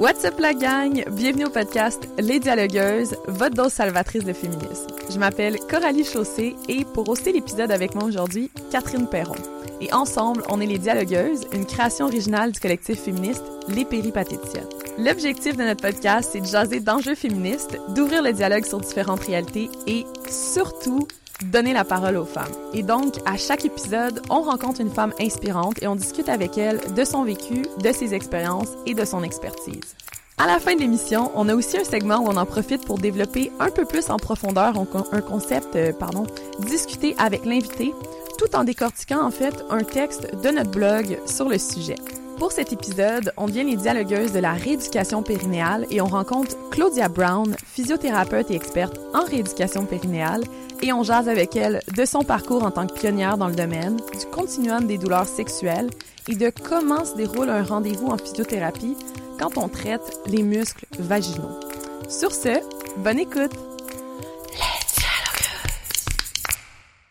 [0.00, 1.04] What's up la gang?
[1.10, 4.86] Bienvenue au podcast Les Dialogueuses, votre dose salvatrice de féminisme.
[5.10, 9.34] Je m'appelle Coralie Chaussé et pour hoster l'épisode avec moi aujourd'hui, Catherine Perron.
[9.82, 14.64] Et ensemble, on est Les Dialogueuses, une création originale du collectif féministe Les Péripatétias.
[14.96, 19.68] L'objectif de notre podcast, c'est de jaser d'enjeux féministes, d'ouvrir le dialogue sur différentes réalités
[19.86, 21.06] et surtout
[21.44, 22.52] donner la parole aux femmes.
[22.72, 26.80] Et donc, à chaque épisode, on rencontre une femme inspirante et on discute avec elle
[26.94, 29.96] de son vécu, de ses expériences et de son expertise.
[30.38, 32.98] À la fin de l'émission, on a aussi un segment où on en profite pour
[32.98, 34.72] développer un peu plus en profondeur
[35.12, 36.26] un concept, euh, pardon,
[36.60, 37.92] discuter avec l'invité,
[38.38, 41.96] tout en décortiquant en fait un texte de notre blog sur le sujet.
[42.38, 47.10] Pour cet épisode, on vient les dialogueuses de la rééducation périnéale et on rencontre Claudia
[47.10, 50.44] Brown, physiothérapeute et experte en rééducation périnéale,
[50.82, 53.96] et on jase avec elle de son parcours en tant que pionnière dans le domaine,
[53.96, 55.90] du continuum des douleurs sexuelles
[56.28, 58.96] et de comment se déroule un rendez-vous en physiothérapie
[59.38, 61.60] quand on traite les muscles vaginaux.
[62.08, 62.60] Sur ce,
[62.98, 63.52] bonne écoute!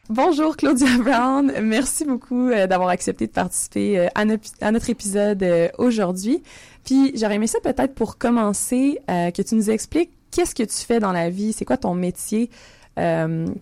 [0.10, 5.68] Bonjour Claudia Brown, merci beaucoup euh, d'avoir accepté de participer euh, à, notre épisode euh,
[5.78, 6.42] aujourd'hui.
[6.84, 11.00] Puis j'aurais aimé ça peut-être pour commencer que tu nous expliques qu'est-ce que tu fais
[11.00, 12.50] dans la vie, c'est quoi ton métier,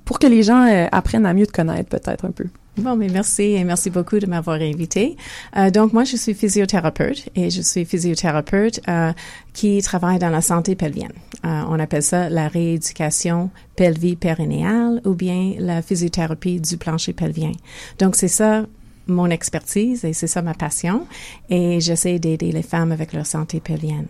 [0.05, 2.45] pour que les gens apprennent à mieux te connaître peut-être un peu.
[2.77, 5.17] Bon, mais merci et merci beaucoup de m'avoir invité.
[5.55, 9.11] Euh, donc, moi, je suis physiothérapeute et je suis physiothérapeute euh,
[9.53, 11.13] qui travaille dans la santé pelvienne.
[11.43, 17.51] Euh, on appelle ça la rééducation pelvie-périnéale ou bien la physiothérapie du plancher pelvien.
[17.97, 18.65] Donc, c'est ça
[19.07, 21.07] mon expertise et c'est ça ma passion
[21.49, 24.07] et j'essaie d'aider les femmes avec leur santé pelvienne.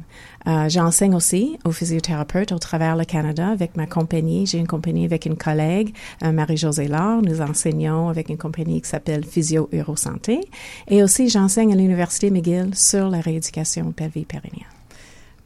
[0.48, 4.45] Euh, J'enseigne aussi aux physiothérapeutes au travers le Canada avec ma compagnie.
[4.45, 7.22] J'ai une compagnie avec une collègue, euh, Marie-Josée Laure.
[7.22, 10.42] Nous enseignons avec une compagnie qui s'appelle Physio Eurosanté
[10.88, 14.68] et aussi j'enseigne à l'Université McGill sur la rééducation pelvie-périnéale.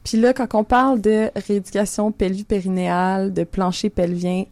[0.04, 4.44] Puis là, quand on parle de rééducation pelvie-périnéale, de plancher pelvien,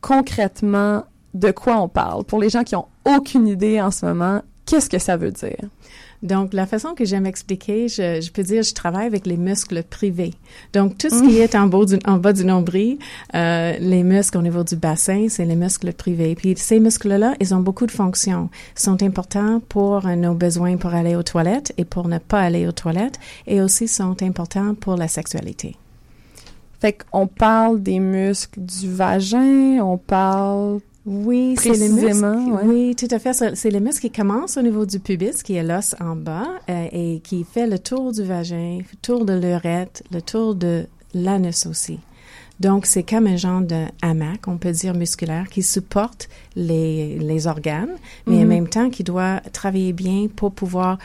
[0.00, 1.04] concrètement,
[1.36, 2.24] de quoi on parle?
[2.24, 5.68] Pour les gens qui ont aucune idée en ce moment, qu'est-ce que ça veut dire?
[6.22, 9.82] Donc, la façon que j'aime expliquer, je, je, peux dire, je travaille avec les muscles
[9.82, 10.32] privés.
[10.72, 12.98] Donc, tout ce qui est en bas du, en bas du nombril,
[13.34, 16.34] euh, les muscles au niveau du bassin, c'est les muscles privés.
[16.34, 18.48] Puis, ces muscles-là, ils ont beaucoup de fonctions.
[18.76, 22.66] Ils sont importants pour nos besoins pour aller aux toilettes et pour ne pas aller
[22.66, 25.76] aux toilettes, et aussi sont importants pour la sexualité.
[26.80, 32.26] Fait qu'on parle des muscles du vagin, on parle oui, c'est les muscles.
[32.64, 33.32] Oui, tout à fait.
[33.54, 36.88] C'est les muscles qui commencent au niveau du pubis, qui est l'os en bas, euh,
[36.90, 41.66] et qui fait le tour du vagin, le tour de l'urètre, le tour de l'anus
[41.66, 42.00] aussi.
[42.58, 47.46] Donc, c'est comme un genre de hamac, on peut dire musculaire, qui supporte les, les
[47.46, 47.96] organes,
[48.26, 48.48] mais en mhm.
[48.48, 50.98] même temps qui doit travailler bien pour pouvoir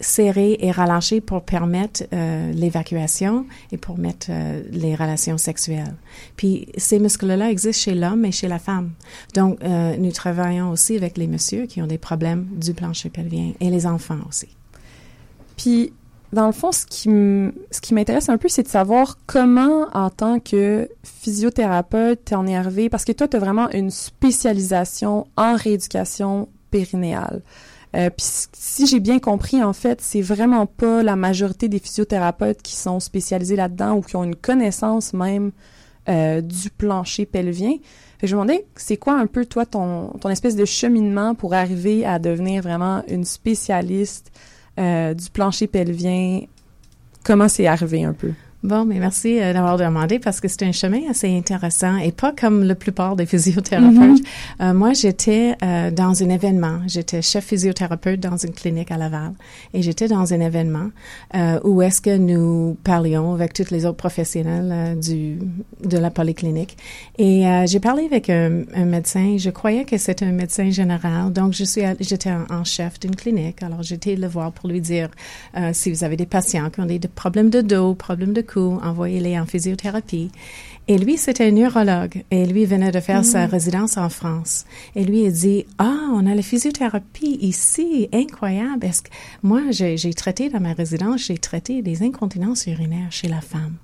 [0.00, 5.94] serrer et relâcher pour permettre euh, l'évacuation et pour mettre euh, les relations sexuelles.
[6.36, 8.92] Puis ces muscles-là existent chez l'homme et chez la femme.
[9.34, 13.52] Donc euh, nous travaillons aussi avec les messieurs qui ont des problèmes du plancher pelvien
[13.60, 14.48] et les enfants aussi.
[15.56, 15.92] Puis
[16.32, 17.08] dans le fond, ce qui
[17.70, 22.54] ce qui m'intéresse un peu, c'est de savoir comment, en tant que physiothérapeute, en es
[22.54, 27.40] arrivé, parce que toi, tu as vraiment une spécialisation en rééducation périnéale.
[27.96, 32.62] Euh, puis si j'ai bien compris, en fait, c'est vraiment pas la majorité des physiothérapeutes
[32.62, 35.52] qui sont spécialisés là-dedans ou qui ont une connaissance même
[36.08, 37.72] euh, du plancher pelvien.
[38.18, 41.54] Fait je me demandais, c'est quoi un peu, toi, ton, ton espèce de cheminement pour
[41.54, 44.32] arriver à devenir vraiment une spécialiste
[44.78, 46.42] euh, du plancher pelvien?
[47.24, 48.32] Comment c'est arrivé un peu?
[48.64, 52.32] Bon, mais merci euh, d'avoir demandé parce que c'est un chemin assez intéressant et pas
[52.32, 53.94] comme la plupart des physiothérapeutes.
[53.94, 54.62] Mm-hmm.
[54.62, 56.80] euh, moi, j'étais euh, dans un événement.
[56.88, 59.34] J'étais chef physiothérapeute dans une clinique à Laval
[59.74, 60.88] et j'étais dans un événement
[61.36, 65.38] euh, où est-ce que nous parlions avec tous les autres professionnels euh, du
[65.84, 66.76] de la polyclinique
[67.18, 69.36] et j'ai parlé avec un, un, médecin.
[69.38, 73.14] Je croyais que c'était un médecin général, donc je suis j'étais en, en, chef d'une
[73.14, 73.62] clinique.
[73.62, 75.08] Alors j'étais le voir pour lui dire
[75.72, 79.46] si vous avez des patients qui ont des problèmes de dos, problèmes de envoyez-les en
[79.46, 80.30] physiothérapie.
[80.90, 83.50] Et lui, c'était un neurologue et lui venait de faire sa mm.
[83.50, 84.64] résidence en France.
[84.96, 88.86] Et lui, il dit, ah, on a la physiothérapie ici, incroyable.
[88.86, 89.10] Est-ce que
[89.42, 93.74] moi, j'ai traité dans ma résidence, j'ai traité des incontinences urinaires chez la femme.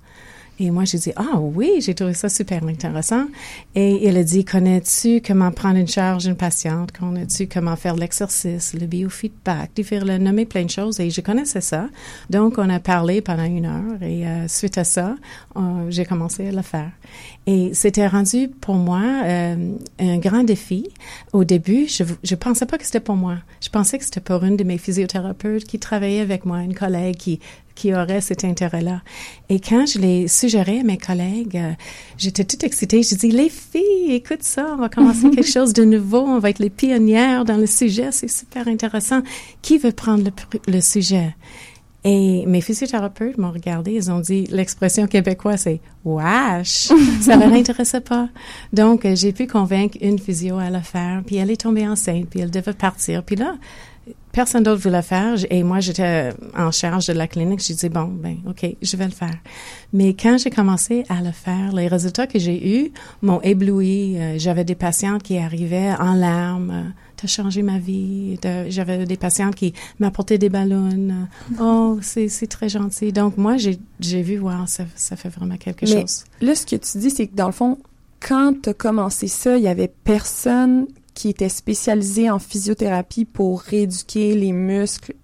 [0.61, 3.27] Et moi, j'ai dit, ah oui, j'ai trouvé ça super intéressant.
[3.75, 6.93] Et il a dit, connais-tu comment prendre une charge d'une patiente?
[6.93, 9.71] Connais-tu comment faire l'exercice, le biofeedback?
[9.77, 11.89] Il fait nommer plein de choses et je connaissais ça.
[12.31, 15.17] Donc, on a parlé pendant une heure et euh, suite à ça,
[15.89, 16.91] j'ai commencé à le faire.
[17.47, 20.89] Et c'était rendu pour moi euh, un grand défi.
[21.33, 23.37] Au début, je je pensais pas que c'était pour moi.
[23.61, 27.17] Je pensais que c'était pour une de mes physiothérapeutes qui travaillait avec moi, une collègue
[27.17, 27.41] qui
[27.75, 29.03] qui auraient cet intérêt-là.
[29.49, 31.73] Et quand je l'ai suggéré à mes collègues, euh,
[32.17, 33.03] j'étais toute excitée.
[33.03, 36.21] Je dis, les filles, écoute ça, on va commencer quelque chose de nouveau.
[36.21, 38.13] On va être les pionnières dans le sujet.
[38.13, 39.23] C'est super intéressant.
[39.61, 41.35] Qui veut prendre le, le sujet?
[42.05, 46.93] Et mes physiothérapeutes m'ont regardé, ils ont dit, l'expression québécoise, c'est wesh,
[47.23, 48.29] ça ne l'intéressait pas.
[48.75, 52.41] Donc, j'ai pu convaincre une physio à le faire, puis elle est tombée enceinte, puis
[52.41, 53.23] elle devait partir.
[53.23, 53.55] Puis là,
[54.33, 55.35] personne d'autre voulait le faire.
[55.49, 57.61] Et moi, j'étais en charge de la clinique.
[57.61, 59.37] J'ai dit, bon, ben, OK, je vais le faire.
[59.93, 62.93] Mais quand j'ai commencé à le faire, les résultats que j'ai eus
[63.23, 64.19] m'ont ébloui.
[64.19, 66.93] Euh, j'avais des patientes qui arrivaient en larmes
[67.25, 68.39] t'as changé ma vie.
[68.69, 71.27] J'avais des patientes qui m'apportaient des ballons.
[71.59, 73.13] Oh, c'est très gentil.
[73.13, 76.25] Donc, moi, j'ai vu, wow, ça, ça fait vraiment quelque Mais chose.
[76.43, 77.79] Là, ce que tu dis, c'est que dans le fond,
[78.21, 83.61] quand tu as commencé ça, il y avait personne qui était spécialisé en physiothérapie pour
[83.63, 85.15] rééduquer les muscles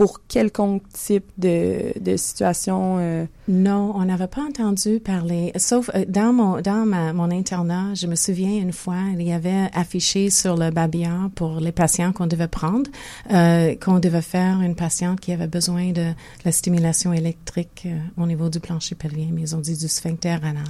[0.00, 2.96] pour quelconque type de, de situation?
[3.00, 3.26] Euh?
[3.48, 5.52] Non, on n'avait pas entendu parler.
[5.56, 9.30] Sauf euh, dans mon dans ma, mon internat, je me souviens une fois, il y
[9.30, 12.90] avait affiché sur le babillard pour les patients qu'on devait prendre,
[13.30, 16.14] euh, qu'on devait faire une patiente qui avait besoin de
[16.46, 17.86] la stimulation électrique
[18.16, 20.64] au niveau du plancher pelvien, mais ils ont dit du sphincter anal.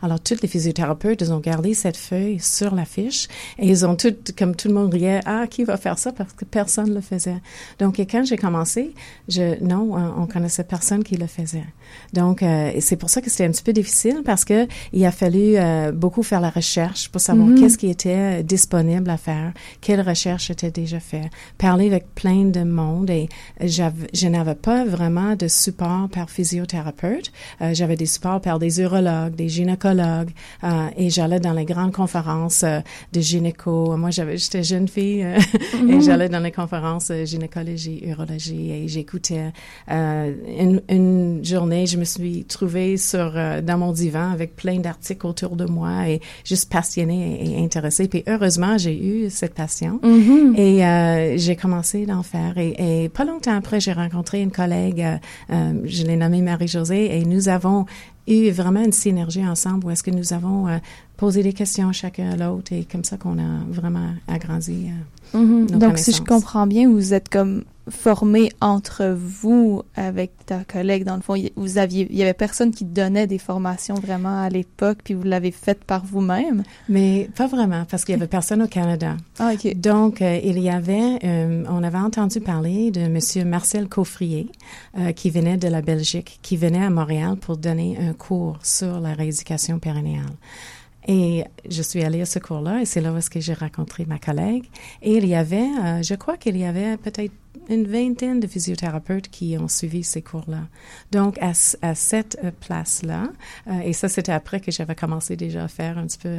[0.00, 3.26] Alors, tous les physiothérapeutes, ils ont gardé cette feuille sur la fiche
[3.58, 6.32] et ils ont tout, comme tout le monde riait, ah, qui va faire ça parce
[6.32, 7.40] que personne le faisait.
[7.80, 8.94] Donc, et quand j'ai commencé,
[9.28, 11.64] je, non, on connaissait personne qui le faisait.
[12.12, 15.10] Donc, euh, c'est pour ça que c'était un petit peu difficile parce que il a
[15.10, 17.58] fallu euh, beaucoup faire la recherche pour savoir Mhm.
[17.60, 22.62] qu'est-ce qui était disponible à faire, quelle recherche était déjà faite, parler avec plein de
[22.62, 23.28] monde et
[23.60, 27.32] j'avais, je n'avais pas vraiment de support par physiothérapeute.
[27.62, 31.92] Euh, j'avais des supports par des urologues, des gynécologues euh, et j'allais dans les grandes
[31.92, 32.80] conférences euh,
[33.12, 33.96] de gynéco.
[33.96, 35.38] Moi, j'avais, j'étais jeune fille euh,
[35.88, 39.52] et j'allais dans les conférences gynécologie, urologie et j'écoutais
[39.88, 43.32] une, une journée, je me suis trouvée sur
[43.62, 48.08] dans mon divan avec plein d'articles autour de moi et juste passionnée et, et intéressée.
[48.08, 50.54] Puis heureusement, j'ai eu cette passion Mhm.
[50.56, 52.58] et euh, j'ai commencé d'en faire.
[52.58, 55.04] Et, et pas longtemps après, j'ai rencontré une collègue,
[55.50, 57.86] euh, je l'ai nommée Marie-Josée, et nous avons
[58.36, 60.78] eu vraiment une synergie ensemble où est-ce que nous avons euh,
[61.16, 64.88] posé des questions chacun à l'autre et comme ça qu'on a vraiment agrandi.
[65.34, 70.64] euh, nos Donc, si je comprends bien, vous êtes comme formé entre vous avec ta
[70.64, 71.04] collègue.
[71.04, 74.48] Dans le fond, vous aviez, il y avait personne qui donnait des formations vraiment à
[74.48, 76.62] l'époque, puis vous l'avez faite par vous-même.
[76.88, 79.16] Mais pas vraiment, parce qu'il y avait personne au Canada.
[79.38, 79.76] Ah, ok.
[79.76, 84.48] Donc, euh, il y avait, euh, on avait entendu parler de Monsieur Marcel Coffrier,
[84.98, 89.00] euh, qui venait de la Belgique, qui venait à Montréal pour donner un cours sur
[89.00, 90.26] la rééducation périnéale.
[91.06, 94.64] Et je suis allée à ce cours-là, et c'est là où j'ai rencontré ma collègue.
[95.00, 97.32] Et il y avait, euh, je crois qu'il y avait peut-être
[97.70, 100.62] une vingtaine de physiothérapeutes qui ont suivi ces cours-là.
[101.12, 103.30] Donc, à, cette euh, place-là,
[103.68, 106.36] euh, et ça, c'était après que j'avais commencé déjà à faire un petit peu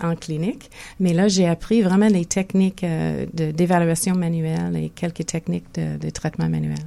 [0.00, 0.70] en clinique.
[0.98, 2.84] Mais là, j'ai appris vraiment les techniques
[3.32, 6.78] d'évaluation manuelle et quelques techniques de traitement manuel.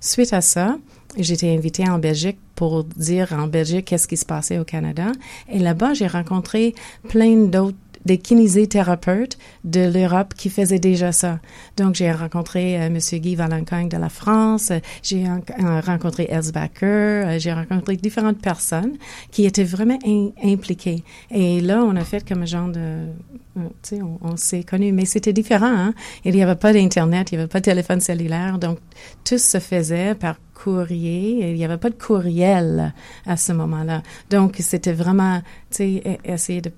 [0.00, 0.76] Suite à ça,
[1.16, 5.12] été invitée en Belgique pour dire en Belgique qu'est-ce qui se passait au Canada.
[5.48, 6.74] Et là-bas, j'ai rencontré
[7.08, 11.40] plein d'autres des kinésithérapeutes de l'Europe qui faisaient déjà ça.
[11.76, 16.52] Donc, j'ai rencontré euh, Monsieur Guy Valencogne de la France, euh, j'ai euh, rencontré Els
[16.82, 18.96] euh, j'ai rencontré différentes personnes
[19.30, 19.98] qui étaient vraiment
[20.42, 21.04] impliquées.
[21.30, 23.06] Et là, on a fait comme un genre de...
[23.54, 25.72] tu sais, on, on s'est connus, mais c'était différent.
[25.72, 25.94] Hein?
[26.24, 28.78] Il n'y avait pas d'Internet, il n'y avait pas de téléphone cellulaire, donc
[29.24, 31.50] tout se faisait par courrier.
[31.50, 32.92] Il n'y avait pas de courriel
[33.26, 34.02] à ce moment-là.
[34.30, 36.70] Donc, c'était vraiment, tu sais, e- essayer de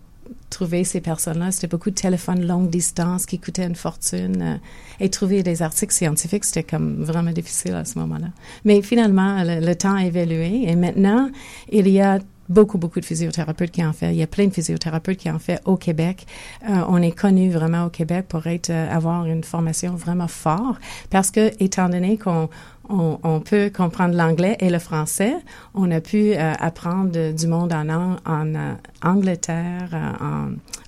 [0.52, 1.50] trouver ces personnes-là.
[1.50, 4.42] C'était beaucoup de téléphones longue distance qui coûtaient une fortune.
[4.42, 4.56] euh,
[5.00, 8.28] et trouver des articles scientifiques, c'était comme vraiment difficile à ce moment-là.
[8.64, 11.28] Mais finalement, le, temps a évolué et maintenant,
[11.70, 14.12] il y a beaucoup, beaucoup de physiothérapeutes qui en fait.
[14.12, 16.26] Il y a plein de physiothérapeutes qui en fait au Québec.
[16.68, 20.80] Euh, on est connu vraiment au Québec pour être, euh, avoir une formation vraiment forte
[21.10, 22.48] parce que, étant donné qu'on
[22.92, 25.34] on, on peut comprendre l'anglais et le français.
[25.74, 30.12] On a pu euh, apprendre du monde en, Ang- en euh, Angleterre, euh,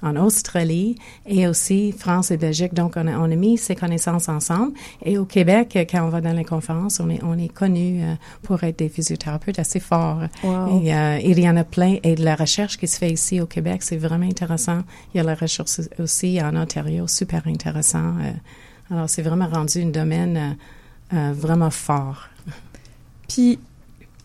[0.02, 0.96] en, en Australie
[1.26, 2.74] et aussi France et Belgique.
[2.74, 4.74] Donc, on a, on a mis ces connaissances ensemble.
[5.02, 8.14] Et au Québec, quand on va dans les conférences, on est, on est connu euh,
[8.42, 10.22] pour être des physiothérapeutes assez forts.
[10.42, 10.82] Wow.
[10.82, 11.96] Et euh, il y en a plein.
[12.02, 14.82] Et de la recherche qui se fait ici au Québec, c'est vraiment intéressant.
[15.14, 18.12] Il y a la recherche aussi en Ontario, super intéressant.
[18.20, 18.32] Euh,
[18.90, 20.56] alors, c'est vraiment rendu un domaine
[21.14, 22.28] euh, vraiment fort.
[23.28, 23.58] Puis,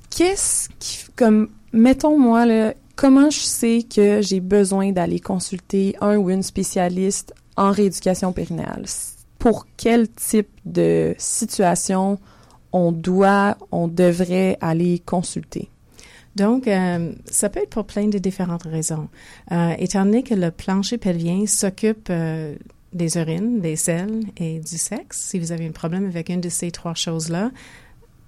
[0.09, 6.17] qu'est-ce qui, comme, mettons moi, là, comment je sais que j'ai besoin d'aller consulter un
[6.17, 8.85] ou une spécialiste en rééducation périnéale?
[9.37, 12.19] Pour quel type de situation
[12.71, 15.69] on doit, on devrait aller consulter?
[16.35, 19.09] Donc, euh, ça peut être pour plein de différentes raisons.
[19.51, 22.55] Euh, étant donné que le plancher pelvien s'occupe euh,
[22.93, 26.49] des urines, des selles et du sexe, si vous avez un problème avec une de
[26.49, 27.51] ces trois choses-là,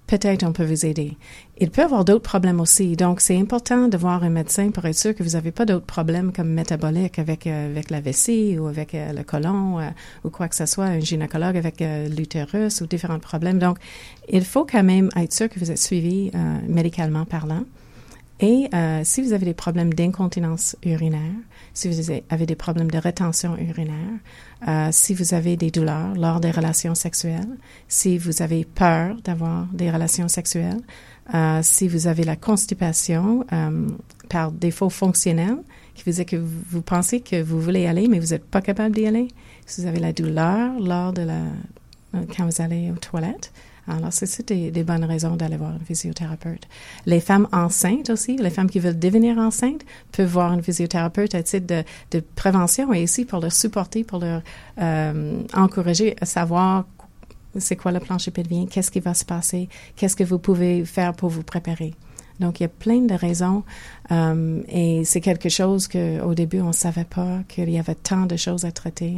[0.06, 1.16] peut-être on peut vous aider.
[1.58, 2.96] Il peut y avoir d'autres problèmes aussi.
[2.96, 5.86] Donc, c'est important de voir un médecin pour être sûr que vous n'avez pas d'autres
[5.86, 9.78] problèmes comme métaboliques avec, avec la vessie ou avec le côlon
[10.22, 11.82] ou quoi que ce soit, un gynécologue avec
[12.16, 13.58] l'utérus ou différents problèmes.
[13.58, 13.78] Donc,
[14.28, 16.30] il faut quand même être sûr que vous êtes suivi
[16.68, 17.64] médicalement parlant.
[18.42, 21.32] Et euh, si vous avez des problèmes d'incontinence urinaire,
[21.74, 24.18] si vous avez des problèmes de rétention urinaire,
[24.66, 27.56] euh, si vous avez des douleurs lors des relations sexuelles,
[27.86, 30.80] si vous avez peur d'avoir des relations sexuelles,
[31.32, 33.46] euh, si vous avez la constipation
[34.28, 35.58] par défaut fonctionnel,
[35.94, 38.96] qui veut dire que vous, pensez que vous voulez aller, mais vous n'êtes pas capable
[38.96, 39.28] d'y aller,
[39.66, 41.42] si vous avez la douleur lors de la
[42.36, 43.52] quand vous allez aux toilettes,
[43.88, 46.68] alors, c'est des, des bonnes raisons d'aller voir un physiothérapeute.
[47.06, 51.42] Les femmes enceintes aussi, les femmes qui veulent devenir enceintes, peuvent voir un physiothérapeute à
[51.42, 54.42] titre de, de prévention et aussi pour leur supporter, pour leur
[54.80, 56.84] euh, encourager à savoir
[57.58, 61.12] c'est quoi le plancher pelvien, qu'est-ce qui va se passer, qu'est-ce que vous pouvez faire
[61.12, 61.94] pour vous préparer.
[62.42, 63.62] Donc, il y a plein de raisons
[64.10, 68.26] euh, et c'est quelque chose qu'au début, on ne savait pas qu'il y avait tant
[68.26, 69.16] de choses à traiter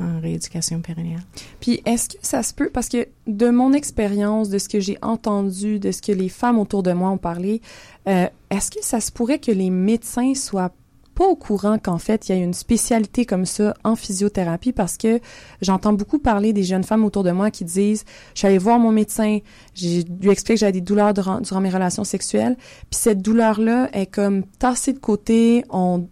[0.00, 1.22] en, rééducation périnéale.
[1.60, 4.98] Puis, est-ce que ça se peut, parce que de mon expérience, de ce que j'ai
[5.00, 7.62] entendu, de ce que les femmes autour de moi ont parlé,
[8.08, 10.72] euh, est-ce que ça se pourrait que les médecins soient
[11.20, 14.96] pas au courant qu'en fait, il y a une spécialité comme ça en physiothérapie parce
[14.96, 15.20] que
[15.60, 18.78] j'entends beaucoup parler des jeunes femmes autour de moi qui disent je suis allée voir
[18.78, 19.40] mon médecin,
[19.74, 23.90] j'ai lui expliqué que j'avais des douleurs durant, durant, mes relations sexuelles, puis cette douleur-là
[23.92, 26.08] est comme tassée de côté, on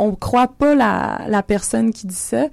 [0.00, 2.46] on croit pas la, la personne qui dit ça.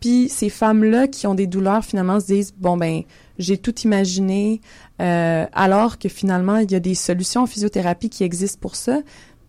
[0.00, 3.04] Puis ces femmes-là qui ont des douleurs finalement se disent bon ben
[3.38, 4.60] j'ai tout imaginé,
[5.00, 9.00] euh, alors que finalement il y a des solutions en physiothérapie qui existent pour ça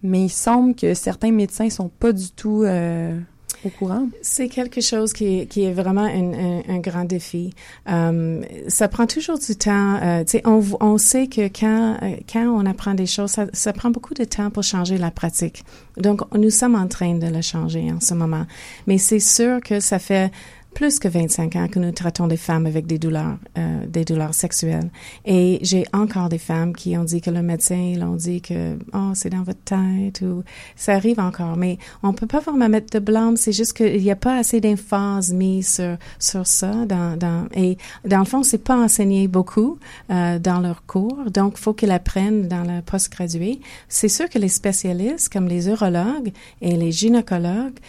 [0.03, 3.17] mais il semble que certains médecins sont pas du tout euh,
[3.63, 4.07] au courant.
[4.21, 7.53] C'est quelque chose qui qui est vraiment un, un, un grand défi.
[7.87, 9.99] Um, ça prend toujours du temps.
[10.01, 13.91] Euh, on, on sait que quand, euh, quand on apprend des choses, ça, ça prend
[13.91, 15.63] beaucoup de temps pour changer la pratique.
[15.97, 18.45] Donc, nous sommes en train de le changer en ce moment.
[18.87, 20.31] Mais c'est sûr que ça fait
[20.73, 24.33] plus que 25 ans que nous traitons des femmes avec des douleurs, euh, des douleurs
[24.33, 24.89] sexuelles.
[25.25, 28.77] Et j'ai encore des femmes qui ont dit que le médecin, ils ont dit que,
[28.93, 30.43] oh, c'est dans votre tête ou
[30.75, 31.57] ça arrive encore.
[31.57, 33.37] Mais on peut pas vraiment mettre de blâme.
[33.37, 37.77] C'est juste qu'il n'y a pas assez d'emphase mise sur, sur ça dans, dans, et
[38.05, 39.77] dans le fond, c'est pas enseigné beaucoup,
[40.09, 41.17] euh, dans leur cours.
[41.31, 43.59] Donc, faut qu'ils apprennent dans le post-gradué.
[43.89, 47.79] C'est sûr que les spécialistes, comme les urologues et les gynécologues,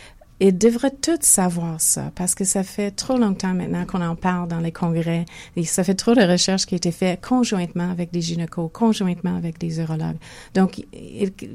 [0.49, 4.49] ils devraient tous savoir ça parce que ça fait trop longtemps maintenant qu'on en parle
[4.49, 5.25] dans les congrès
[5.57, 9.37] et ça fait trop de recherches qui ont été faites conjointement avec des gynécos, conjointement
[9.37, 10.17] avec des urologues.
[10.55, 10.85] Donc,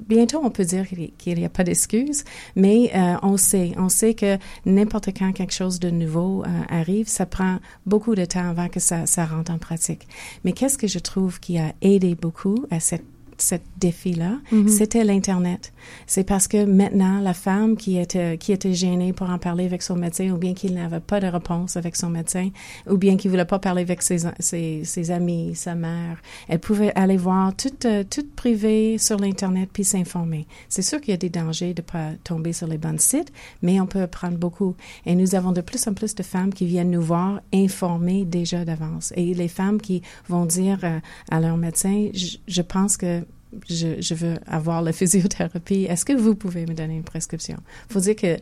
[0.07, 0.85] bientôt, on peut dire
[1.17, 2.23] qu'il n'y a pas d'excuses,
[2.55, 7.07] mais euh, on sait, on sait que n'importe quand quelque chose de nouveau euh, arrive,
[7.07, 10.07] ça prend beaucoup de temps avant que ça, ça rentre en pratique.
[10.45, 13.03] Mais qu'est-ce que je trouve qui a aidé beaucoup à cette
[13.37, 14.67] cette défi-là, mm-hmm.
[14.67, 15.73] c'était l'Internet.
[16.05, 19.81] C'est parce que maintenant, la femme qui était, qui était gênée pour en parler avec
[19.81, 22.49] son médecin, ou bien qu'il n'avait pas de réponse avec son médecin,
[22.89, 26.91] ou bien qu'il voulait pas parler avec ses, ses, ses amis, sa mère, elle pouvait
[26.95, 30.47] aller voir tout, euh, tout privé sur l'Internet puis s'informer.
[30.69, 33.79] C'est sûr qu'il y a des dangers de pas tomber sur les bons sites, mais
[33.79, 34.75] on peut apprendre beaucoup.
[35.05, 38.65] Et nous avons de plus en plus de femmes qui viennent nous voir informées déjà
[38.65, 39.13] d'avance.
[39.15, 43.21] Et les femmes qui vont dire euh, à leur médecin, je pense que
[43.69, 45.85] je, je, veux avoir la physiothérapie.
[45.89, 47.57] Est-ce que vous pouvez me donner une prescription?
[47.89, 48.37] Il faut dire que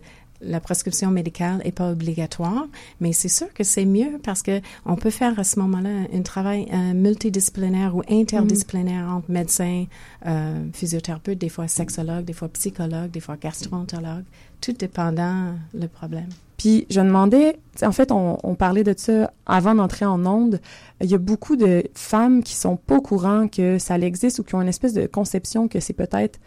[0.46, 2.68] la prescription médicale n'est pas obligatoire,
[3.00, 6.22] mais c'est sûr que c'est mieux parce que on peut faire à ce moment-là un
[6.22, 9.86] travail euh, multidisciplinaire ou interdisciplinaire entre médecins,
[10.26, 14.26] euh, physiothérapeutes, des fois sexologues, des fois psychologues, des fois gastroentérologues,
[14.62, 16.30] tout dépendant le problème.
[16.58, 20.62] Puis je demandais, en fait, on, parlait de ça avant d'entrer en onde.
[21.02, 24.44] Il y a beaucoup de femmes qui sont pas au courant que ça existe ou
[24.44, 26.40] qui ont une espèce de conception que c'est peut-être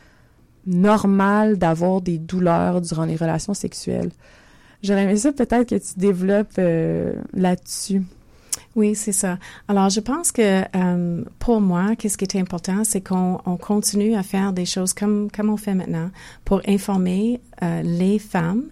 [0.69, 4.11] normal d'avoir des douleurs durant les relations sexuelles.
[4.83, 8.03] J'aurais aimé ça peut-être que tu développes euh, là-dessus.
[8.77, 9.39] Oui, c'est ça.
[9.67, 14.15] Alors, je pense que euh, pour moi, qu'est-ce qui est important, c'est qu'on on continue
[14.15, 16.11] à faire des choses comme comme on fait maintenant
[16.45, 18.65] pour informer euh, les femmes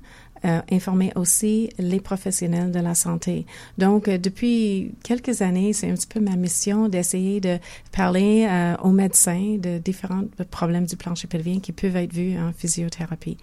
[0.45, 3.47] euh, informer aussi les professionnels de la santé.
[3.79, 7.59] Donc, euh, depuis quelques années, c'est un petit peu ma mission d'essayer de
[7.93, 12.53] parler euh, aux médecins de différents problèmes du plancher pelvien qui peuvent être vus en
[12.53, 13.39] physiothérapie.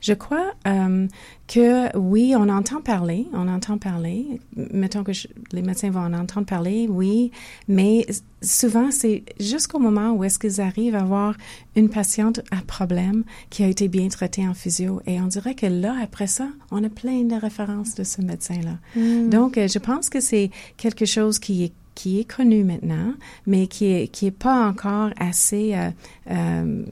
[0.00, 1.06] Je crois euh,
[1.48, 4.40] que oui, on entend parler, on entend parler.
[4.54, 5.12] Mettons que
[5.52, 7.32] les médecins vont en entendre parler, oui,
[7.66, 8.06] mais
[8.42, 11.34] souvent c'est jusqu'au moment où est-ce qu'ils arrivent à avoir
[11.74, 15.00] une patiente à problème qui a été bien traitée en physio.
[15.06, 18.78] Et on dirait que là, après ça, on a plein de références de ce médecin-là.
[18.94, 19.30] Mm.
[19.30, 23.12] Donc, euh, je pense que c'est quelque chose qui est qui est connu maintenant,
[23.44, 25.90] mais qui est qui est pas encore assez euh,
[26.30, 26.84] euh,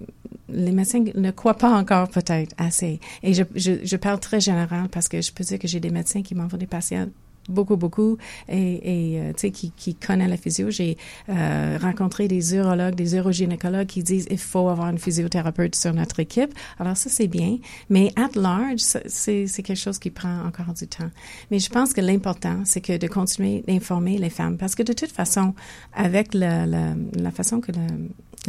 [0.49, 2.99] les médecins ne croient pas encore peut-être assez.
[3.23, 5.91] Et je, je, je parle très général parce que je peux dire que j'ai des
[5.91, 7.07] médecins qui m'envoient des patients
[7.49, 8.17] beaucoup, beaucoup,
[8.49, 10.71] et, et euh, tu sais, qui, qui connaît la physio.
[10.71, 10.97] J'ai
[11.29, 16.21] euh, rencontré des urologues, des urogynécologues qui disent il faut avoir une physiothérapeute sur notre
[16.21, 16.53] équipe.
[16.79, 17.59] Alors ça, c'est bien.
[17.91, 21.11] Mais at large, c'est, quelque chose qui prend encore du temps.
[21.51, 24.57] Mais je pense que l'important, c'est que de continuer d'informer les femmes.
[24.57, 25.55] Parce que de toute façon,
[25.95, 27.87] avec la, la, la façon que la,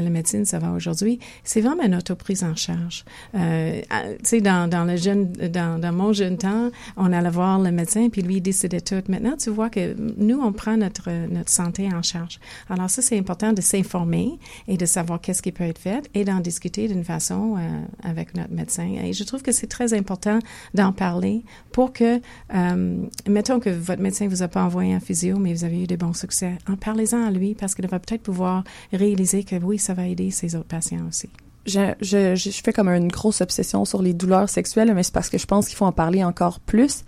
[0.02, 3.06] la médecine, ça va aujourd'hui, c'est vraiment une auto-prise en charge.
[3.36, 3.82] Euh,
[4.20, 8.42] tu sais, dans, dans mon jeune temps, on allait voir le médecin, puis lui, il
[8.42, 9.02] décidait tout.
[9.10, 12.40] Maintenant, tu vois que nous, on prend notre, notre santé en charge.
[12.70, 16.24] Alors ça, c'est important de s'informer et de savoir qu'est-ce qui peut être fait et
[16.26, 18.90] d'en discuter d'une façon euh, avec notre médecin.
[19.04, 20.40] Et je trouve que c'est très important
[20.74, 22.20] d'en parler pour que,
[22.54, 25.88] euh, mettons que votre médecin vous a pas envoyé un physio, mais vous avez eu
[25.88, 29.80] des bons succès, en parlez-en à lui parce qu'il va peut-être pouvoir réaliser que oui,
[29.88, 31.30] ça va aider ses autres patients aussi.
[31.66, 35.30] Je, je, je fais comme une grosse obsession sur les douleurs sexuelles, mais c'est parce
[35.30, 37.04] que je pense qu'il faut en parler encore plus.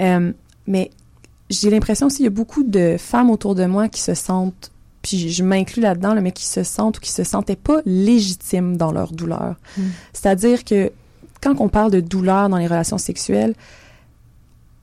[0.00, 0.32] Euh,
[0.66, 0.90] mais
[1.48, 4.70] j'ai l'impression aussi qu'il y a beaucoup de femmes autour de moi qui se sentent,
[5.02, 8.76] puis je m'inclus là-dedans, là, mais qui se sentent ou qui se sentaient pas légitimes
[8.76, 9.56] dans leur douleur.
[9.76, 9.82] Mm.
[10.12, 10.92] C'est-à-dire que
[11.40, 13.54] quand on parle de douleur dans les relations sexuelles,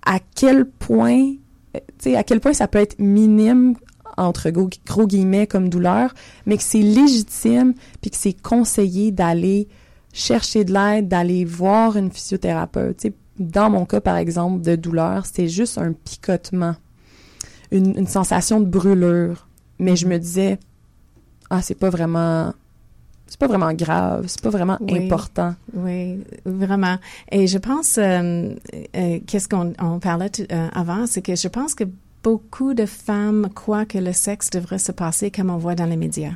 [0.05, 1.33] à quel point,
[1.73, 3.75] tu sais, à quel point ça peut être minime
[4.17, 6.13] entre gros, gros guillemets comme douleur,
[6.45, 9.67] mais que c'est légitime puis que c'est conseillé d'aller
[10.13, 12.97] chercher de l'aide, d'aller voir une physiothérapeute.
[12.97, 16.75] Tu sais, dans mon cas, par exemple, de douleur, c'était juste un picotement,
[17.71, 19.47] une, une, sensation de brûlure.
[19.79, 20.57] Mais je me disais,
[21.49, 22.51] ah, c'est pas vraiment,
[23.27, 25.53] c'est pas vraiment grave, c'est pas vraiment oui, important.
[25.73, 26.97] Oui, vraiment.
[27.31, 28.55] Et je pense, euh,
[28.95, 31.83] euh, qu'est-ce qu'on on parlait euh, avant, c'est que je pense que
[32.23, 35.97] beaucoup de femmes croient que le sexe devrait se passer comme on voit dans les
[35.97, 36.33] médias.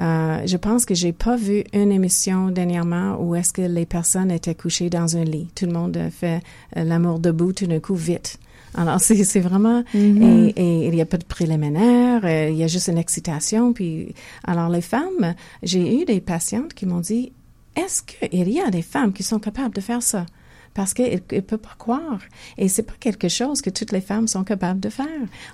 [0.00, 4.30] Euh, je pense que j'ai pas vu une émission dernièrement où est-ce que les personnes
[4.30, 5.48] étaient couchées dans un lit.
[5.54, 6.40] Tout le monde fait
[6.76, 8.38] euh, l'amour debout tout d'un coup vite.
[8.74, 10.22] Alors c'est vraiment Mhm.
[10.22, 13.72] et, et il y a pas de préliminaire, euh, il y a juste une excitation
[13.74, 17.32] puis alors les femmes, j'ai eu des patientes qui m'ont dit
[17.76, 20.26] est-ce qu'il y a des femmes qui sont capables de faire ça?
[20.74, 22.18] Parce qu'elles ne peuvent pas croire.
[22.58, 25.06] Et c'est pas quelque chose que toutes les femmes sont capables de faire.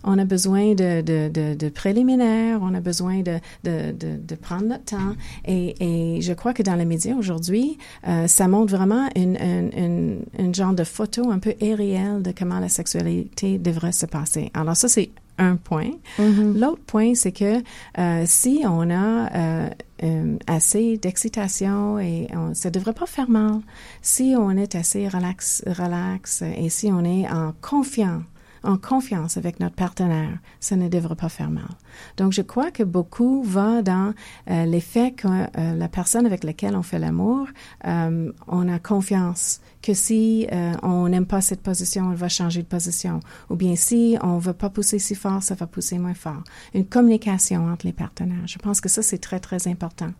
[0.04, 4.34] On a besoin de, de, de, de préliminaires, on a besoin de, de, de, de
[4.34, 5.14] prendre notre temps.
[5.44, 9.70] Et, et je crois que dans les médias aujourd'hui, euh, ça montre vraiment une, une,
[9.76, 14.50] une, une genre de photo un peu irréelle de comment la sexualité devrait se passer.
[14.54, 15.90] Alors ça, c'est un point.
[16.18, 16.58] Mhm.
[16.58, 17.62] L'autre point, c'est que
[17.98, 19.68] euh, si on a euh,
[20.02, 23.60] euh, assez d'excitation et on, ça devrait pas faire mal.
[24.02, 28.22] Si on est assez relax, relax et si on est en confiance,
[28.68, 31.68] en confiance avec notre partenaire, ça ne devrait pas faire mal.
[32.18, 34.12] Donc, je crois que beaucoup va dans
[34.50, 37.48] euh, l'effet que euh, la personne avec laquelle on fait l'amour,
[37.86, 42.62] euh, on a confiance que si euh, on n'aime pas cette position, on va changer
[42.62, 43.20] de position.
[43.48, 46.44] Ou bien si on veut pas pousser si fort, ça va pousser moins fort.
[46.74, 48.46] Une communication entre les partenaires.
[48.46, 50.10] Je pense que ça, c'est très, très important.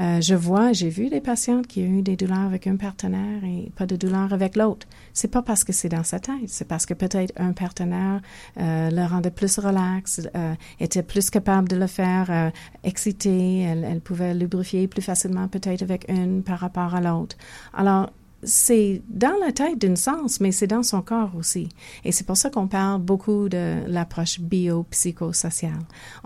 [0.00, 3.44] Euh, je vois, j'ai vu des patientes qui ont eu des douleurs avec un partenaire
[3.44, 4.86] et pas de douleurs avec l'autre.
[5.12, 8.20] C'est pas parce que c'est dans sa tête, c'est parce que peut-être un partenaire
[8.58, 12.50] euh, le rendait plus relax, euh, était plus capable de le faire euh,
[12.82, 17.36] exciter, elle, elle pouvait lubrifier plus facilement peut-être avec une par rapport à l'autre.
[17.72, 18.10] Alors,
[18.44, 21.68] c'est dans la tête d'une sens, mais c'est dans son corps aussi.
[22.04, 25.72] Et c'est pour ça qu'on parle beaucoup de l'approche biopsychosociale.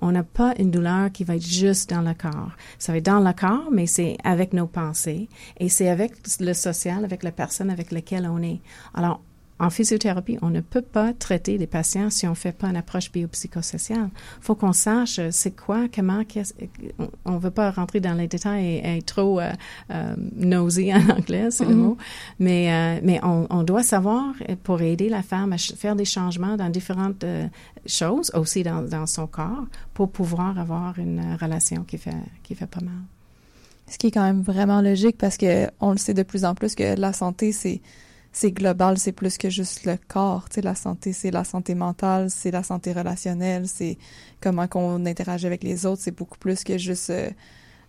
[0.01, 2.53] On n'a pas une douleur qui va être juste dans le corps.
[2.79, 5.29] Ça va être dans le corps, mais c'est avec nos pensées
[5.59, 8.61] et c'est avec le social, avec la personne avec laquelle on est.
[8.95, 9.23] Alors,
[9.61, 12.77] en physiothérapie, on ne peut pas traiter des patients si on ne fait pas une
[12.77, 14.11] approche biopsychosociale.
[14.15, 16.55] Il faut qu'on sache c'est quoi, comment, qu'est-ce,
[17.25, 19.51] on ne veut pas rentrer dans les détails et, et être trop euh,
[19.91, 21.71] euh, nosy en anglais, c'est mm -hmm.
[21.71, 21.97] le mot,
[22.39, 26.57] mais, euh, mais on, on, doit savoir pour aider la femme à faire des changements
[26.57, 27.49] dans différentes euh,
[27.87, 32.71] choses, aussi dans, dans, son corps, pour pouvoir avoir une relation qui fait, qui fait
[32.71, 33.03] pas mal.
[33.91, 36.55] Ce qui est quand même vraiment logique parce que on le sait de plus en
[36.55, 37.81] plus que la santé, c'est
[38.33, 40.49] c'est global, c'est plus que juste le corps.
[40.49, 43.99] Tu sais, la santé, c'est la santé mentale, c'est la santé relationnelle, c'est
[44.41, 46.03] comment qu'on interagit avec les autres.
[46.03, 47.31] C'est beaucoup plus que juste euh,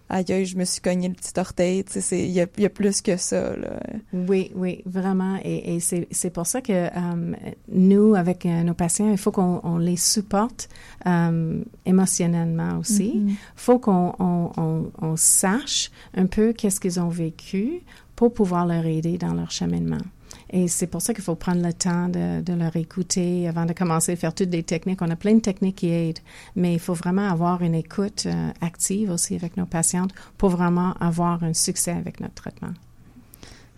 [0.09, 1.83] aïe, je me suis cogné le petit orteil.
[1.83, 3.55] Tu sais, il y a, y a, plus que ça.
[3.55, 3.79] Là.
[4.11, 5.37] Oui, oui, vraiment.
[5.43, 7.35] Et, et c'est pour ça que euh,
[7.71, 10.69] nous, avec euh, nos patients, il faut qu'on on les supporte
[11.05, 13.11] euh, émotionnellement aussi.
[13.13, 13.35] Il mm -hmm.
[13.55, 17.81] faut qu'on on, on, on sache un peu qu'est-ce qu'ils ont vécu
[18.15, 20.03] pour pouvoir leur aider dans leur cheminement.
[20.51, 23.73] Et c'est pour ça qu'il faut prendre le temps de, de, leur écouter avant de
[23.73, 25.01] commencer à faire toutes des techniques.
[25.01, 26.19] On a plein de techniques qui aident,
[26.55, 30.93] mais il faut vraiment avoir une écoute euh, active aussi avec nos patientes pour vraiment
[30.99, 32.73] avoir un succès avec notre traitement.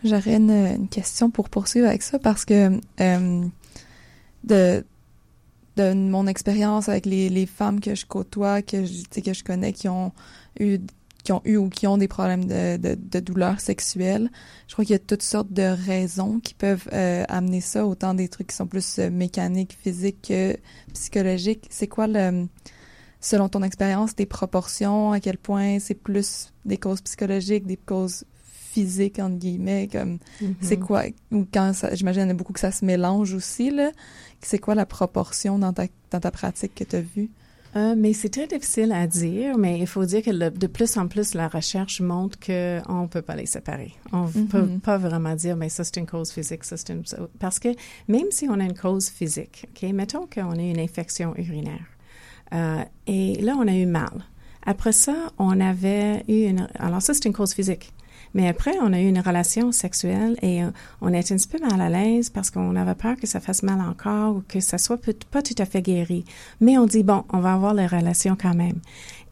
[0.04, 3.46] J'aurais une, une, question pour poursuivre avec ça parce que euh,
[4.44, 4.86] de,
[5.76, 9.74] de mon expérience avec les, les, femmes que je côtoie, que je, que je connais,
[9.74, 10.12] qui ont
[10.60, 10.80] eu
[11.24, 14.30] qui ont eu ou qui ont des problèmes de, de, de douleurs sexuelles.
[14.68, 18.14] Je crois qu'il y a toutes sortes de raisons qui peuvent euh, amener ça, autant
[18.14, 20.58] des trucs qui sont plus euh, mécaniques, physiques que
[20.94, 21.68] psychologiques.
[21.70, 22.48] C'est quoi le,
[23.20, 28.26] selon ton expérience, des proportions, à quel point c'est plus des causes psychologiques, des causes
[28.72, 30.56] physiques, entre guillemets, comme mm -hmm.
[30.62, 33.34] c'est quoi, ou quand ça, j'imagine il y en a beaucoup que ça se mélange
[33.34, 33.92] aussi, là.
[34.42, 37.30] C'est quoi la proportion dans ta, dans ta pratique que tu as vue?
[37.76, 40.98] Euh, mais c'est très difficile à dire, mais il faut dire que le, de plus
[40.98, 43.94] en plus, la recherche montre qu'on ne peut pas les séparer.
[44.12, 44.48] On ne mm -hmm.
[44.48, 47.04] peut pas vraiment dire, mais ça, c'est une cause physique, ça, c'est une...
[47.40, 47.70] Parce que
[48.08, 51.88] même si on a une cause physique, OK, mettons qu'on a une infection urinaire,
[52.54, 54.16] euh, et là, on a eu mal.
[54.64, 56.68] Après ça, on avait eu une...
[56.78, 57.94] Alors ça, c'est une cause physique.
[58.34, 61.60] Mais après, on a eu une relation sexuelle et euh, on était un petit peu
[61.60, 64.78] mal à l'aise parce qu'on avait peur que ça fasse mal encore ou que ça
[64.78, 65.00] soit
[65.32, 66.24] pas tout à fait guéri.
[66.60, 68.80] Mais on dit, bon, on va avoir les relations quand même.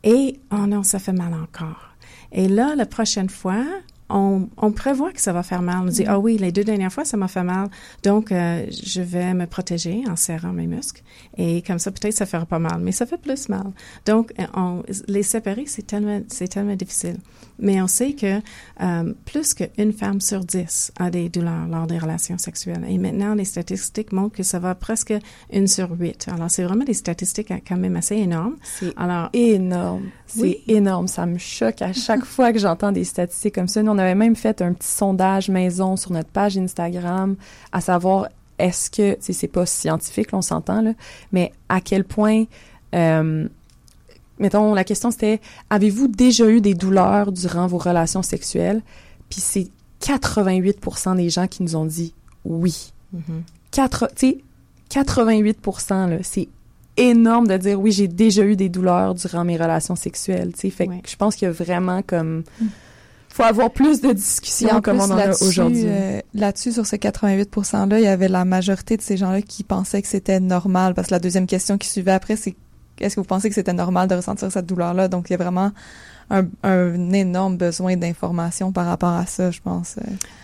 [0.03, 1.89] Et, oh non, ça fait mal encore.
[2.31, 3.65] Et là, la prochaine fois,
[4.09, 5.83] on, on, prévoit que ça va faire mal.
[5.83, 7.69] On dit, ah oh oui, les deux dernières fois, ça m'a fait mal.
[8.03, 11.03] Donc, euh, je vais me protéger en serrant mes muscles.
[11.37, 12.79] Et comme ça, peut-être, ça fera pas mal.
[12.79, 13.71] Mais ça fait plus mal.
[14.05, 17.17] Donc, euh, on, les séparer, c'est tellement, c'est tellement difficile.
[17.59, 18.39] Mais on sait que
[18.81, 22.85] euh, plus qu'une femme sur dix a des douleurs lors des relations sexuelles.
[22.87, 25.13] Et maintenant, les statistiques montrent que ça va presque
[25.51, 26.27] une sur huit.
[26.33, 28.55] Alors, c'est vraiment des statistiques quand même assez énormes.
[28.63, 30.09] C'est Alors, énorme.
[30.27, 30.63] C'est oui.
[30.67, 31.07] énorme.
[31.07, 33.83] Ça me choque à chaque fois que j'entends des statistiques comme ça.
[33.83, 37.35] Nous, on avait même fait un petit sondage maison sur notre page Instagram
[37.71, 40.91] à savoir est-ce que, c'est pas scientifique, là, on s'entend, là,
[41.31, 42.43] mais à quel point
[42.93, 43.47] euh,
[44.39, 48.81] mettons, la question c'était avez-vous déjà eu des douleurs durant vos relations sexuelles?
[49.29, 49.67] Puis c'est
[50.01, 52.13] 88% des gens qui nous ont dit
[52.45, 52.93] oui.
[53.13, 53.41] Mm -hmm.
[53.71, 54.07] 4,
[54.89, 55.57] 88
[55.89, 56.47] là, c'est
[56.97, 60.51] énorme de dire oui, j'ai déjà eu des douleurs durant mes relations sexuelles.
[60.55, 60.99] sais Fait ouais.
[61.01, 62.43] que je pense qu'il y a vraiment comme.
[63.29, 65.83] faut avoir plus de discussions comme on en a aujourd'hui.
[65.85, 69.63] Euh, Là-dessus, sur ce 88 %-là, il y avait la majorité de ces gens-là qui
[69.63, 70.93] pensaient que c'était normal.
[70.93, 72.55] Parce que la deuxième question qui suivait après, c'est
[72.99, 75.07] est-ce que vous pensez que c'était normal de ressentir cette douleur-là?
[75.07, 75.71] Donc, il y a vraiment
[76.29, 79.95] un, un énorme besoin d'information par rapport à ça, je pense.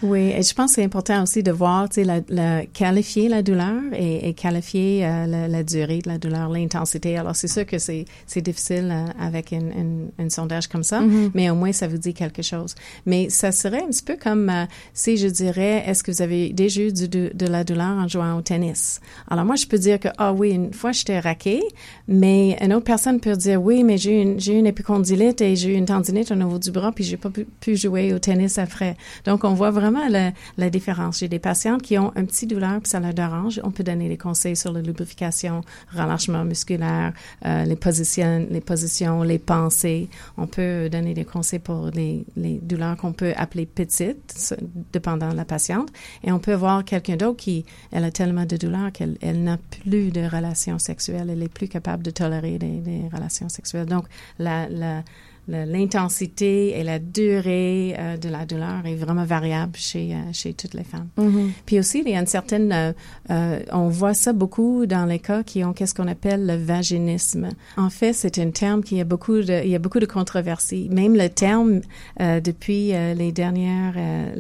[0.02, 3.30] Oui, et je pense que c'est important aussi de voir, tu sais, la, la, qualifier
[3.30, 7.18] la douleur et, et qualifier euh, la, la, durée de la douleur, l'intensité.
[7.18, 11.02] Alors, c'est sûr que c'est, c'est difficile euh, avec une, une, un sondage comme ça,
[11.02, 11.32] mm -hmm.
[11.34, 12.74] mais au moins, ça vous dit quelque chose.
[13.06, 16.54] Mais ça serait un petit peu comme euh, si je dirais, est-ce que vous avez
[16.54, 19.00] déjà eu du, de, de, la douleur en jouant au tennis?
[19.30, 21.62] Alors, moi, je peux dire que, ah oui, une fois, j'étais raqué,
[22.08, 25.75] mais une autre personne peut dire, oui, mais j'ai une, j'ai une épicondylite et j'ai
[25.78, 28.96] une tendinite au niveau du bras, puis j'ai pas pu, jouer au tennis après.
[29.26, 31.20] Donc, on voit vraiment la, différence.
[31.20, 33.62] J'ai des patientes qui ont un petit douleur, puis ça leur dérange.
[33.64, 35.62] On peut donner des conseils sur la lubrification,
[35.94, 37.14] relâchement musculaire,
[37.46, 40.10] euh, les positions, les positions, les pensées.
[40.38, 44.56] On peut donner des conseils pour les, les douleurs qu'on peut appeler petites,
[44.92, 45.90] dépendant de la patiente.
[46.24, 49.58] Et on peut voir quelqu'un d'autre qui, elle a tellement de douleurs qu'elle elle, n'a
[49.58, 51.30] plus de relations sexuelles.
[51.30, 53.86] Elle est plus capable de tolérer des, des relations sexuelles.
[53.86, 54.06] Donc,
[54.40, 55.04] la, la
[55.48, 60.74] l'intensité et la durée euh, de la douleur est vraiment variable chez euh, chez toutes
[60.74, 61.08] les femmes.
[61.18, 61.50] Mm -hmm.
[61.66, 62.94] Puis aussi, il y a une certaine, euh,
[63.30, 67.50] euh, on voit ça beaucoup dans les cas qui ont qu'est-ce qu'on appelle le vaginisme.
[67.78, 70.88] En fait, c'est un terme qui a beaucoup de, il y a beaucoup de controversies.
[70.90, 71.82] Même le terme
[72.20, 72.84] euh, depuis
[73.22, 73.98] les dernières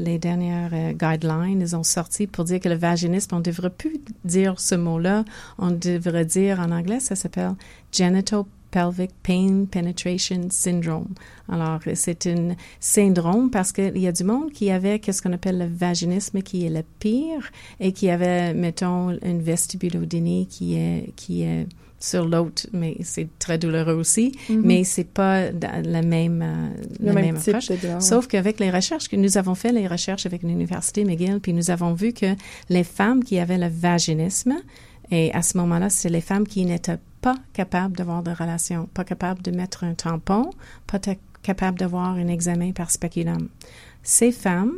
[0.07, 4.53] les dernières guidelines, ils ont sorti pour dire que le vaginisme, on devrait plus dire
[4.69, 5.17] ce mot-là.
[5.57, 7.53] On devrait dire en anglais, ça s'appelle
[7.91, 8.43] genital
[8.75, 11.07] Pelvic Pain Penetration Syndrome.
[11.47, 15.57] Alors, c'est un syndrome parce qu'il y a du monde qui avait qu'est-ce qu'on appelle
[15.59, 21.43] le vaginisme qui est le pire et qui avait, mettons, une vestibulodynie qui est, qui
[21.43, 21.67] est
[22.01, 24.61] sur l'autre, mais c'est très douloureux aussi, Mhm.
[24.65, 26.67] mais c'est pas la même, euh,
[26.99, 28.01] Le la même même type approche.
[28.01, 31.71] Sauf qu'avec les recherches que nous avons fait, les recherches avec l'Université McGill, puis nous
[31.71, 32.35] avons vu que
[32.69, 34.55] les femmes qui avaient le vaginisme,
[35.11, 39.03] et à ce moment-là, c'est les femmes qui n'étaient pas capables d'avoir de relations, pas
[39.03, 40.51] capables de mettre un tampon,
[40.85, 40.99] pas
[41.41, 43.49] capables d'avoir un examen par spéculum.
[44.03, 44.73] Ces femmes,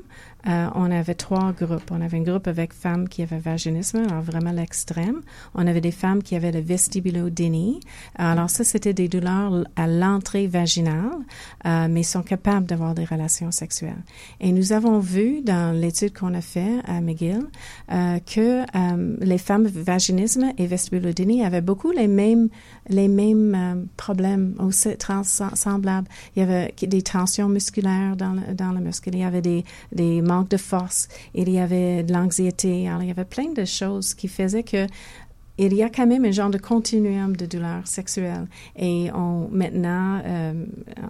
[0.47, 1.91] euh, on avait trois groupes.
[1.91, 5.21] On avait un groupe avec femmes qui avaient vaginisme, alors vraiment l'extrême.
[5.55, 7.79] On avait des femmes qui avaient le vestibulodynie.
[8.15, 11.11] Alors ça, c'était des douleurs à l'entrée vaginale,
[11.65, 14.03] euh, mais sont capables d'avoir des relations sexuelles.
[14.39, 17.45] Et nous avons vu dans l'étude qu'on a fait à McGill
[17.91, 18.65] euh, que
[19.23, 22.49] les femmes vaginisme et vestibulodynie avaient beaucoup les mêmes
[22.89, 26.07] les mêmes problèmes aussi trans semblables.
[26.35, 29.09] Il y avait des tensions musculaires dans le, dans le muscle.
[29.11, 31.07] Il y avait des, des manques de force.
[31.33, 32.83] Il y avait de l'anxiété.
[32.83, 34.87] Il y avait plein de choses qui faisaient que
[35.59, 38.47] il y a quand même un genre de continuum de douleurs sexuelles.
[38.75, 40.65] Et on, maintenant, euh,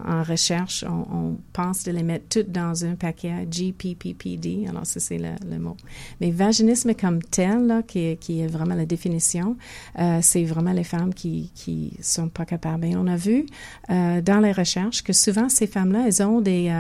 [0.08, 4.66] en recherche, on, pense de les mettre toutes dans un paquet GPPPD.
[4.70, 5.76] Alors, ça, c'est le, mot.
[6.22, 9.58] Mais vaginisme comme tel, là, qui est vraiment la définition,
[10.00, 12.86] euh, c'est vraiment les femmes qui qui sont pas capables.
[12.86, 13.46] Et on a vu
[13.90, 16.72] euh, dans les recherches que souvent, ces femmes-là, elles ont des...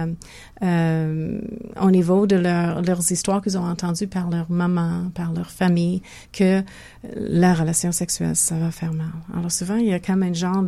[0.63, 1.39] euh,
[1.81, 6.01] au niveau de leur, leurs histoires qu'ils ont entendues par leur maman, par leur famille,
[6.33, 6.63] que
[7.15, 9.11] la relation sexuelle, ça va faire mal.
[9.35, 10.63] Alors souvent, il y a comme un genre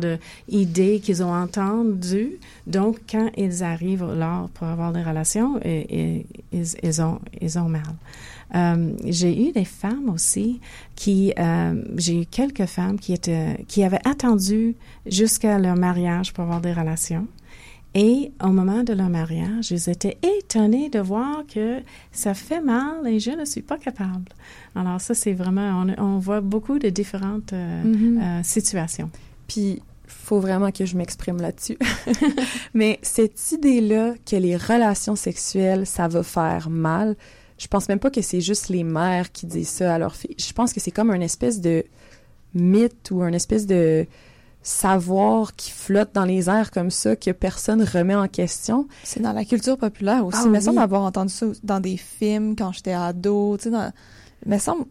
[0.48, 2.38] d'idée qu'ils ont entendu.
[2.66, 7.82] Donc, quand ils arrivent là pour avoir des relations, ils, ils, ont, ils ont mal.
[8.54, 10.60] Euh, j'ai eu des femmes aussi
[10.96, 14.74] qui, euh, j'ai eu quelques femmes qui étaient, qui avaient attendu
[15.06, 17.26] jusqu'à leur mariage pour avoir des relations.
[17.94, 21.80] Et au moment de leur mariage, ils étaient étonnés de voir que
[22.12, 24.28] ça fait mal et je ne suis pas capable.
[24.76, 28.22] Alors ça, c'est vraiment, on, on, voit beaucoup de différentes euh, mm -hmm.
[28.22, 29.10] euh, situations.
[29.48, 31.78] Puis, faut vraiment que je m'exprime là-dessus.
[32.74, 37.16] Mais cette idée-là que les relations sexuelles, ça va faire mal,
[37.58, 40.36] je pense même pas que c'est juste les mères qui disent ça à leurs filles.
[40.38, 41.84] Je pense que c'est comme une espèce de
[42.54, 44.06] mythe ou une espèce de
[44.62, 48.86] savoir qui flotte dans les airs comme ça que personne remet en question.
[49.04, 50.38] C'est dans la culture populaire aussi.
[50.40, 50.62] Ah, il me oui.
[50.62, 53.92] semble avoir entendu ça dans des films quand j'étais ado, tu sais dans
[54.44, 54.84] il me semble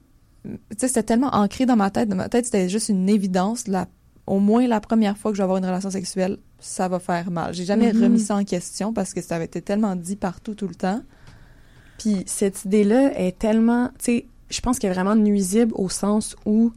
[0.44, 3.68] tu sais c'était tellement ancré dans ma tête, dans ma tête c'était juste une évidence
[3.68, 3.88] la
[4.26, 7.32] au moins la première fois que je vais avoir une relation sexuelle, ça va faire
[7.32, 7.54] mal.
[7.54, 8.04] J'ai jamais mm -hmm.
[8.04, 11.02] remis ça en question parce que ça avait été tellement dit partout tout le temps.
[11.98, 16.36] Puis cette idée-là est tellement, tu sais, je pense qu'elle est vraiment nuisible au sens
[16.46, 16.72] où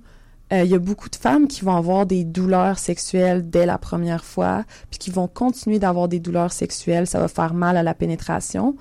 [0.52, 3.78] il euh, y a beaucoup de femmes qui vont avoir des douleurs sexuelles dès la
[3.78, 7.82] première fois, puis qui vont continuer d'avoir des douleurs sexuelles, ça va faire mal à
[7.82, 8.76] la pénétration,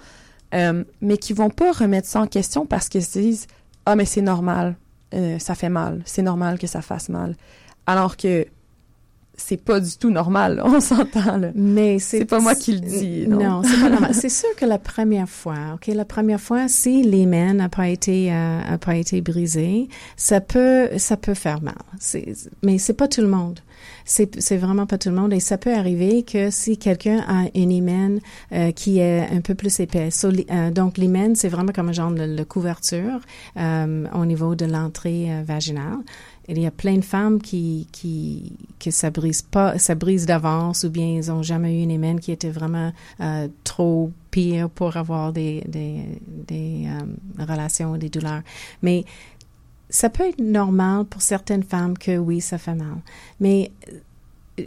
[0.54, 3.48] euh, mais qui vont pas remettre ça en question parce qu'ils se disent
[3.86, 4.76] ah mais c'est normal,
[5.14, 7.38] euh, ça fait mal, c'est normal que ça fasse mal,
[7.88, 8.46] alors que
[9.42, 11.52] c'est pas du tout normal, on s'entend là.
[11.56, 13.28] Mais c'est pas moi qui le dis.
[13.28, 14.12] Non, non c'est pas normal.
[14.22, 18.32] C'est sûr que la première fois, ok, la première fois, si l'hymen n'a pas été
[18.32, 21.76] euh, a pas été brisé, ça peut ça peut faire mal.
[22.64, 23.60] Mais c'est pas tout le monde.
[24.06, 27.72] C'est vraiment pas tout le monde et ça peut arriver que si quelqu'un a une
[27.72, 28.20] hymen
[28.52, 30.26] euh, qui est un peu plus épaisse.
[30.26, 33.20] Euh, donc l'hymen c'est vraiment comme un genre de, de couverture
[33.58, 36.00] euh, au niveau de l'entrée vaginale.
[36.48, 40.84] Il y a plein de femmes qui, qui, que ça brise pas, ça brise d'avance
[40.84, 42.92] ou bien ils ont jamais eu une hymen qui était vraiment
[43.22, 48.42] euh, trop pire pour avoir des, des, des euh, relations, des douleurs.
[48.82, 49.06] Mais
[49.92, 52.98] ça peut être normal pour certaines femmes que oui, ça fait mal.
[53.40, 53.72] Mais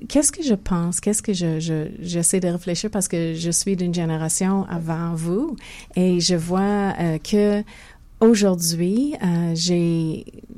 [0.08, 1.00] qu'est-ce que je pense?
[1.00, 5.56] Qu'est-ce que je, je, j'essaie de réfléchir parce que je suis d'une génération avant vous
[5.96, 7.64] et je vois euh, que
[8.24, 9.54] Aujourd'hui, euh,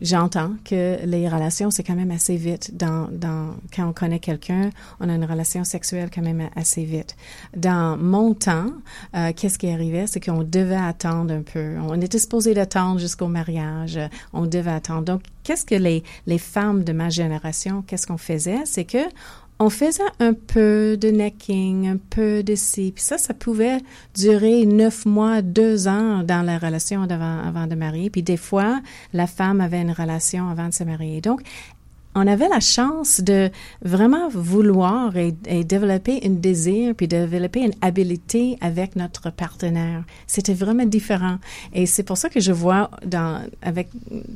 [0.00, 2.76] j'entends que les relations, c'est quand même assez vite.
[2.76, 7.16] Dans, dans, quand on connaît quelqu'un, on a une relation sexuelle quand même assez vite.
[7.56, 8.70] Dans mon temps,
[9.16, 10.06] euh, qu'est-ce qui arrivait?
[10.06, 11.74] C'est qu'on devait attendre un peu.
[11.80, 13.98] On était supposé d'attendre jusqu'au mariage.
[14.32, 15.02] On devait attendre.
[15.02, 18.64] Donc, qu'est-ce que les, les femmes de ma génération, qu'est-ce qu'on faisait?
[18.64, 19.08] C'est que
[19.58, 23.78] on faisait un peu de necking, un peu de ci, puis ça, ça pouvait
[24.14, 28.10] durer neuf mois, deux ans dans la relation avant, avant de marier.
[28.10, 28.80] Puis des fois,
[29.14, 31.20] la femme avait une relation avant de se marier.
[31.20, 31.42] Donc,
[32.16, 33.50] on avait la chance de
[33.82, 35.32] vraiment vouloir et,
[35.64, 40.02] développer un désir, puis développer une habilité avec notre partenaire.
[40.26, 41.36] C'était vraiment différent.
[41.74, 43.90] Et c'est pour ça que je vois dans, avec,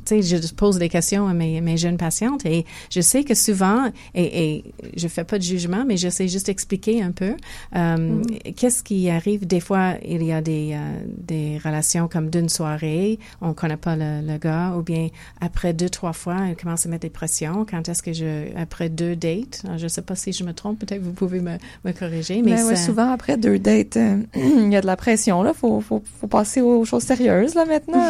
[0.05, 3.33] tu sais, je pose des questions à mes, mes jeunes patientes et je sais que
[3.33, 7.35] souvent, et, et je fais pas de jugement, mais je sais juste expliquer un peu,
[7.75, 8.53] euh, mm-hmm.
[8.53, 9.47] qu'est-ce qui arrive.
[9.47, 13.95] Des fois, il y a des, euh, des relations comme d'une soirée, on connaît pas
[13.95, 15.07] le, le, gars, ou bien
[15.39, 18.89] après deux, trois fois, il commence à mettre des pressions quand est-ce que je, après
[18.89, 21.91] deux dates, je ne sais pas si je me trompe, peut-être vous pouvez me, me
[21.93, 25.53] corriger, mais ben souvent après deux dates, euh, il y a de la pression là,
[25.53, 28.03] faut, faut, faut passer aux choses sérieuses là maintenant.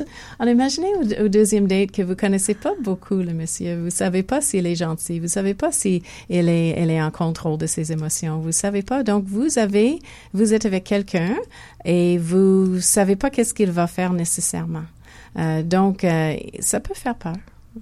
[0.38, 0.88] Alors imaginez
[1.20, 4.76] au, deuxième date que vous connaissez pas beaucoup le monsieur, vous savez pas s'il est
[4.76, 8.52] gentil, vous savez pas si elle est, elle est en contrôle de ses émotions, vous
[8.52, 9.98] savez pas, donc vous avez,
[10.32, 11.36] vous êtes avec quelqu'un
[11.84, 14.84] et vous savez pas qu'est-ce qu'il va faire nécessairement.
[15.38, 17.36] Euh, donc, euh, ça peut faire peur.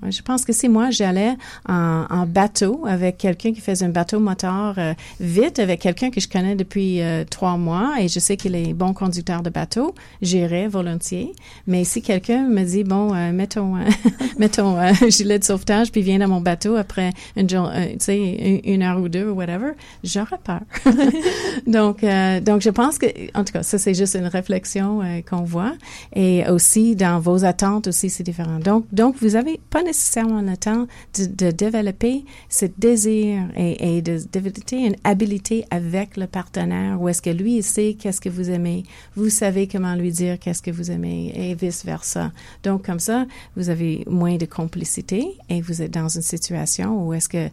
[0.09, 1.35] Je pense que si moi j'allais
[1.69, 6.29] en, bateau avec quelqu'un qui faisait un bateau moteur euh, vite, avec quelqu'un que je
[6.29, 10.69] connais depuis euh, trois mois et je sais qu'il est bon conducteur de bateau, j'irais
[10.69, 11.33] volontiers.
[11.67, 13.77] Mais si quelqu'un me dit bon, euh, mets ton
[15.09, 19.73] gilet de sauvetage puis viens dans mon bateau après une, heure ou deux ou whatever,
[20.03, 20.61] j'aurais peur.
[21.67, 22.05] donc,
[22.45, 25.75] donc je pense que, en tout cas, ça c'est juste une réflexion qu'on voit
[26.15, 28.59] et aussi dans vos attentes aussi c'est différent.
[28.59, 34.87] Donc, donc vous avez pas nécessairement le temps de, développer ce désir et, de développer
[34.87, 39.31] une habilité avec le partenaire où est-ce que lui sait qu'est-ce que vous aimez, vous
[39.31, 42.33] savez comment lui dire qu'est-ce que vous aimez et vice versa.
[42.63, 47.15] Donc comme ça, vous avez moins de complicité et vous êtes dans une situation où
[47.15, 47.49] est-ce que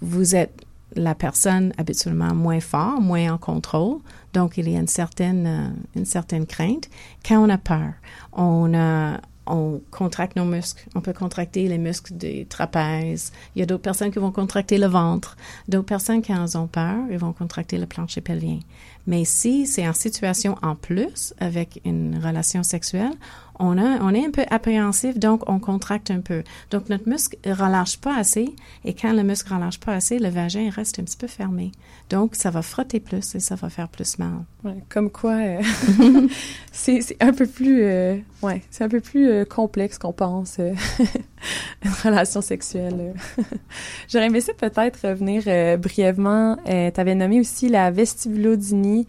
[0.00, 0.64] vous êtes
[0.96, 3.98] la personne habituellement moins fort, moins en contrôle.
[4.32, 6.88] Donc, il y a une certaine, euh, une certaine crainte.
[7.26, 7.92] Quand on a peur,
[8.32, 10.84] on a, on contracte nos muscles.
[10.94, 13.32] On peut contracter les muscles des trapèzes.
[13.54, 15.36] Il y a d'autres personnes qui vont contracter le ventre.
[15.68, 18.60] D'autres personnes, qui ont peur, ils vont contracter le plancher pelvien.
[19.06, 23.14] Mais si c'est en situation en plus avec une relation sexuelle,
[23.58, 26.42] on, a, on est un peu appréhensif, donc on contracte un peu.
[26.70, 30.18] Donc notre muscle ne relâche pas assez, et quand le muscle ne relâche pas assez,
[30.18, 31.72] le vagin reste un petit peu fermé.
[32.10, 34.44] Donc ça va frotter plus et ça va faire plus mal.
[34.88, 35.60] comme quoi, euh,
[36.72, 40.58] c'est un peu plus, euh, ouais, c'est un peu plus euh, complexe qu'on pense
[41.84, 43.14] une relation sexuelle.
[44.08, 45.42] J'aurais aimé ça peut-être revenir
[45.78, 46.56] brièvement.
[46.64, 49.06] tu avais nommé aussi la vestibulodynie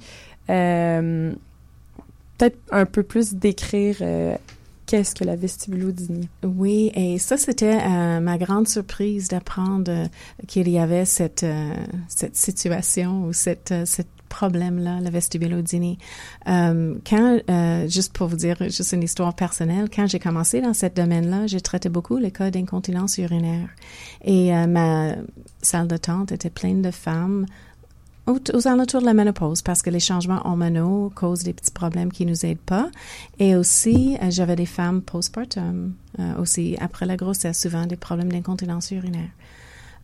[2.39, 4.35] peut-être un peu plus décrire euh,
[4.85, 6.29] qu'est-ce que la vestibulodynie.
[6.43, 10.05] Oui, et ça, c'était euh, ma grande surprise d'apprendre euh,
[10.47, 11.45] qu'il y avait cette,
[12.07, 15.97] cette situation ou cette, cette problème-là, la vestibulodynie.
[16.45, 17.39] quand,
[17.87, 21.59] juste pour vous dire, juste une histoire personnelle, quand j'ai commencé dans ce domaine-là, j'ai
[21.61, 23.69] traité beaucoup les cas d'incontinence urinaire.
[24.23, 25.15] Et ma
[25.63, 27.47] salle de tente était pleine de femmes
[28.29, 32.25] aux, alentours de la ménopause parce que les changements hormonaux causent des petits problèmes qui
[32.25, 32.89] nous aident pas.
[33.39, 38.31] Et aussi, euh, j'avais des femmes postpartum, euh, aussi après la grossesse, souvent des problèmes
[38.31, 39.29] d'incontinence urinaire.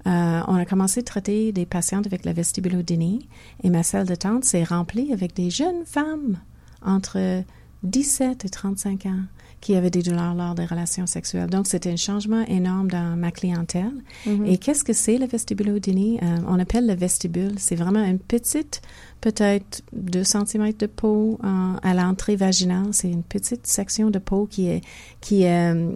[0.07, 3.27] Euh, on a commencé à traiter des patientes avec la vestibulodynie
[3.63, 6.37] et ma salle de tente s'est remplie avec des jeunes femmes
[6.83, 7.43] entre
[7.83, 9.23] 17 et 35 ans
[9.65, 11.49] qui avaient des douleurs lors des relations sexuelles.
[11.49, 13.95] Donc, c'était un changement énorme dans ma clientèle.
[14.27, 14.45] Mm-hmm.
[14.45, 16.19] Et qu'est-ce que c'est le vestibulodynie?
[16.21, 17.53] Euh, on appelle le vestibule.
[17.57, 18.83] C'est vraiment une petite
[19.25, 22.89] peut-être 2 cm de peau à l'entrée vaginale.
[22.91, 24.81] C'est une petite section de peau qui est
[25.19, 25.93] qui euh,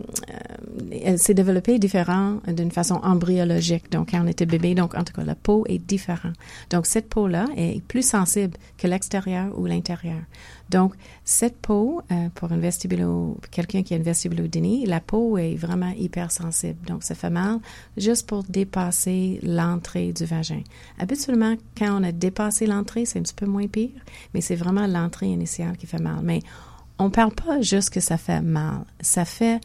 [1.04, 3.92] elle s'est développée différent d'une façon embryologique.
[3.92, 6.34] Donc quand on était bébé, donc en tout cas la peau est différente.
[6.72, 10.22] Donc cette peau là est plus sensible que l'extérieur ou l'intérieur.
[10.70, 15.56] Donc cette peau euh, pour une vestibulo quelqu'un qui a une vestibulodynie, la peau est
[15.56, 16.86] vraiment hypersensible.
[16.86, 17.60] Donc ça fait mal
[17.98, 20.62] juste pour dépasser l'entrée du vagin.
[21.00, 23.90] Habituellement quand on a dépassé l'entrée, c'est un petit peu moins pire,
[24.34, 26.20] mais c'est vraiment l'entrée initiale qui fait mal.
[26.24, 26.42] Mais
[27.00, 28.84] on parle pas juste que ça fait mal.
[29.00, 29.62] Ça fait,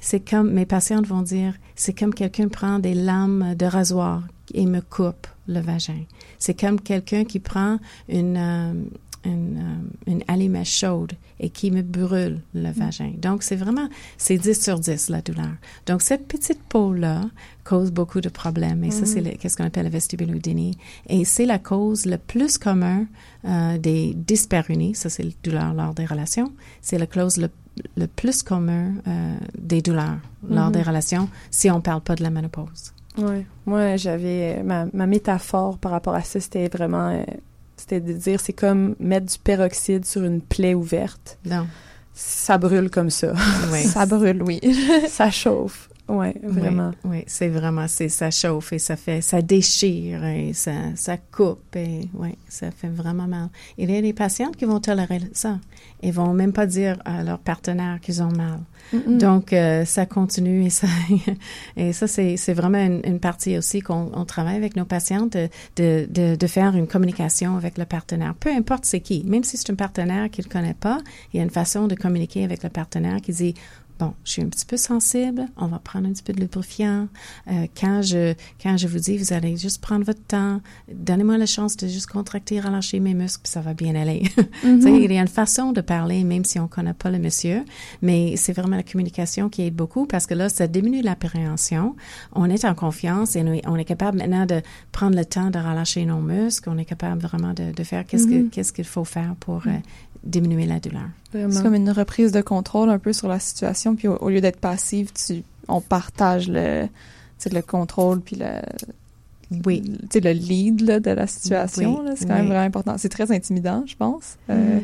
[0.00, 4.22] c'est comme, mes patientes vont dire, c'est comme quelqu'un prend des lames de rasoir
[4.54, 6.04] et me coupe le vagin.
[6.38, 8.72] C'est comme quelqu'un qui prend une, euh,
[9.28, 13.12] une, euh, une allumette chaude et qui me brûle le vagin.
[13.16, 15.52] Donc, c'est vraiment, c'est 10 sur 10, la douleur.
[15.86, 17.22] Donc, cette petite peau-là
[17.64, 18.82] cause beaucoup de problèmes.
[18.84, 19.36] Et ça, c'est mm-hmm.
[19.36, 20.78] qu'est-ce qu'on appelle la vestibulodynie.
[21.08, 23.06] Et c'est la cause le plus commun
[23.44, 24.94] euh, des dyspareunies.
[24.94, 26.52] Ça, c'est la douleur lors des relations.
[26.80, 27.50] C'est la cause le,
[27.96, 30.86] le plus commun euh, des douleurs lors des mm-hmm.
[30.86, 32.94] relations si on ne parle pas de la ménopause.
[33.18, 33.44] Oui.
[33.66, 37.22] Moi, j'avais ma, ma, métaphore par rapport à ça, c'était vraiment euh,
[37.78, 41.38] c'était de dire, c'est comme mettre du peroxyde sur une plaie ouverte.
[41.44, 41.66] Non.
[42.14, 43.32] Ça brûle comme ça.
[43.72, 43.84] Oui.
[43.84, 44.60] ça brûle, oui.
[45.08, 45.87] ça chauffe.
[46.08, 46.92] Ouais, vraiment.
[47.04, 51.76] Oui, c'est vraiment, c'est, ça chauffe et ça fait, ça déchire et ça, ça coupe
[51.76, 53.50] et oui, ça fait vraiment mal.
[53.76, 55.58] Il y a des patientes qui vont tolérer ça.
[56.02, 58.60] Ils vont même pas dire à leur partenaire qu'ils ont mal.
[59.06, 60.86] Donc, euh, ça continue et ça,
[61.76, 65.36] et ça, c'est, c'est vraiment une, une, partie aussi qu'on on travaille avec nos patientes
[65.76, 68.34] de, de, de, faire une communication avec le partenaire.
[68.34, 71.00] Peu importe c'est qui, même si c'est un partenaire qu'il ne connaît pas,
[71.32, 73.54] il y a une façon de communiquer avec le partenaire qui dit
[73.98, 77.08] bon, je suis un petit peu sensible, on va prendre un petit peu de lubrifiant.
[77.48, 80.60] Euh, quand je quand je vous dis, vous allez juste prendre votre temps,
[80.92, 84.22] donnez-moi la chance de juste contracter, relâcher mes muscles, puis ça va bien aller.
[84.64, 85.04] Mm-hmm.
[85.04, 87.64] il y a une façon de parler, même si on connaît pas le monsieur,
[88.02, 91.94] mais c'est vraiment la communication qui aide beaucoup parce que là, ça diminue l'appréhension.
[92.32, 96.04] On est en confiance et on est capable maintenant de prendre le temps de relâcher
[96.06, 96.68] nos muscles.
[96.70, 98.50] On est capable vraiment de, de faire qu'est-ce mm-hmm.
[98.50, 99.70] qu'est-ce qu'il faut faire pour mm.
[99.70, 99.78] euh,
[100.24, 101.08] diminuer la douleur.
[101.32, 104.60] C'est comme une reprise de contrôle un peu sur la situation, puis au, lieu d'être
[104.60, 106.88] passive, tu, on partage le,
[107.52, 108.60] le contrôle puis le,
[109.66, 109.82] oui.
[110.14, 112.04] le, le lead là, de la situation.
[112.16, 112.96] c'est quand même vraiment important.
[112.98, 114.36] C'est très intimidant, je pense.
[114.50, 114.80] Euh,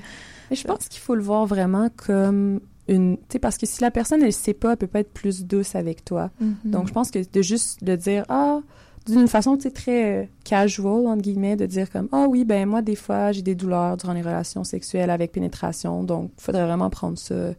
[0.51, 3.17] Mais je pense qu'il faut le voir vraiment comme une...
[3.17, 5.45] Tu sais, parce que si la personne, elle sait pas, elle peut pas être plus
[5.45, 6.31] douce avec toi.
[6.43, 6.71] Mm-hmm.
[6.71, 8.61] Donc, je pense que de juste de dire «Ah,
[9.07, 12.97] d'une façon très euh, casual entre guillemets de dire comme ah oui ben moi des
[12.97, 17.19] fois j'ai des douleurs durant les relations sexuelles avec pénétration donc il faudrait vraiment prendre
[17.19, 17.53] ça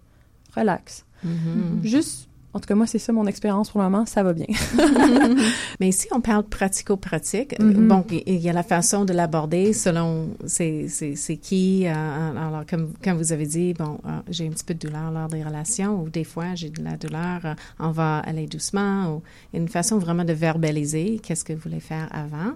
[0.55, 1.83] relax mm-hmm.
[1.83, 4.45] juste en tout cas, moi, c'est ça mon expérience pour le moment, ça va bien.
[5.82, 7.60] Mais ici, on parle pratico-pratique.
[7.60, 7.88] Mm-hmm.
[7.88, 11.86] Bon, il y a la façon de l'aborder selon c'est, c'est, qui.
[11.86, 15.12] Euh, alors, comme, comme vous avez dit, bon, euh, j'ai un petit peu de douleur
[15.12, 19.16] lors des relations ou des fois, j'ai de la douleur, euh, on va aller doucement
[19.16, 22.53] ou une façon vraiment de verbaliser qu'est-ce que vous voulez faire avant.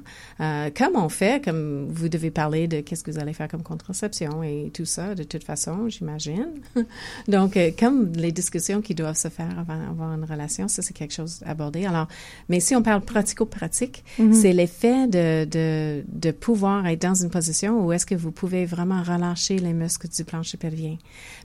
[0.78, 4.44] comme on fait, comme vous devez parler de qu'est-ce que vous allez faire comme contraception
[4.44, 6.54] et tout ça, de toute façon, j'imagine.
[7.28, 11.14] Donc, comme les discussions qui doivent se faire avant avoir une relation, ça c'est quelque
[11.14, 11.86] chose à aborder.
[11.86, 12.08] Alors,
[12.48, 14.34] mais si on parle pratico-pratique, mm-hmm.
[14.34, 18.66] c'est l'effet de, de, de pouvoir être dans une position où est-ce que vous pouvez
[18.66, 20.98] vraiment relâcher les muscles du plancher pelvien.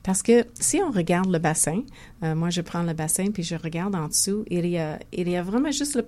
[0.03, 1.83] Parce que si on regarde le bassin,
[2.23, 5.29] euh, moi je prends le bassin puis je regarde en dessous, il y a, il
[5.29, 6.05] y a vraiment juste le,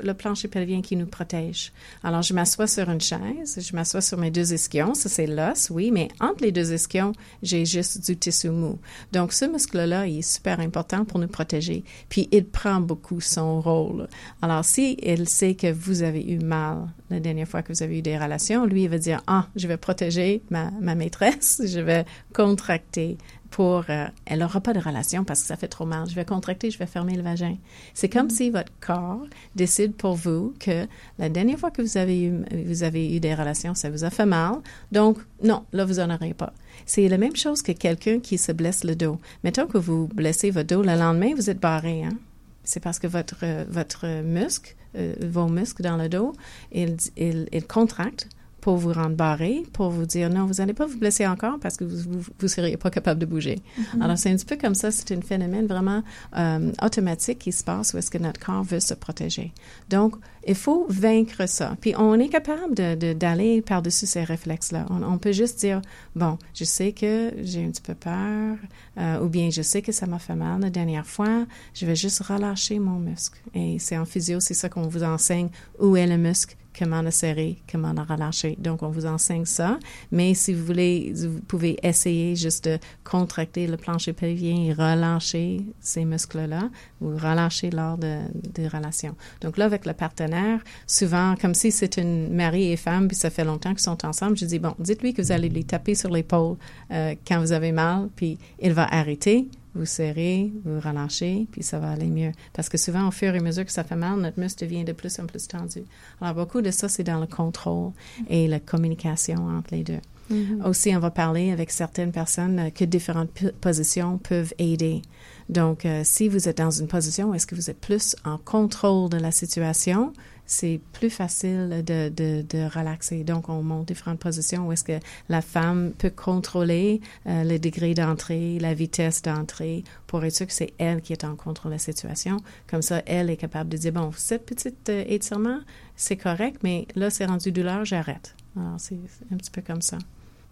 [0.00, 1.72] le plancher pelvien qui nous protège.
[2.02, 5.70] Alors je m'assois sur une chaise, je m'assois sur mes deux ischions, ça c'est l'os,
[5.70, 7.12] oui, mais entre les deux ischions,
[7.42, 8.78] j'ai juste du tissu mou.
[9.12, 11.75] Donc ce muscle-là, il est super important pour nous protéger
[12.08, 14.08] puis il prend beaucoup son rôle.
[14.42, 17.98] Alors, si il sait que vous avez eu mal la dernière fois que vous avez
[17.98, 21.80] eu des relations, lui, il va dire, ah, je vais protéger ma, ma maîtresse, je
[21.80, 22.04] vais
[22.34, 23.18] contracter
[23.50, 23.84] pour...
[23.88, 26.08] Euh, elle n'aura pas de relation parce que ça fait trop mal.
[26.08, 27.56] Je vais contracter, je vais fermer le vagin.
[27.94, 28.30] C'est comme mm-hmm.
[28.30, 30.86] si votre corps décide pour vous que
[31.18, 34.10] la dernière fois que vous avez eu, vous avez eu des relations, ça vous a
[34.10, 34.56] fait mal.
[34.92, 36.52] Donc, non, là, vous n'en aurez pas.
[36.84, 39.18] C'est la même chose que quelqu'un qui se blesse le dos.
[39.44, 42.16] Mettons que vous blessez votre dos, le lendemain, vous êtes barré, hein?
[42.64, 46.32] C'est parce que votre, votre muscle, euh, vos muscles dans le dos,
[46.72, 48.28] ils, ils, ils contractent
[48.66, 51.76] pour vous rendre barré, pour vous dire non, vous n'allez pas vous blesser encore parce
[51.76, 53.60] que vous ne seriez pas capable de bouger.
[53.78, 54.02] Mm-hmm.
[54.02, 56.02] Alors, c'est un petit peu comme ça, c'est un phénomène vraiment
[56.36, 59.52] euh, automatique qui se passe où est-ce que notre corps veut se protéger.
[59.88, 60.16] Donc,
[60.48, 61.76] il faut vaincre ça.
[61.80, 64.86] Puis, on est capable de, d'aller par-dessus ces réflexes-là.
[64.90, 65.80] On, peut juste dire,
[66.16, 68.56] bon, je sais que j'ai un petit peu peur,
[68.98, 71.94] euh, ou bien je sais que ça m'a fait mal la dernière fois, je vais
[71.94, 73.38] juste relâcher mon muscle.
[73.54, 77.10] Et c'est en physio, c'est ça qu'on vous enseigne, où est le muscle, comment le
[77.10, 78.56] serrer, comment le relâcher.
[78.58, 79.78] Donc, on vous enseigne ça.
[80.10, 85.62] Mais si vous voulez, vous pouvez essayer juste de contracter le plancher pelvien et relâcher
[85.80, 86.70] ces muscles-là
[87.00, 89.14] ou relâcher lors de, des relations.
[89.40, 93.30] Donc là, avec le partenaire, souvent, comme si c'est une mari et femme, puis ça
[93.30, 96.10] fait longtemps qu'ils sont ensemble, je dis, bon, dites-lui que vous allez lui taper sur
[96.10, 96.56] l'épaule
[96.90, 101.78] euh, quand vous avez mal, puis il va arrêter vous serrez, vous relâchez, puis ça
[101.78, 102.32] va aller mieux.
[102.52, 104.84] Parce que souvent, au fur et à mesure que ça fait mal, notre muscle devient
[104.84, 105.84] de plus en plus tendu.
[106.20, 107.92] Alors, beaucoup de ça, c'est dans le contrôle
[108.28, 110.00] et la communication entre les deux.
[110.32, 110.66] Mm-hmm.
[110.66, 115.02] Aussi, on va parler avec certaines personnes que différentes positions peuvent aider.
[115.48, 119.08] Donc, euh, si vous êtes dans une position, est-ce que vous êtes plus en contrôle
[119.08, 120.12] de la situation?
[120.46, 123.24] C'est plus facile de, de, de, relaxer.
[123.24, 127.94] Donc, on monte différentes positions où est-ce que la femme peut contrôler euh, le degré
[127.94, 131.74] d'entrée, la vitesse d'entrée, pour être sûr que c'est elle qui est en contrôle de
[131.76, 132.38] la situation.
[132.68, 135.58] Comme ça, elle est capable de dire, bon, cette petite euh, étirement,
[135.96, 138.34] c'est correct, mais là, c'est rendu douleur, j'arrête.
[138.56, 138.98] Alors, c'est
[139.32, 139.98] un petit peu comme ça.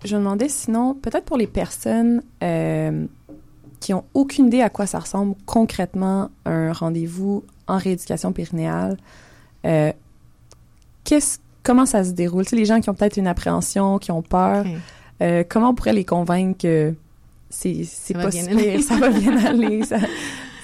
[0.05, 3.07] Je me demandais sinon, peut-être pour les personnes euh,
[3.81, 8.99] qui ont aucune idée à quoi ça ressemble concrètement un rendez-vous en rééducation périnéale,
[9.65, 9.93] euh,
[11.05, 12.47] qu'est-ce, comment ça se déroule?
[12.47, 14.65] Tu les gens qui ont peut-être une appréhension, qui ont peur,
[15.23, 16.95] euh, comment on pourrait les convaincre que
[17.51, 19.97] c'est, c'est possible, ça va bien aller, ça,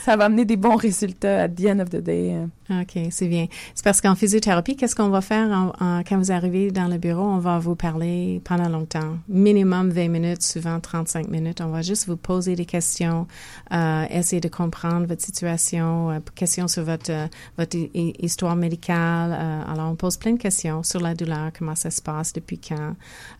[0.04, 2.36] ça va amener des bons résultats at the end of the day.
[2.70, 3.46] OK, c'est bien.
[3.74, 7.22] C'est parce qu'en physiothérapie, qu'est-ce qu'on va faire en, quand vous arrivez dans le bureau?
[7.22, 9.16] On va vous parler pendant longtemps.
[9.28, 11.60] Minimum 20 minutes, souvent 35 minutes.
[11.60, 13.26] On va juste vous poser des questions,
[13.72, 17.26] euh, essayer de comprendre votre situation, euh, questions sur votre, euh,
[17.58, 19.32] votre histoire médicale.
[19.32, 22.58] Euh, alors, on pose plein de questions sur la douleur, comment ça se passe, depuis
[22.58, 22.94] quand.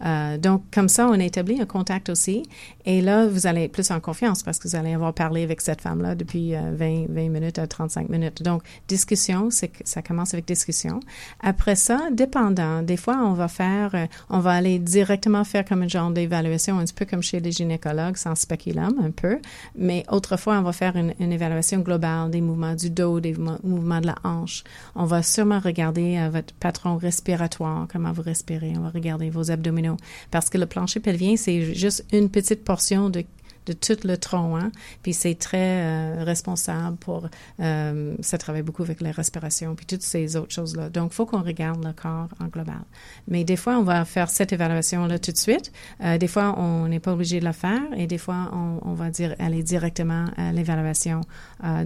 [0.05, 2.43] Euh, donc, comme ça, on établit un contact aussi.
[2.85, 5.61] Et là, vous allez être plus en confiance parce que vous allez avoir parlé avec
[5.61, 8.43] cette femme-là depuis 20, 20 minutes à 35 minutes.
[8.43, 11.01] Donc, discussion c'est ça commence avec discussion.
[11.41, 15.83] Après ça, dépendant, des fois, on va faire, euh, on va aller directement faire comme
[15.83, 19.39] un genre d'évaluation, un petit peu comme chez les gynécologues, sans spéculum, un peu.
[19.77, 24.07] Mais autrefois, on va faire une, évaluation globale des mouvements du dos, des mouvements de
[24.07, 24.65] la hanche.
[24.95, 28.73] On va sûrement regarder euh, votre patron respiratoire, comment vous respirez.
[28.77, 29.97] On va regarder vos abdominaux.
[30.31, 33.25] Parce que le plancher pelvien, c'est juste une petite portion de
[33.71, 34.57] de tout le tronc.
[34.57, 34.71] Hein?
[35.03, 37.29] Puis c'est très euh, responsable pour...
[37.61, 40.89] Euh, ça travaille beaucoup avec la respiration, puis toutes ces autres choses-là.
[40.89, 42.83] Donc, il faut qu'on regarde le corps en global.
[43.29, 45.73] Mais des fois, on va faire cette évaluation-là tout de suite.
[46.03, 47.83] Euh, des fois, on n'est pas obligé de la faire.
[47.97, 51.21] Et des fois, on, va dire aller directement à l'évaluation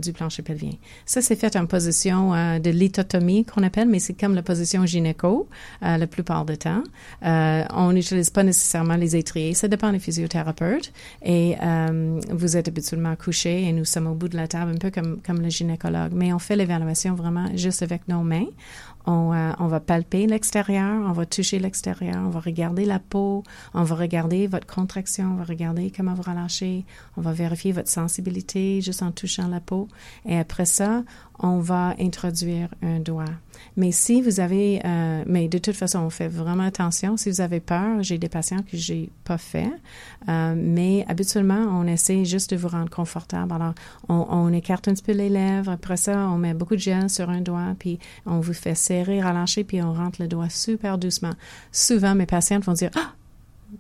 [0.01, 0.73] du plancher pelvien.
[1.05, 5.49] Ça, c'est fait en position de lithotomie qu'on appelle, mais c'est comme la position gynéco
[5.83, 6.83] la plupart du temps.
[7.23, 9.55] on n'utilise pas nécessairement les étriers.
[9.55, 10.93] Ça dépend des physiothérapeutes.
[11.23, 11.57] Et
[12.31, 15.21] vous êtes habituellement couché et nous sommes au bout de la table, un peu comme,
[15.23, 16.13] comme le gynécologue.
[16.15, 18.47] Mais on fait l'évaluation vraiment juste avec nos mains.
[19.07, 23.43] On, euh, on va palper l'extérieur, on va toucher l'extérieur, on va regarder la peau,
[23.75, 26.87] on va regarder votre contraction, on va regarder comment vous relâchez,
[27.19, 29.89] on va vérifier votre sensibilité juste en touchant la peau.
[30.25, 31.05] Et après ça,
[31.39, 33.25] on va introduire un doigt.
[33.77, 37.17] Mais si vous avez, euh, mais de toute façon, on fait vraiment attention.
[37.17, 39.71] Si vous avez peur, j'ai des patients que j'ai pas fait,
[40.29, 43.53] euh, mais habituellement, on essaie juste de vous rendre confortable.
[43.53, 43.75] Alors,
[44.09, 45.71] on, on, écarte un petit peu les lèvres.
[45.71, 49.21] Après ça, on met beaucoup de gel sur un doigt, puis on vous fait serrer,
[49.21, 51.33] relâcher, puis on rentre le doigt super doucement.
[51.73, 53.13] Souvent, mes patientes vont dire, ah,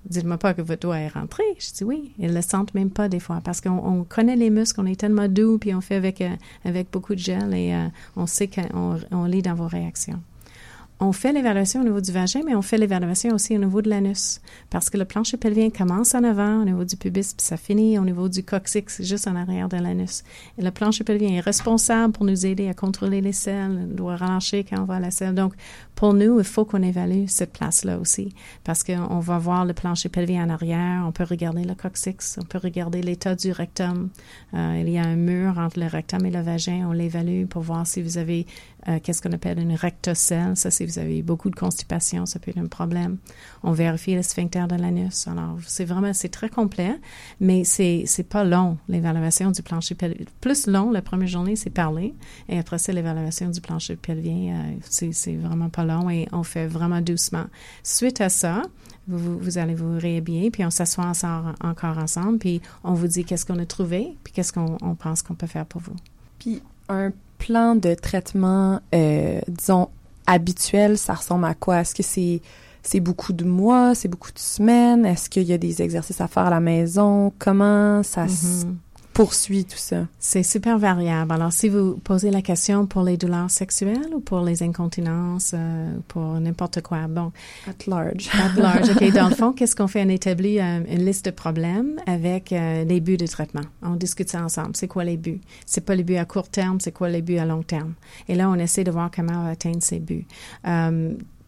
[0.07, 1.42] dites-moi pas que votre doigt est rentré.
[1.59, 2.12] Je dis oui.
[2.18, 5.28] Ils le sentent même pas des fois parce qu'on connaît les muscles, on est tellement
[5.28, 9.24] doux, puis on fait avec, euh, beaucoup de gel et euh, on sait qu'on on
[9.24, 10.20] lit dans vos réactions
[11.01, 13.90] on fait l'évaluation au niveau du vagin, mais on fait l'évaluation aussi au niveau de
[13.90, 14.40] l'anus.
[14.70, 17.99] Parce que le plancher pelvien commence en avant, au niveau du pubis, puis ça finit
[17.99, 20.22] au niveau du coccyx, juste en arrière de l'anus.
[20.57, 24.64] Et le plancher pelvien est responsable pour nous aider à contrôler les selles, doit relâcher
[24.64, 25.34] quand on va à la selle.
[25.34, 25.55] Donc,
[25.95, 28.32] pour nous, il faut qu'on évalue cette place-là aussi.
[28.62, 32.45] Parce qu'on va voir le plancher pelvien en arrière, on peut regarder le coccyx, on
[32.45, 34.11] peut regarder l'état du rectum.
[34.55, 37.62] Euh, il y a un mur entre le rectum et le vagin, on l'évalue pour
[37.62, 38.47] voir si vous avez
[38.89, 40.57] euh, qu'est-ce qu'on appelle une rectocèle.
[40.57, 43.18] Ça, si vous avez beaucoup de constipation, ça peut être un problème.
[43.62, 45.26] On vérifie le sphincter de l'anus.
[45.26, 46.99] Alors, c'est vraiment, c'est très complet,
[47.41, 50.26] mais c'est, c'est pas long, l'évaluation du plancher pelvien.
[50.41, 52.14] Plus long, la première journée, c'est parler.
[52.49, 56.43] Et après ça, l'évaluation du plancher pelvien, euh, c'est, c'est vraiment pas long et on
[56.43, 57.45] fait vraiment doucement.
[57.82, 58.62] Suite à ça,
[59.09, 61.12] vous, vous, allez vous réhabiller, puis on s'assoit
[61.62, 65.22] encore ensemble, puis on vous dit qu'est-ce qu'on a trouvé, puis qu'est-ce qu'on on pense
[65.22, 65.97] qu'on peut faire pour vous.
[66.39, 67.12] Puis un
[67.47, 69.88] plan de traitement, euh, disons,
[70.26, 71.80] habituel, ça ressemble à quoi?
[71.80, 72.40] Est-ce que c'est
[72.82, 75.07] c'est beaucoup de mois, c'est beaucoup de semaines?
[75.07, 77.32] Est-ce qu'il y a des exercices à faire à la maison?
[77.38, 78.84] Comment ça se mm-hmm
[79.14, 80.06] poursuit tout ça?
[80.18, 81.32] C'est super variable.
[81.32, 85.94] Alors, si vous posez la question pour les douleurs sexuelles ou pour les incontinences, euh,
[86.08, 87.32] pour n'importe quoi, bon.
[87.66, 88.28] At large.
[88.32, 88.90] At large.
[88.96, 89.12] OK.
[89.12, 90.04] Dans le fond, qu'est-ce qu'on fait?
[90.04, 93.64] On établit euh, une liste de problèmes avec euh, les buts de traitement.
[93.82, 94.74] On discute ça ensemble.
[94.74, 95.40] C'est quoi les buts?
[95.64, 97.94] C'est pas les buts à court terme, c'est quoi les buts à long terme?
[98.28, 100.26] Et là, on essaie de voir comment atteindre ces buts.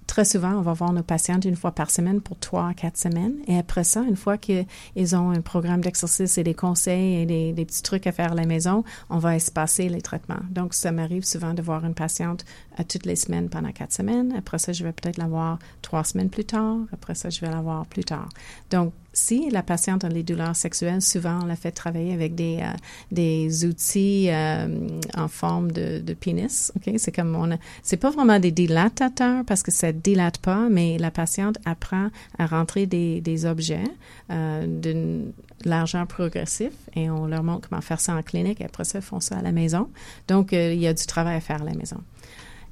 [0.06, 2.96] Très souvent, on va voir nos patientes une fois par semaine pour trois à quatre
[2.96, 3.34] semaines.
[3.48, 7.64] Et après ça, une fois qu'ils ont un programme d'exercice et des conseils et des,
[7.64, 10.40] petits trucs à faire à la maison, on va espacer les traitements.
[10.50, 12.44] Donc, ça m'arrive souvent de voir une patiente
[12.76, 14.32] à toutes les semaines pendant quatre semaines.
[14.38, 16.76] Après ça, je vais peut-être la voir trois semaines plus tard.
[16.92, 18.28] Après ça, je vais la voir plus tard.
[18.70, 22.58] Donc, si la patiente a des douleurs sexuelles, souvent on la fait travailler avec des,
[22.60, 22.76] euh,
[23.10, 24.68] des outils euh,
[25.16, 26.70] en forme de, de pénis.
[26.76, 30.98] Ok, c'est comme on c'est pas vraiment des dilatateurs parce que ça dilate pas, mais
[30.98, 33.84] la patiente apprend à rentrer des, des objets
[34.30, 35.32] euh, d'une
[35.64, 38.60] largeur progressive et on leur montre comment faire ça en clinique.
[38.60, 39.88] Et après ça, ils font ça à la maison.
[40.28, 42.02] Donc il y a du travail à faire à la maison.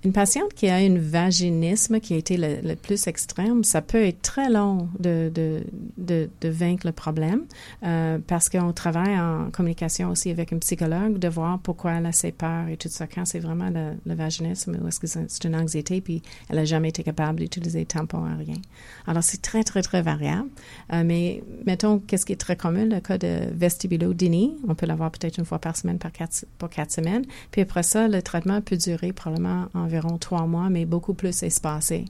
[0.04, 4.20] Une patiente qui a un vaginisme qui a été le, plus extrême, ça peut être
[4.20, 5.64] très long de, de,
[5.96, 7.44] de, vaincre le problème
[7.82, 12.12] euh, parce qu'on travaille en communication aussi avec un psychologue de voir pourquoi elle a
[12.12, 13.06] ses peurs et tout ça.
[13.06, 16.64] Quand c'est vraiment le, le vaginisme ou est-ce que c'est une anxiété puis elle n'a
[16.64, 18.60] jamais été capable d'utiliser tampon à rien.
[19.06, 20.48] Alors, c'est très, très, très variable.
[20.92, 25.10] Euh, mais mettons, qu'est-ce qui est très commun, le cas de vestibulodynie, on peut l'avoir
[25.10, 27.24] peut-être une fois par semaine par quatre, pour quatre semaines.
[27.50, 32.04] Puis après ça, le traitement peut durer probablement environ trois mois, mais beaucoup plus espacé.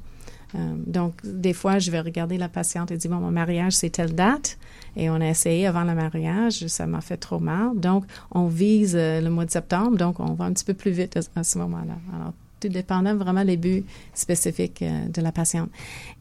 [0.54, 3.90] Euh, donc, des fois, je vais regarder la patiente et dire, bon, mon mariage, c'est
[3.90, 4.56] telle date,
[4.96, 7.70] et on a essayé avant le mariage, ça m'a fait trop mal.
[7.74, 10.92] Donc, on vise euh, le mois de septembre, donc on va un petit peu plus
[10.92, 11.96] vite à, ce moment-là.
[12.14, 15.70] Alors, tout dépendant vraiment des buts spécifiques euh, de la patiente.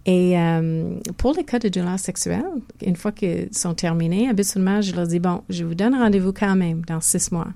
[0.05, 0.35] Et
[1.15, 2.43] pour les cas de douleurs sexuelles,
[2.85, 6.57] une fois qu'ils sont terminés, habituellement, je leur dis, bon, je vous donne rendez-vous quand
[6.57, 7.47] même dans six mois.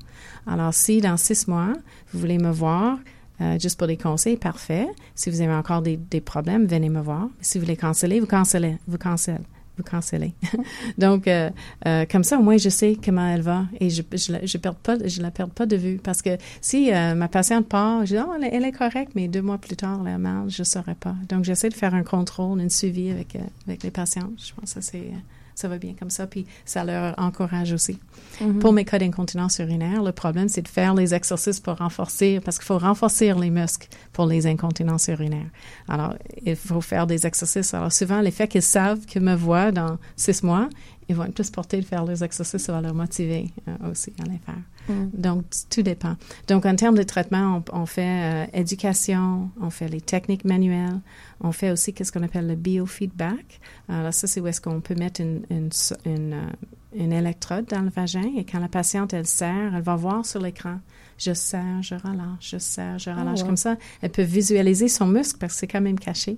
[0.46, 1.74] Alors, si dans six mois,
[2.14, 3.00] vous voulez me voir,
[3.42, 4.88] euh, juste pour des conseils, parfait.
[5.16, 7.28] Si vous avez encore des, des problèmes, venez me voir.
[7.42, 9.38] Si vous voulez canceller, vous cancellez, vous cancellez
[9.78, 10.34] vous cancellez.
[10.98, 11.50] Donc, euh,
[11.86, 14.58] euh, comme ça, au moins, je sais comment elle va et je je, la, je
[14.58, 18.06] perds pas, je la perds pas de vue parce que si euh, ma patiente part,
[18.06, 20.64] je dis oh, elle, est correcte, mais deux mois plus tard, elle a mal, je
[20.64, 21.16] saurais pas.
[21.30, 24.32] Donc, j'essaie de faire un contrôle, un suivi avec euh, avec les patients.
[24.38, 25.12] Je pense que c'est
[25.58, 27.98] ça va bien comme ça, puis ça leur encourage aussi.
[28.40, 28.60] Mm-hmm.
[28.60, 32.60] Pour mes cas d'incontinence urinaire, le problème, c'est de faire les exercices pour renforcer, parce
[32.60, 35.50] qu'il faut renforcer les muscles pour les incontinences urinaires.
[35.88, 36.14] Alors,
[36.46, 37.74] il faut faire des exercices.
[37.74, 40.70] Alors, souvent, l'effet qu'ils savent qu'ils me voient dans six mois,
[41.10, 44.14] ils vont être plus portés de faire les exercices, ça va leur motiver euh, aussi
[44.20, 44.62] à les faire.
[44.88, 45.10] Mm.
[45.14, 46.16] Donc, tout dépend.
[46.48, 51.00] Donc, en termes de traitement, on, on fait euh, éducation, on fait les techniques manuelles,
[51.42, 53.60] on fait aussi qu'est-ce qu'on appelle le biofeedback.
[53.90, 55.70] Alors, ça, c'est où est-ce qu'on peut mettre une, une,
[56.06, 56.50] une, euh,
[56.96, 60.42] une, électrode dans le vagin et quand la patiente, elle serre, elle va voir sur
[60.42, 60.80] l'écran,
[61.18, 63.40] je serre, je relâche, je serre, je relâche.
[63.40, 63.46] Oh, wow.
[63.48, 66.38] Comme ça, elle peut visualiser son muscle parce que c'est quand même caché.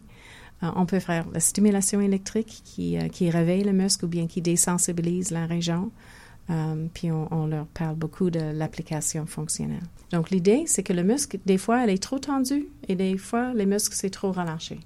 [0.64, 4.28] Euh, on peut faire la stimulation électrique qui, euh, qui réveille le muscle ou bien
[4.28, 5.92] qui désensibilise la région.
[6.50, 9.84] Um, puis on, on, leur parle beaucoup de l'application fonctionnelle.
[10.12, 13.54] Donc l'idée, c'est que le muscle, des fois, elle est trop tendue et des fois,
[13.54, 14.80] les muscles, c'est trop relâché.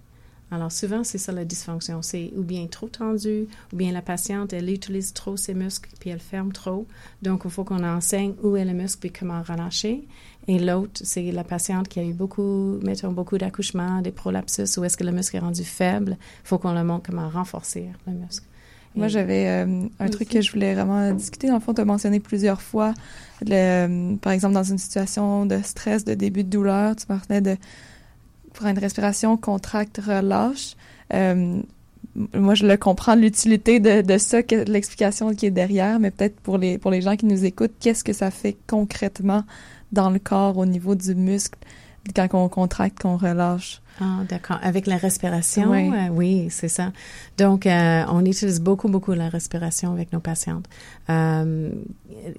[0.54, 2.04] Alors souvent, c'est ça la dysfonction.
[2.04, 6.12] C'est ou bien trop tendu, ou bien la patiente, elle utilise trop ses muscles, puis
[6.12, 6.86] elle ferme trop.
[7.24, 10.08] Donc, il faut qu'on enseigne où est le muscle, puis comment relâcher.
[10.48, 14.84] Et l'autre, c'est la patiente qui a eu beaucoup, mettons, beaucoup d'accouchements, des prolapsus, où
[14.84, 16.18] est-ce que le muscle est rendu faible.
[16.44, 18.46] Il faut qu'on le montre comment renforcer le muscle.
[18.96, 21.48] Moi, j'avais euh, un truc que je voulais vraiment discuter.
[21.48, 22.94] Dans le fond, tu as mentionné plusieurs fois,
[23.42, 27.42] le, euh, par exemple, dans une situation de stress, de début de douleur, tu parlais
[27.42, 27.58] de
[28.54, 30.76] pour une respiration contracte, relâche.
[31.14, 31.60] Euh,
[32.34, 36.40] moi, je le comprends, l'utilité de, de ça, que, l'explication qui est derrière, mais peut-être
[36.42, 39.44] pour les, pour les gens qui nous écoutent, qu'est-ce que ça fait concrètement
[39.92, 41.58] dans le corps au niveau du muscle?
[42.16, 43.82] Quand on contracte, qu'on relâche?
[44.02, 44.58] Ah, d'accord.
[44.62, 46.92] Avec la respiration, oui, euh, oui c'est ça.
[47.38, 50.66] Donc, euh, on utilise beaucoup, beaucoup la respiration avec nos patientes.
[51.10, 51.70] Euh,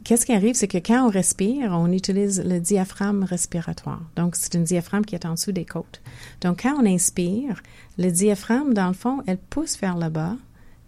[0.02, 4.00] Qu'est-ce qui arrive, c'est que quand on respire, on utilise le diaphragme respiratoire.
[4.16, 6.00] Donc, c'est une diaphragme qui est en dessous des côtes.
[6.40, 7.62] Donc, quand on inspire,
[7.98, 10.36] le diaphragme, dans le fond, elle pousse vers le bas,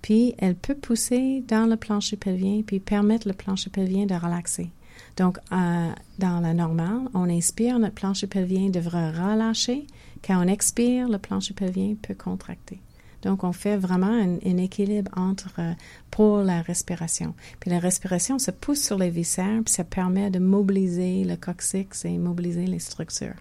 [0.02, 4.70] puis elle peut pousser dans le plancher pelvien, puis permettre le plancher pelvien de relaxer.
[5.16, 9.86] Donc, euh, dans la normale, on inspire, notre plancher pelvien devrait relâcher.
[10.22, 12.80] Quand on expire, le plancher pelvien peut contracter.
[13.22, 15.72] Donc, on fait vraiment un, un équilibre entre euh,
[16.10, 17.34] pour la respiration.
[17.60, 22.04] Puis la respiration se pousse sur les viscères, puis ça permet de mobiliser le coccyx
[22.04, 23.36] et mobiliser les structures.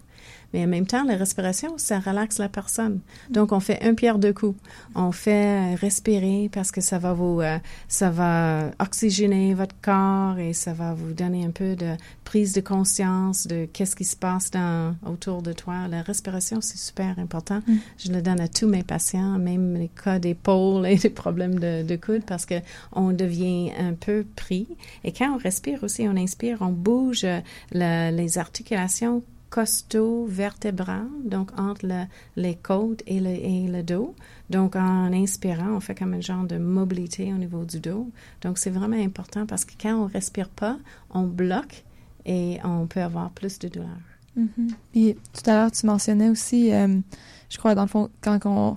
[0.52, 3.00] Mais en même temps, la respiration, ça relaxe la personne.
[3.30, 4.58] Donc, on fait un pierre deux coups.
[4.94, 7.58] On fait respirer parce que ça va vous, euh,
[7.88, 11.94] ça va oxygéner votre corps et ça va vous donner un peu de
[12.24, 15.88] prise de conscience de qu'est-ce qui se passe dans, autour de toi.
[15.88, 17.62] La respiration, c'est super important.
[17.66, 17.74] Mm.
[17.98, 21.82] Je le donne à tous mes patients, même les cas d'épaule et des problèmes de,
[21.82, 22.56] de coude parce que
[22.92, 24.68] on devient un peu pris.
[25.04, 27.26] Et quand on respire aussi, on inspire, on bouge
[27.72, 32.04] le, les articulations costaud vertébral, donc entre le,
[32.36, 34.14] les côtes et le, et le dos.
[34.50, 38.10] Donc, en inspirant, on fait comme un genre de mobilité au niveau du dos.
[38.42, 40.78] Donc, c'est vraiment important parce que quand on respire pas,
[41.10, 41.84] on bloque
[42.24, 44.00] et on peut avoir plus de douleur.
[44.36, 44.70] Mm -hmm.
[44.92, 47.00] Puis, tout à l'heure, tu mentionnais aussi, euh,
[47.48, 48.76] je crois, dans le fond, quand on,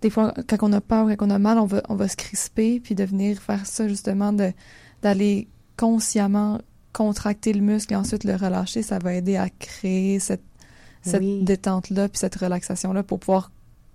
[0.00, 2.16] des fois, quand on a peur, quand on a mal, on va, on va se
[2.16, 4.32] crisper, puis de venir faire ça, justement,
[5.02, 5.46] d'aller
[5.76, 6.60] consciemment
[6.92, 10.42] contracter le muscle et ensuite le relâcher, ça va aider à créer cette,
[11.02, 11.42] cette oui.
[11.42, 13.50] détente-là, puis cette relaxation-là pour pouvoir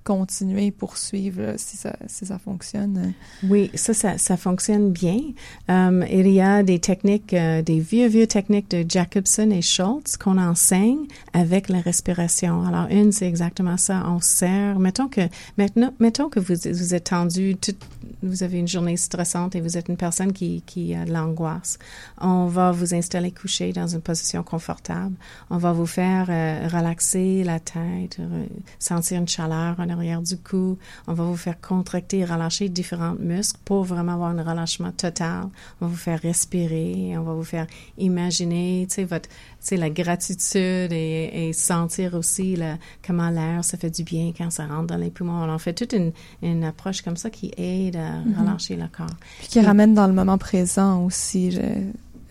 [0.05, 3.13] continuer, poursuivre si ça, si ça fonctionne.
[3.43, 5.19] Oui, ça, ça, ça fonctionne bien.
[5.67, 10.37] Il y a des techniques, euh, des vieux, vieux techniques de Jacobson et Schultz qu'on
[10.37, 12.65] enseigne avec la respiration.
[12.65, 14.03] Alors, une, c'est exactement ça.
[14.07, 14.79] On serre.
[14.79, 15.21] Mettons que,
[15.57, 17.75] maintenant, mettons que vous, êtes tendu, tout,
[18.21, 21.79] vous avez une journée stressante et vous êtes une personne qui, qui a de l'angoisse.
[22.21, 25.15] On va vous installer couché dans une position confortable.
[25.49, 28.19] On va vous faire euh, relaxer la tête,
[28.79, 30.77] sentir une chaleur arrière du cou.
[31.07, 35.49] On va vous faire contracter et relâcher différents muscles pour vraiment avoir un relâchement total.
[35.81, 37.17] On va vous faire respirer.
[37.17, 37.67] On va vous faire
[37.97, 39.29] imaginer, tu sais, votre,
[39.65, 42.75] tu la gratitude et, sentir aussi le,
[43.05, 45.43] comment l'air, ça fait du bien quand ça rentre dans les poumons.
[45.49, 48.39] On fait toute une, une approche comme ça qui aide à mm-hmm.
[48.39, 49.07] relâcher le corps.
[49.39, 51.57] Puis qui ramène dans le moment présent aussi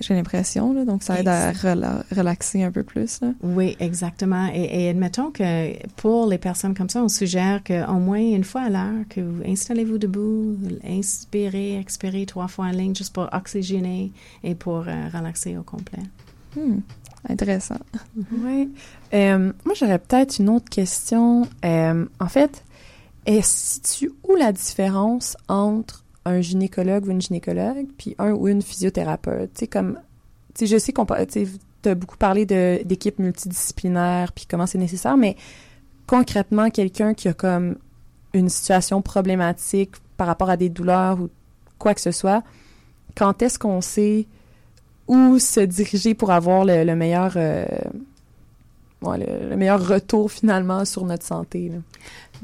[0.00, 0.84] j'ai l'impression.
[0.84, 3.20] Donc, ça aide à relaxer un peu plus.
[3.20, 3.28] Là.
[3.42, 4.48] Oui, exactement.
[4.52, 8.70] Et, admettons que pour les personnes comme ça, on suggère qu'au moins une fois à
[8.70, 14.54] l'heure, que vous installez-vous debout, inspirez, expirez trois fois en ligne juste pour oxygéner et
[14.54, 16.02] pour euh, relaxer au complet.
[16.56, 16.80] Hmm.
[17.28, 17.78] Intéressant.
[18.16, 18.70] Oui.
[19.14, 21.48] Euh, moi, j'aurais peut-être une autre question.
[21.64, 22.62] Euh, en fait,
[23.26, 28.62] est-ce tu où la différence entre un gynécologue ou une gynécologue, puis un ou une
[28.62, 29.50] physiothérapeute.
[29.54, 29.98] Tu comme,
[30.54, 35.36] tu je sais qu'on tu as beaucoup parlé d'équipes multidisciplinaires, puis comment c'est nécessaire, mais
[36.06, 37.76] concrètement, quelqu'un qui a comme
[38.32, 41.28] une situation problématique par rapport à des douleurs ou
[41.78, 42.42] quoi que ce soit,
[43.14, 44.26] quand est-ce qu'on sait
[45.06, 47.66] où se diriger pour avoir le, meilleur euh,
[49.02, 51.70] le, meilleur retour finalement sur notre santé.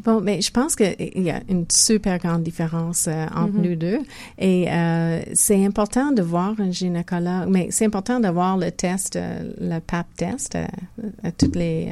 [0.05, 3.69] Bon, mais je pense qu'il y a une super grande différence euh, entre mm-hmm.
[3.69, 3.99] nous deux.
[4.39, 9.53] Et euh, c'est important de voir un gynécologue, mais c'est important d'avoir le test, euh,
[9.61, 10.57] le PAP test,
[11.23, 11.89] à toutes les,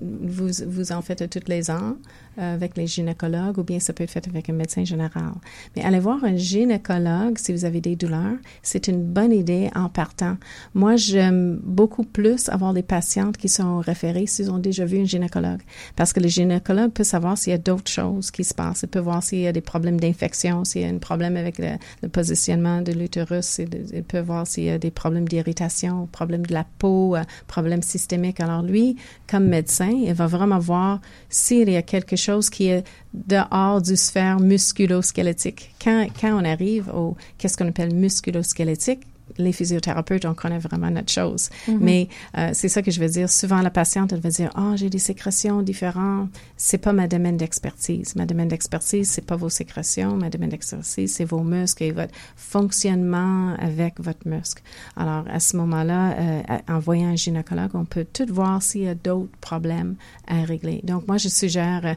[0.00, 1.96] vous, vous en faites tous les ans.
[2.40, 5.30] Euh, avec les gynécologues ou bien ça peut être fait avec un médecin général.
[5.76, 9.88] Mais allez voir un gynécologue si vous avez des douleurs, c'est une bonne idée en
[9.88, 10.36] partant.
[10.74, 15.04] Moi, j'aime beaucoup plus avoir des patientes qui sont référées s'ils ont déjà vu un
[15.04, 15.60] gynécologue
[15.94, 18.82] parce que le gynécologue peut savoir s'il y a d'autres choses qui se passent.
[18.82, 21.58] Il peut voir s'il y a des problèmes d'infection, s'il y a un problème avec
[21.58, 26.54] le, positionnement de l'utérus, il peut voir s'il y a des problèmes d'irritation, problèmes de
[26.54, 28.40] la peau, euh, problèmes systémiques.
[28.40, 28.96] Alors lui,
[29.28, 33.96] comme médecin, il va vraiment voir s'il y a quelque chose qui est dehors du
[33.96, 35.74] sphère musculo-squelettique.
[35.82, 39.02] Quand, quand on arrive au qu'est-ce qu'on appelle musculo-squelettique,
[39.38, 41.50] les physiothérapeutes, on connaît vraiment notre chose.
[41.68, 41.78] Mm-hmm.
[41.80, 42.08] Mais
[42.38, 43.30] euh, c'est ça que je veux dire.
[43.30, 46.30] Souvent, la patiente, elle va dire, ah, oh, j'ai des sécrétions différentes.
[46.56, 48.14] C'est pas ma domaine d'expertise.
[48.16, 50.16] Ma domaine d'expertise, c'est pas vos sécrétions.
[50.16, 54.62] Ma domaine d'expertise, c'est vos muscles et votre fonctionnement avec votre muscle.
[54.96, 58.88] Alors, à ce moment-là, euh, en voyant un gynécologue, on peut tout voir s'il y
[58.88, 59.96] a d'autres problèmes
[60.28, 60.80] à régler.
[60.84, 61.94] Donc, moi, je suggère euh,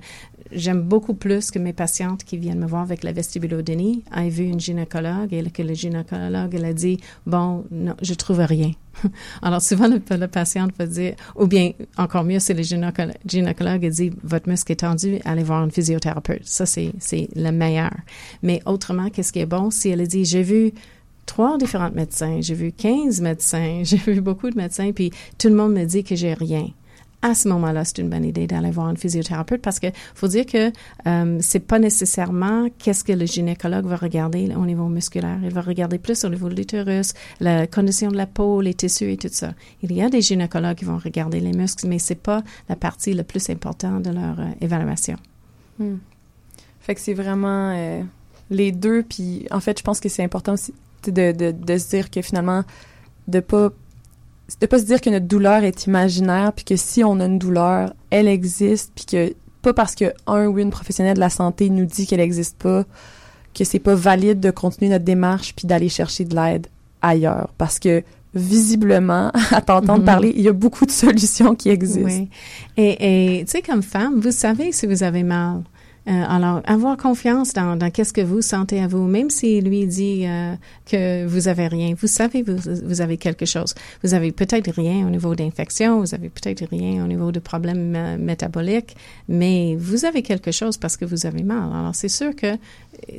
[0.52, 4.46] j'aime beaucoup plus que mes patientes qui viennent me voir avec la vestibulodynie aient vu
[4.46, 8.72] une gynécologue et que le gynécologue elle a dit bon non je trouve rien.
[9.42, 14.50] Alors souvent la, patiente va dire ou bien encore mieux c'est le gynécologue, dit votre
[14.50, 16.46] muscle est tendu allez voir une physiothérapeute.
[16.46, 17.94] Ça c'est c'est le meilleur.
[18.44, 19.72] Mais autrement qu'est-ce qui est bon?
[19.72, 20.74] Si elle a dit j'ai vu
[21.26, 25.56] trois différents médecins j'ai vu 15 médecins j'ai vu beaucoup de médecins puis tout le
[25.56, 26.70] monde me dit que j'ai rien
[27.28, 30.46] à ce moment-là, c'est une bonne idée d'aller voir un physiothérapeute parce que faut dire
[30.46, 30.72] que
[31.08, 35.38] euh, c'est pas nécessairement qu'est-ce que le gynécologue va regarder au niveau musculaire.
[35.44, 39.12] Il va regarder plus au niveau de l'utérus, la condition de la peau, les tissus
[39.12, 39.54] et tout ça.
[39.84, 43.14] Il y a des gynécologues qui vont regarder les muscles, mais c'est pas la partie
[43.14, 45.18] la plus importante de leur euh, évaluation.
[45.80, 45.98] Hmm.
[46.80, 48.02] Fait que c'est vraiment euh,
[48.50, 49.04] les deux.
[49.04, 50.74] Puis en fait, je pense que c'est important aussi
[51.06, 52.64] de, de, de se dire que finalement
[53.28, 53.72] de pas
[54.60, 57.40] de pas se dire que notre douleur est imaginaire, puis que si on a une
[57.40, 61.70] douleur, elle existe, puis que pas parce que un ou une professionnelle de la santé
[61.70, 62.86] nous dit qu'elle n'existe pas,
[63.54, 66.68] que c'est pas valide de continuer notre démarche puis d'aller chercher de l'aide
[67.02, 70.06] ailleurs, parce que visiblement, à t'entendre mm-hmm.
[70.06, 72.06] parler, il y a beaucoup de solutions qui existent.
[72.06, 72.30] Oui.
[72.78, 75.64] Et, et tu sais, comme femme, vous savez si vous avez mal.
[76.08, 79.86] Euh, alors, avoir confiance dans, dans qu'est-ce que vous sentez à vous, même si lui
[79.86, 80.56] dit euh,
[80.86, 82.56] que vous avez rien, vous savez vous,
[82.86, 83.76] vous avez quelque chose.
[84.04, 87.94] Vous avez peut-être rien au niveau d'infection, vous avez peut-être rien au niveau de problèmes
[87.96, 88.96] euh, métaboliques,
[89.28, 91.70] mais vous avez quelque chose parce que vous avez mal.
[91.74, 92.56] Alors, c'est sûr que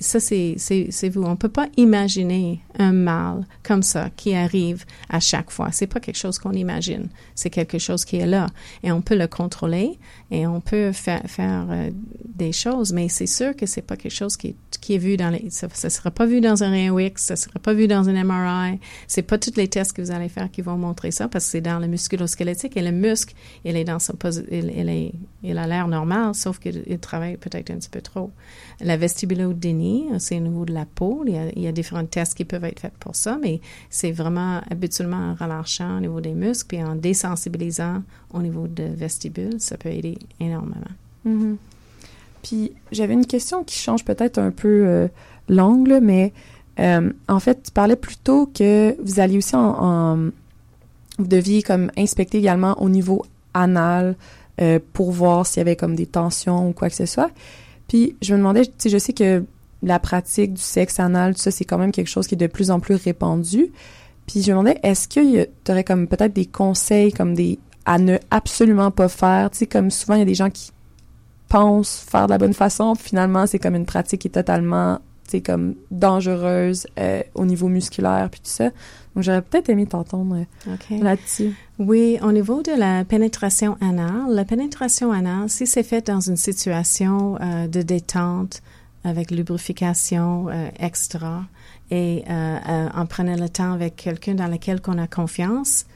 [0.01, 1.25] ça, c'est, c'est, vous.
[1.25, 5.69] On peut pas imaginer un mal comme ça qui arrive à chaque fois.
[5.73, 7.09] C'est pas quelque chose qu'on imagine.
[7.35, 8.47] C'est quelque chose qui est là.
[8.83, 9.99] Et on peut le contrôler
[10.31, 11.67] et on peut faire, faire
[12.25, 14.55] des choses mais c'est sûr que c'est pas quelque chose qui
[14.89, 17.75] est, vu dans les, ça, ça sera pas vu dans un RAWX, ça sera pas
[17.75, 18.79] vu dans un MRI.
[19.07, 21.51] C'est pas tous les tests que vous allez faire qui vont montrer ça parce que
[21.53, 24.15] c'est dans le musculo-squelettique et le muscle, il est dans son,
[25.43, 28.31] il, a l'air normal, sauf qu'il travaille peut-être un petit peu trop.
[28.81, 31.25] La vestibulodynie, c'est au niveau de la peau.
[31.27, 33.61] Il y, a, différents tests qui peuvent être faits pour ça, mais
[33.91, 38.03] c'est vraiment habituellement en relâchant au niveau des muscles puis en désensibilisant
[38.33, 40.85] au niveau de vestibule, ça peut aider énormément.
[41.25, 41.57] Mhm.
[42.43, 45.09] Puis j'avais une question qui change peut-être un peu euh,
[45.49, 46.33] l'angle, mais
[46.79, 50.31] euh, en fait, tu parlais plutôt que vous alliez aussi en,
[51.19, 53.25] vous deviez comme inspecter également au niveau
[53.55, 54.17] anal
[54.61, 57.31] euh, pour voir s'il y avait comme des tensions ou quoi que ce soit.
[57.89, 59.45] Puis je me demandais, tu sais, je sais que
[59.83, 62.47] la pratique du sexe anal, tout ça, c'est quand même quelque chose qui est de
[62.47, 63.73] plus en plus répandu.
[64.27, 67.99] Puis je me demandais, est-ce que tu aurais comme peut-être des conseils, comme des à
[67.99, 69.51] ne absolument pas faire?
[69.51, 70.73] Tu sais, comme souvent, il y a des gens qui
[71.49, 74.99] pensent faire de la bonne façon, puis finalement, c'est comme une pratique qui est totalement,
[75.25, 78.71] tu sais, comme dangereuse euh, au niveau musculaire, puis tout ça.
[79.15, 81.55] Donc, j'aurais peut-être aimé t'entendre euh, là-dessus.
[81.79, 86.37] Oui, au niveau de la pénétration anale, la pénétration anale, si c'est fait dans une
[86.37, 88.63] situation euh, de détente
[89.05, 91.45] avec lubrification euh, extra
[91.91, 95.87] et euh, euh, en prenant le temps avec quelqu'un dans lequel on a confiance,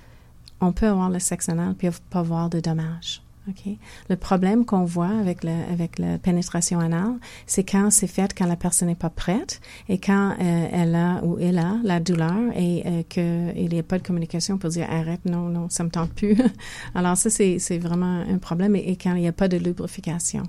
[0.61, 3.22] on peut avoir le sexe anal puis pas avoir de dommages.
[3.49, 3.77] OK?
[4.09, 7.15] Le problème qu'on voit avec, le, avec la pénétration anale,
[7.47, 11.25] c'est quand c'est fait quand la personne n'est pas prête et quand euh, elle a
[11.25, 14.87] ou elle a la douleur et euh, qu'il n'y a pas de communication pour dire
[14.89, 16.37] arrête, non, non, ça me tente plus.
[16.95, 20.45] Alors ça, c'est, vraiment un problème et, quand il n'y a pas de lubrification.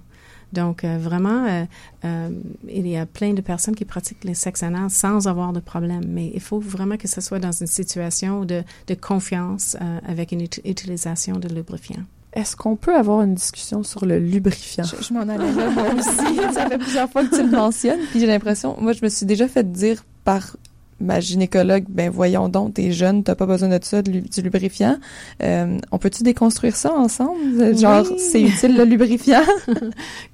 [0.52, 1.66] Donc, euh, vraiment, euh,
[2.06, 2.30] euh,
[2.70, 6.06] il y a plein de personnes qui pratiquent le sexe anal sans avoir de problème,
[6.08, 9.76] mais il faut vraiment que ce soit dans une situation de, de confiance
[10.08, 12.04] avec une ut- utilisation de lubrifiant.
[12.34, 14.84] Est-ce qu'on peut avoir une discussion sur le lubrifiant?
[14.84, 16.54] Je, je m'en allais là, moi aussi.
[16.54, 18.00] Ça fait plusieurs fois que tu le mentionnes.
[18.12, 20.58] Puis j'ai l'impression, moi, je me suis déjà fait dire par
[21.00, 24.98] ma gynécologue, ben voyons donc, t'es jeune, t'as pas besoin de ça, du lubrifiant.
[25.42, 27.78] Euh, on peut-tu déconstruire ça ensemble?
[27.78, 28.18] Genre, Oui.
[28.20, 29.44] c'est utile le lubrifiant?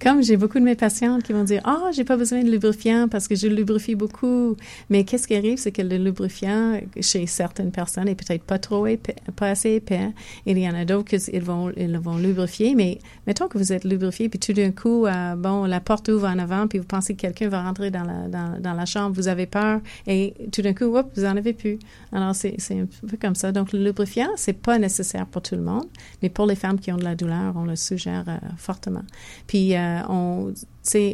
[0.01, 3.07] Comme j'ai beaucoup de mes patientes qui vont dire ah j'ai pas besoin de lubrifiant
[3.09, 4.55] parce que je lubrifie beaucoup,
[4.89, 8.85] mais qu'est-ce qui arrive c'est que le lubrifiant chez certaines personnes est peut-être pas trop
[8.87, 10.09] épais, pas assez épais.
[10.45, 13.73] Il y en a d'autres qui ils vont ils vont lubrifier, mais mettons que vous
[13.73, 16.85] êtes lubrifié puis tout d'un coup euh, bon la porte ouvre en avant puis vous
[16.85, 20.33] pensez que quelqu'un va rentrer dans la dans, dans la chambre, vous avez peur et
[20.51, 21.79] tout d'un coup hop vous en avez plus.
[22.11, 23.51] Alors c'est un peu comme ça.
[23.51, 25.85] Donc le lubrifiant c'est pas nécessaire pour tout le monde,
[26.21, 29.03] mais pour les femmes qui ont de la douleur on le suggère euh, fortement.
[29.47, 30.53] Puis euh, on,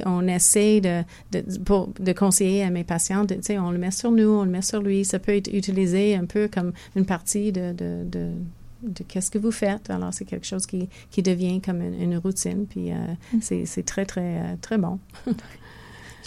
[0.06, 4.12] on essaie de, de, pour, de conseiller à mes patientes, de- on le met sur
[4.12, 5.06] nous, on le met sur lui.
[5.06, 8.32] Ça peut être utilisé un peu comme une partie de, de, de,
[9.08, 9.90] qu'est-ce que vous faites.
[9.90, 12.66] Alors, c'est quelque chose qui, qui devient comme une, une routine.
[12.68, 12.96] Puis, euh,
[13.42, 15.00] c'est, c'est très, très, euh, très bon.
[15.28, 15.34] Il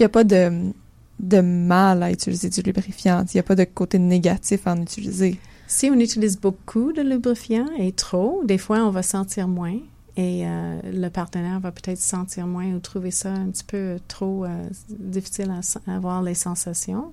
[0.00, 0.72] n'y a pas de,
[1.20, 3.24] de mal à utiliser du lubrifiant.
[3.32, 5.38] Il n'y a pas de côté négatif à en utiliser.
[5.66, 9.78] Si on utilise beaucoup de lubrifiant et trop, des fois, on va sentir moins.
[10.16, 14.44] Et euh, le partenaire va peut-être sentir moins ou trouver ça un petit peu trop
[14.44, 17.12] euh, difficile à, avoir les sensations.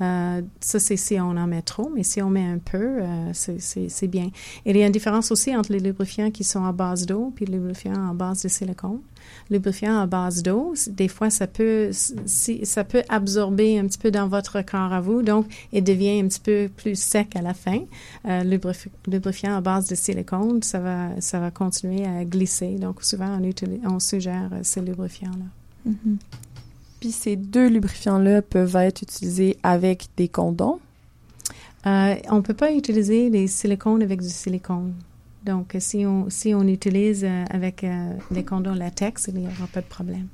[0.00, 3.30] Euh, ça, c'est si on en met trop, mais si on met un peu, euh,
[3.32, 4.30] c'est- bien.
[4.64, 7.44] Il y a une différence aussi entre les lubrifiants qui sont à base d'eau puis
[7.46, 9.00] les lubrifiants en base de silicone.
[9.50, 14.28] Lubrifiant à base d'eau, des fois, ça peut, ça peut absorber un petit peu dans
[14.28, 17.80] votre corps à vous, donc il devient un petit peu plus sec à la fin.
[18.26, 22.76] Euh, lubrifi- lubrifiant à base de silicone, ça va, ça va continuer à glisser.
[22.76, 23.38] Donc, souvent,
[23.84, 25.92] on, suggère ces lubrifiants-là.
[27.00, 30.78] Puis ces deux lubrifiants-là peuvent être utilisés avec des condoms.
[31.86, 34.92] Euh, on peut pas utiliser les silicones avec du silicone.
[35.44, 39.46] Donc, euh, si on, si on utilise euh, avec euh, des condoms latex, il n'y
[39.46, 40.26] aura pas de problème.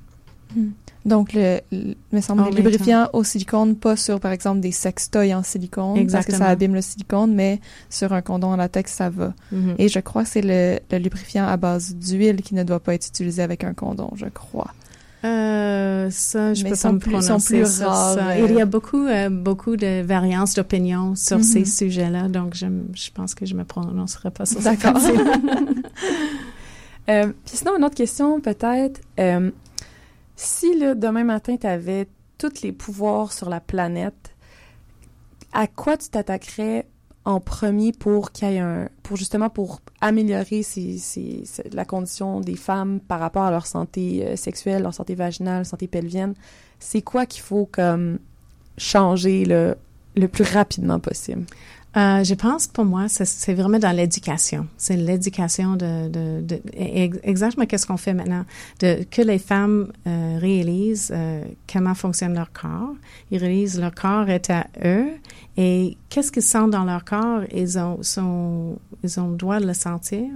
[1.04, 4.70] Donc, le, le- me semble, En les lubrifiants au silicone, pas sur, par exemple, des
[4.70, 7.60] sextoys en silicone, parce que ça abîme le silicone, mais
[7.90, 9.34] sur un condom en latex, ça va.
[9.52, 9.74] Mhm.
[9.78, 12.94] Et je crois que c'est le, le lubrifiant à base d'huile qui ne doit pas
[12.94, 14.72] être utilisé avec un condom, je crois.
[15.24, 18.28] Euh, ça, je Mais peux pas me plus- prononcer sont plus sur rares, ça.
[18.32, 18.46] euh.
[18.48, 21.42] Il y a beaucoup, euh, beaucoup de variances d'opinion sur Mhm.
[21.42, 22.66] ces sujets-là, donc je,
[23.14, 24.74] pense que je me prononcerai pas sur ça.
[24.74, 25.00] D'accord.
[27.10, 28.98] Euh, puis sinon, une autre question peut-être.
[30.36, 32.08] Si là, demain matin, tu avais
[32.38, 34.34] tous les pouvoirs sur la planète,
[35.52, 36.86] à quoi tu t'attaquerais
[37.24, 40.62] en premier pour qu'il y ait un, pour justement pour améliorer
[41.72, 45.86] la condition des femmes par rapport à leur santé euh, sexuelle, leur santé vaginale, santé
[45.88, 46.34] pelvienne,
[46.78, 48.18] c'est quoi qu'il faut comme
[48.76, 49.76] changer le,
[50.16, 51.44] le plus rapidement possible?
[51.96, 54.66] Euh, je pense pour moi, c'est vraiment dans l'éducation.
[54.76, 56.60] C'est l'éducation de, de, de,
[57.22, 58.44] exactement qu'est-ce qu'on fait maintenant,
[58.80, 62.94] de que les femmes euh, réalisent euh, comment fonctionne leur corps.
[63.30, 65.06] Ils réalisent leur corps est à eux
[65.56, 67.98] et qu'est-ce qu'ils sentent dans leur corps, ils ont,
[69.02, 70.28] ils ont le droit de le sentir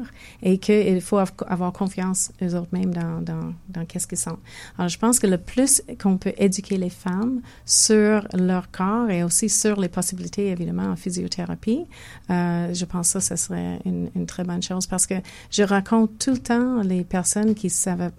[0.43, 4.41] et qu'il faut avoir confiance eux autres mêmes dans, dans, dans qu'est-ce qu'ils sentent.
[4.77, 9.23] Alors, je pense que le plus qu'on peut éduquer les femmes sur leur corps et
[9.23, 11.87] aussi sur les possibilités, évidemment, en physiothérapie,
[12.29, 15.15] euh, je pense que ça, ce serait une, une, très bonne chose parce que
[15.53, 18.11] je raconte tout le temps les personnes qui savent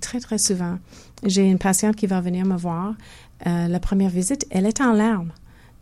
[0.00, 0.78] très, très souvent.
[1.24, 2.94] J'ai une patiente qui va venir me voir.
[3.48, 5.32] Euh, la première visite, elle est en larmes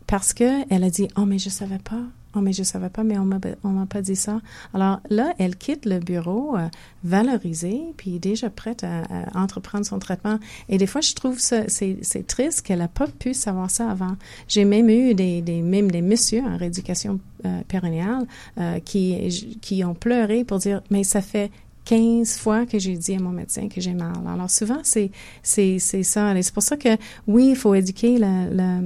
[0.09, 2.01] parce que elle a dit oh mais je savais pas
[2.35, 4.41] oh mais je savais pas mais on m'a on m'a pas dit ça
[4.73, 6.67] alors là elle quitte le bureau euh,
[7.03, 9.03] valorisée puis déjà prête à,
[9.39, 13.05] entreprendre son traitement et des fois je trouve ça c'est c'est triste qu'elle a pas
[13.05, 14.15] pu savoir ça avant
[14.47, 18.25] j'ai même eu des des même des messieurs en rééducation euh, périnéale
[18.57, 21.51] euh, qui qui ont pleuré pour dire mais ça fait
[21.85, 24.13] 15 fois que j'ai dit à mon médecin que j'ai mal.
[24.27, 25.09] Alors souvent, c'est,
[25.41, 26.37] c'est, c'est ça.
[26.37, 26.89] Et c'est pour ça que,
[27.25, 28.81] oui, il faut éduquer la, la,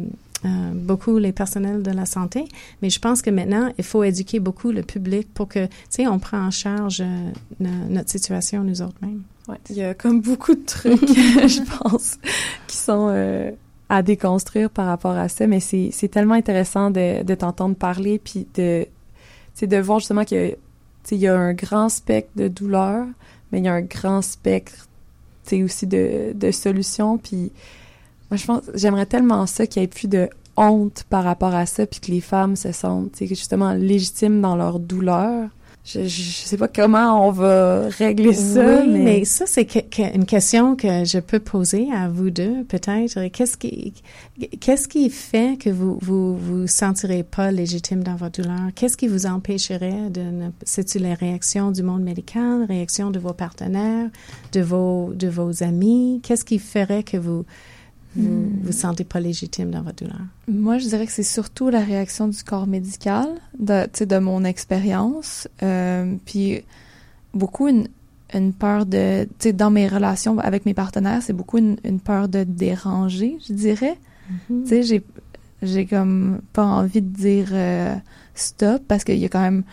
[0.45, 2.45] euh, beaucoup les personnels de la santé,
[2.81, 6.07] mais je pense que maintenant, il faut éduquer beaucoup le public pour que, tu sais,
[6.07, 9.23] on prend en charge euh, notre situation nous autres mêmes.
[9.47, 12.17] Ouais, il y a comme beaucoup de trucs, je pense,
[12.67, 13.51] qui sont euh,
[13.89, 18.47] à déconstruire par rapport à ça, mais c'est, tellement intéressant de, de t'entendre parler, puis
[18.55, 18.85] de,
[19.61, 20.55] de voir justement que
[21.11, 23.05] il y a un grand spectre de douleur,
[23.51, 24.87] mais il y a un grand spectre
[25.51, 27.51] aussi de, de solutions, puis
[28.33, 30.27] moi, je pense, j'aimerais tellement ça qu'il n'y ait plus de
[30.57, 34.79] honte par rapport à ça, puis que les femmes se sentent justement légitimes dans leur
[34.79, 35.49] douleur.
[35.85, 39.25] Je, je, sais pas comment on va régler ça, oui, mais...
[39.25, 39.67] ça c'est
[40.15, 43.27] une question que je peux poser à vous deux peut-être.
[43.27, 43.93] Qu'est-ce qui
[44.61, 48.69] qu'est-ce qui fait que vous vous vous sentirez pas légitime dans votre douleur?
[48.73, 53.33] Qu'est-ce qui vous empêcherait de ne c'est-tu les réactions du monde médical, réactions de vos
[53.33, 54.09] partenaires,
[54.53, 56.21] de vos de vos amis?
[56.23, 57.45] Qu'est-ce qui ferait que vous
[58.15, 58.59] vous hmm.
[58.63, 60.21] vous sentez pas légitime dans votre douleur?
[60.47, 63.27] Moi, je dirais que c'est surtout la réaction du corps médical,
[63.59, 66.63] de, de mon expérience, euh, puis
[67.33, 67.87] beaucoup une,
[68.33, 71.99] une peur de, tu sais, dans mes relations avec mes partenaires, c'est beaucoup une, une,
[71.99, 73.97] peur de déranger, je dirais.
[74.47, 75.03] Tu sais, j'ai,
[75.61, 77.95] j'ai comme pas envie de dire euh,
[78.35, 79.63] stop parce qu'il y a quand même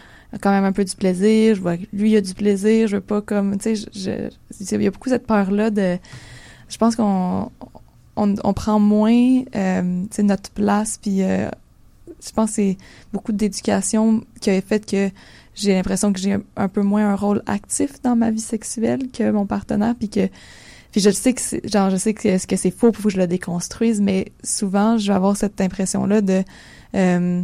[0.41, 2.97] quand même un peu du plaisir, je vois que lui il a du plaisir, je
[2.97, 4.30] veux pas comme, tu sais,
[4.61, 5.99] il y a beaucoup cette peur là de,
[6.68, 7.51] je pense qu'on
[8.16, 10.98] on, prend moins euh, notre place.
[11.00, 11.48] Puis euh,
[12.24, 12.78] je pense que c'est
[13.12, 15.11] beaucoup d'éducation qui a fait que
[15.54, 19.30] j'ai l'impression que j'ai un peu moins un rôle actif dans ma vie sexuelle que
[19.30, 19.94] mon partenaire.
[19.98, 20.28] Puis que
[20.92, 23.26] puis je sais que genre je sais que, que c'est faux pour que je le
[23.26, 26.42] déconstruise, mais souvent je vais avoir cette impression là de
[26.96, 27.42] euh,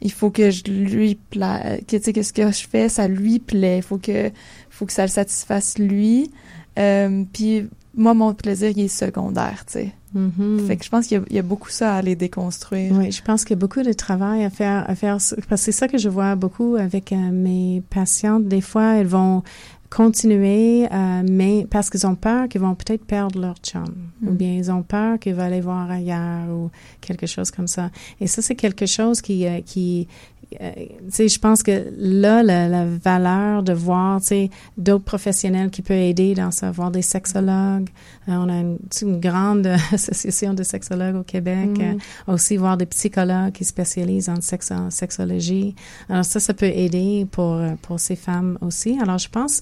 [0.00, 3.78] il faut que je lui que tu que ce que je fais ça lui plaît,
[3.78, 4.30] il faut que
[4.70, 6.30] faut que ça le satisfasse lui.
[7.96, 9.94] Moi mon plaisir il est secondaire, tu sais.
[10.16, 10.66] Mm-hmm.
[10.66, 12.92] Fait que je pense qu'il y, a beaucoup ça à aller déconstruire.
[12.94, 15.56] Oui, je pense qu'il y a beaucoup de travail à faire, à faire parce que
[15.56, 18.46] c'est ça que je vois beaucoup avec euh, mes patientes.
[18.46, 19.42] Des fois, elles vont
[19.90, 23.84] continuer, euh, mais parce qu'ils ont peur qu'ils vont peut-être perdre leur chum,
[24.22, 24.36] ou mm.
[24.36, 26.70] bien ils ont peur qu'ils vont aller voir ailleurs ou
[27.00, 27.90] quelque chose comme ça.
[28.20, 30.08] Et ça, c'est quelque chose qui, euh, qui
[30.60, 34.20] euh, je pense que là, la, valeur de voir,
[34.76, 37.88] d'autres professionnels qui peuvent aider dans ça, voir des sexologues.
[38.28, 41.70] Euh, on a une, grande association de sexologues au Québec.
[41.78, 41.82] Mm.
[41.82, 44.38] Euh, aussi voir des psychologues qui spécialisent en,
[44.74, 45.74] en sexologie.
[46.08, 48.98] Alors ça, ça peut aider pour pour ces femmes aussi.
[49.00, 49.60] Alors je pense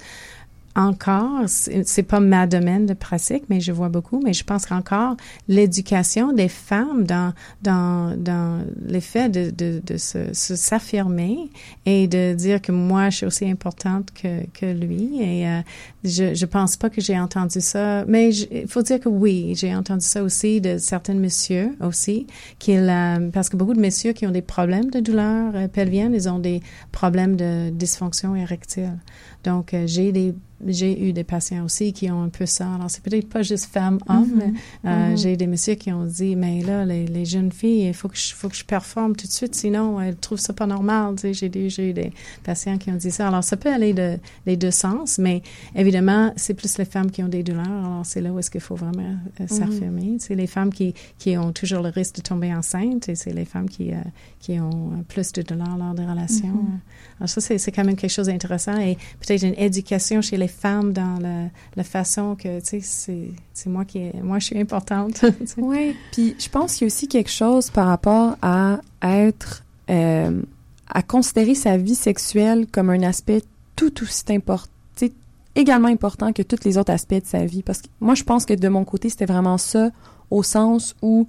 [0.74, 5.16] encore, c'est pas ma domaine de pratique, mais je vois beaucoup, mais je pense qu'encore
[5.48, 11.50] l'éducation des femmes dans dans dans l'effet de de, de se s'affirmer
[11.84, 15.60] et de dire que moi je suis aussi importante que que lui et euh,
[16.04, 19.74] je je pense pas que j'ai entendu ça, mais il faut dire que oui, j'ai
[19.74, 22.26] entendu ça aussi de certains messieurs aussi
[22.58, 26.14] qu'ils euh, parce que beaucoup de messieurs qui ont des problèmes de douleur euh, pelvienne,
[26.14, 26.62] ils ont des
[26.92, 28.98] problèmes de dysfonction érectile.
[29.44, 30.34] Donc j'ai des
[30.66, 32.74] j'ai eu des patients aussi qui ont un peu ça.
[32.74, 34.38] Alors, c'est peut-être pas juste femmes-hommes.
[34.38, 34.54] Mm-hmm.
[34.84, 35.22] Euh, mm-hmm.
[35.22, 38.16] J'ai des messieurs qui ont dit, mais là, les, les jeunes filles, il faut que,
[38.16, 41.16] je, faut que je performe tout de suite, sinon elles trouvent ça pas normal.
[41.16, 42.12] Tu sais, j'ai eu des
[42.44, 43.28] patients qui ont dit ça.
[43.28, 45.42] Alors, ça peut aller de, des deux sens, mais
[45.74, 47.66] évidemment, c'est plus les femmes qui ont des douleurs.
[47.66, 49.48] Alors, c'est là où est-ce qu'il faut vraiment euh, mm-hmm.
[49.48, 50.16] s'affirmer.
[50.18, 53.44] C'est les femmes qui, qui ont toujours le risque de tomber enceinte et c'est les
[53.44, 53.96] femmes qui, euh,
[54.38, 56.64] qui ont plus de douleurs lors des relations.
[57.26, 61.18] Ça, c'est quand même quelque chose d'intéressant et peut-être une éducation chez les femmes dans
[61.76, 65.24] la, façon que, tu sais, c'est moi qui, moi, je suis importante.
[65.56, 70.42] oui, puis je pense qu'il y a aussi quelque chose par rapport à être, euh,
[70.88, 73.42] à considérer sa vie sexuelle comme un aspect
[73.76, 74.70] tout aussi important,
[75.54, 77.62] également important que tous les autres aspects de sa vie.
[77.62, 79.90] Parce que moi, je pense que de mon côté, c'était vraiment ça,
[80.30, 81.28] au sens où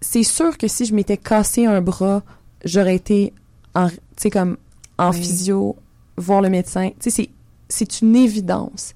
[0.00, 2.22] c'est sûr que si je m'étais cassé un bras,
[2.64, 3.32] j'aurais été
[3.74, 3.80] tu
[4.16, 4.56] sais, comme
[5.00, 5.76] en physio,
[6.16, 6.90] voir le médecin.
[7.00, 7.30] Tu sais,
[7.68, 8.94] c'est une évidence.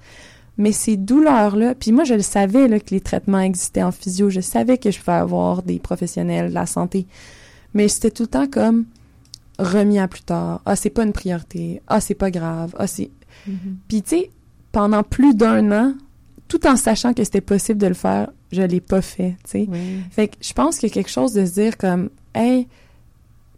[0.58, 4.30] Mais ces douleurs-là, puis moi, je le savais là, que les traitements existaient en physio.
[4.30, 7.06] Je savais que je pouvais avoir des professionnels de la santé.
[7.72, 8.84] Mais c'était tout le temps comme
[9.58, 10.60] remis à plus tard.
[10.64, 11.82] Ah, c'est pas une priorité.
[11.88, 12.74] Ah, c'est pas grave.
[12.78, 13.10] Ah, c'est...
[13.48, 13.74] Mm-hmm.
[13.88, 14.30] Puis, tu sais,
[14.70, 15.94] pendant plus d'un an,
[16.48, 19.68] tout en sachant que c'était possible de le faire, je l'ai pas fait, tu sais.
[20.10, 22.68] Fait que je pense qu'il y a quelque chose de se dire comme, hey,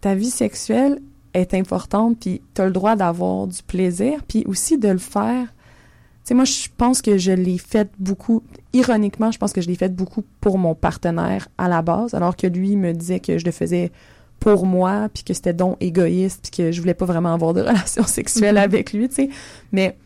[0.00, 1.00] ta vie sexuelle
[1.36, 5.46] est importante, puis tu as le droit d'avoir du plaisir, puis aussi de le faire.
[5.46, 9.68] Tu sais, moi, je pense que je l'ai fait beaucoup, ironiquement, je pense que je
[9.68, 13.38] l'ai fait beaucoup pour mon partenaire à la base, alors que lui me disait que
[13.38, 13.92] je le faisais
[14.40, 17.60] pour moi, puis que c'était donc égoïste, puis que je voulais pas vraiment avoir de
[17.60, 18.60] relation sexuelle mm-hmm.
[18.60, 19.30] avec lui, tu sais.
[19.72, 19.96] Mais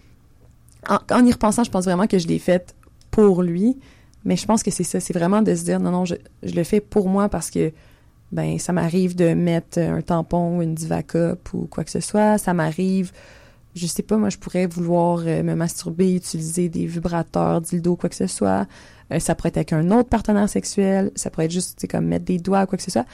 [0.89, 2.74] en, en, y repensant, je pense vraiment que je l'ai fait
[3.11, 3.78] pour lui.
[4.24, 6.55] Mais je pense que c'est ça, c'est vraiment de se dire non, non, je, je,
[6.55, 7.72] le fais pour moi parce que
[8.33, 12.39] ben ça m'arrive de mettre un tampon ou une Divacup ou quoi que ce soit.
[12.39, 13.12] Ça m'arrive,
[13.74, 18.09] je sais pas, moi je pourrais vouloir euh, me masturber, utiliser des vibrateurs, dildo, quoi
[18.09, 18.66] que ce soit.
[19.12, 21.11] Euh, ça pourrait être avec un autre partenaire sexuel.
[21.16, 23.07] Ça pourrait être juste, comme mettre des doigts, quoi que ce soit.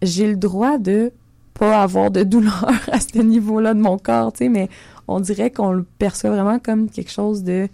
[0.00, 1.12] J'ai le droit de
[1.54, 4.68] pas avoir de douleur à ce niveau-là de mon corps, tu sais, mais
[5.08, 7.68] on dirait qu'on le perçoit vraiment comme quelque chose de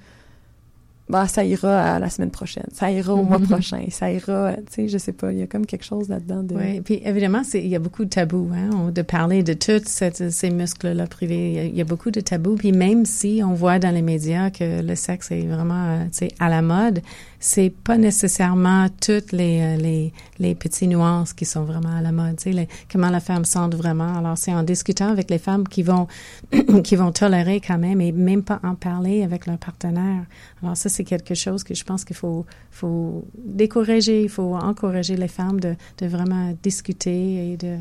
[1.08, 4.62] bah ça ira à la semaine prochaine, ça ira au mois prochain, ça ira, tu
[4.70, 6.54] sais, je sais pas, il y a comme quelque chose là-dedans de.
[6.54, 9.82] Oui, puis évidemment, c'est il y a beaucoup de tabous, hein, de parler de tous
[9.86, 13.90] ces muscles-là privés, il y, a, beaucoup de tabous, puis même si on voit dans
[13.90, 17.00] les médias que le sexe est vraiment, euh, tu sais, à la mode,
[17.46, 22.10] c'est pas nécessairement toutes les, euh, les, les petits nuances qui sont vraiment à la
[22.10, 24.16] mode, tu sais, comment la femme sent vraiment.
[24.16, 26.06] Alors c'est en discutant avec les femmes qui vont
[26.84, 30.24] qui vont tolérer quand même et même pas en parler avec leur partenaire.
[30.62, 35.16] Alors ça c'est quelque chose que je pense qu'il faut faut décourager, il faut encourager
[35.16, 37.76] les femmes de, de vraiment discuter et de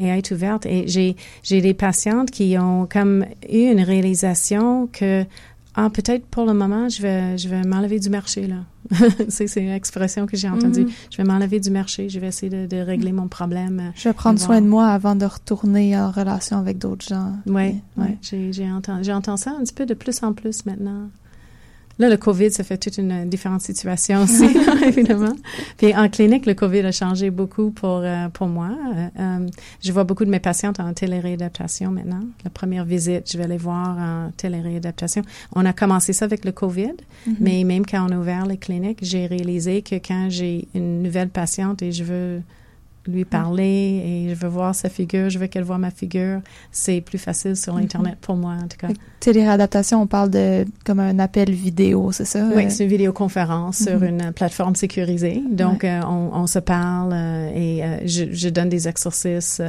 [0.00, 0.66] et être ouvertes.
[0.66, 5.24] Et j'ai j'ai des patientes qui ont comme eu une réalisation que
[5.76, 8.64] ah, peut-être pour le moment, je vais, je vais m'enlever du marché, là.
[9.28, 10.84] c'est, une expression que j'ai entendue.
[10.84, 11.08] Mm-hmm.
[11.10, 12.08] Je vais m'enlever du marché.
[12.08, 13.92] Je vais essayer de, de régler mon problème.
[13.96, 17.32] Je vais prendre soin de moi avant de retourner en relation avec d'autres gens.
[17.46, 17.54] Oui,
[17.96, 18.04] oui.
[18.04, 18.18] Ouais.
[18.22, 21.08] J'ai, j'ai entendu, j'ai entendu ça un petit peu de plus en plus maintenant.
[21.98, 24.44] Là, le COVID, ça fait toute une différente situation aussi,
[24.86, 25.34] évidemment.
[25.76, 28.70] Puis en clinique, le COVID a changé beaucoup pour euh, pour moi.
[28.96, 29.48] Euh, euh,
[29.82, 32.22] je vois beaucoup de mes patientes en téléréadaptation maintenant.
[32.42, 35.22] La première visite, je vais les voir en téléréadaptation.
[35.54, 36.94] On a commencé ça avec le COVID,
[37.28, 37.34] mm-hmm.
[37.40, 41.28] mais même quand on a ouvert les cliniques, j'ai réalisé que quand j'ai une nouvelle
[41.28, 42.42] patiente et je veux
[43.06, 46.40] lui parler et je veux voir sa figure, je veux qu'elle voit ma figure.
[46.72, 47.82] C'est plus facile sur mhm.
[47.82, 48.88] Internet pour moi, en tout cas.
[49.20, 52.46] Téléréadaptation, on parle de comme un appel vidéo, c'est ça?
[52.54, 54.04] Oui, c'est une vidéoconférence sur mhm.
[54.04, 55.42] une plateforme sécurisée.
[55.50, 59.60] Donc, euh, on, on, se parle euh, et euh, je, je, donne des exercices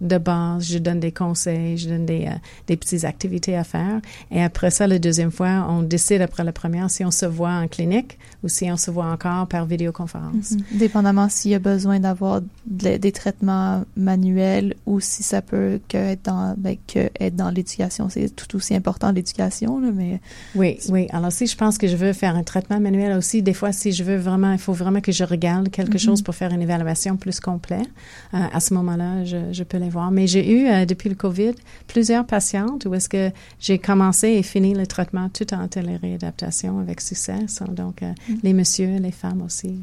[0.00, 2.28] de base, je donne des conseils, je donne des,
[2.66, 4.00] des petites activités à faire.
[4.30, 7.50] Et après ça, la deuxième fois, on décide après la première si on se voit
[7.50, 10.54] en clinique ou si on se voit encore par vidéoconférence.
[10.72, 16.24] Dépendamment s'il y a besoin d'avoir des traitements manuels ou si ça peut que être
[16.24, 18.08] dans, ben, que être dans l'éducation.
[18.08, 20.20] C'est tout aussi important l'éducation, mais.
[20.54, 21.06] Oui, oui.
[21.10, 23.92] Alors, si je pense que je veux faire un traitement manuel aussi, des fois, si
[23.92, 26.04] je veux vraiment, il faut vraiment que je regarde quelque mm-hmm.
[26.04, 27.88] chose pour faire une évaluation plus complète.
[28.34, 30.10] Euh, à ce moment-là, je, je, peux les voir.
[30.10, 31.52] Mais j'ai eu, euh, depuis le COVID,
[31.86, 37.00] plusieurs patientes où est-ce que j'ai commencé et fini le traitement tout en téléréadaptation avec
[37.00, 37.46] succès.
[37.68, 38.34] Donc, euh, mm.
[38.42, 39.74] les messieurs, les femmes aussi.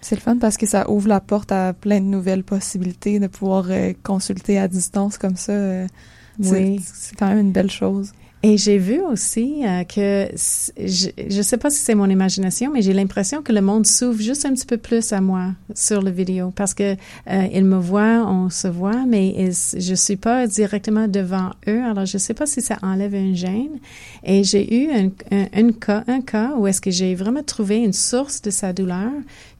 [0.00, 3.26] C'est le fun parce que ça ouvre la porte à plein de nouvelles possibilités de
[3.26, 5.52] pouvoir euh, consulter à distance comme ça.
[5.52, 5.86] Euh,
[6.38, 6.80] oui.
[6.84, 8.12] C'est quand même une belle chose.
[8.44, 12.82] Et j'ai vu aussi euh, que, je ne sais pas si c'est mon imagination, mais
[12.82, 16.12] j'ai l'impression que le monde s'ouvre juste un petit peu plus à moi sur la
[16.12, 20.46] vidéo parce que euh, ils me voient, on se voit, mais ils, je suis pas
[20.46, 21.82] directement devant eux.
[21.82, 23.80] Alors je sais pas si ça enlève une gêne.
[24.22, 25.10] Et j'ai eu un,
[25.52, 29.10] un, cas, un cas où est-ce que j'ai vraiment trouvé une source de sa douleur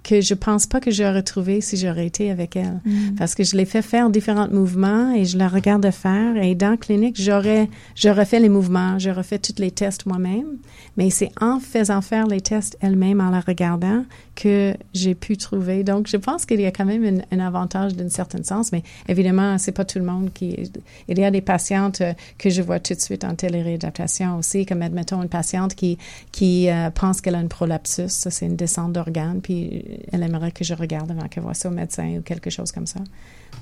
[0.03, 2.81] que je pense pas que j'aurais trouvé si j'aurais été avec elle.
[2.85, 3.15] Mm.
[3.17, 6.37] Parce que je l'ai fait faire différents mouvements et je la regarde faire.
[6.37, 10.59] Et dans la clinique, j'aurais, j'aurais fait les mouvements, j'aurais fait tous les tests moi-même.
[10.97, 15.85] Mais c'est en faisant faire les tests elle-même, en la regardant, que j'ai pu trouver.
[15.85, 19.59] Donc, je pense qu'il y a quand même un, avantage d'un certain sens, mais évidemment,
[19.59, 20.71] c'est pas tout le monde qui.
[21.09, 24.67] Il y a des patientes euh, que je vois tout de suite en téléréadaptation aussi,
[24.67, 25.99] comme admettons une patiente qui
[26.33, 30.53] qui euh, pense qu'elle a une prolapsus, ça c'est une descente d'organes, puis elle aimerait
[30.53, 33.01] que je regarde avant qu'elle voit ça au médecin ou quelque chose comme ça.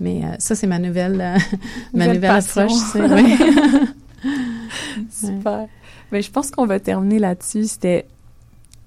[0.00, 1.38] Mais euh, ça, c'est ma nouvelle, euh,
[1.94, 2.72] ma nouvelle approche.
[5.10, 5.68] Super.
[6.12, 7.64] Mais je pense qu'on va terminer là-dessus.
[7.64, 8.06] C'était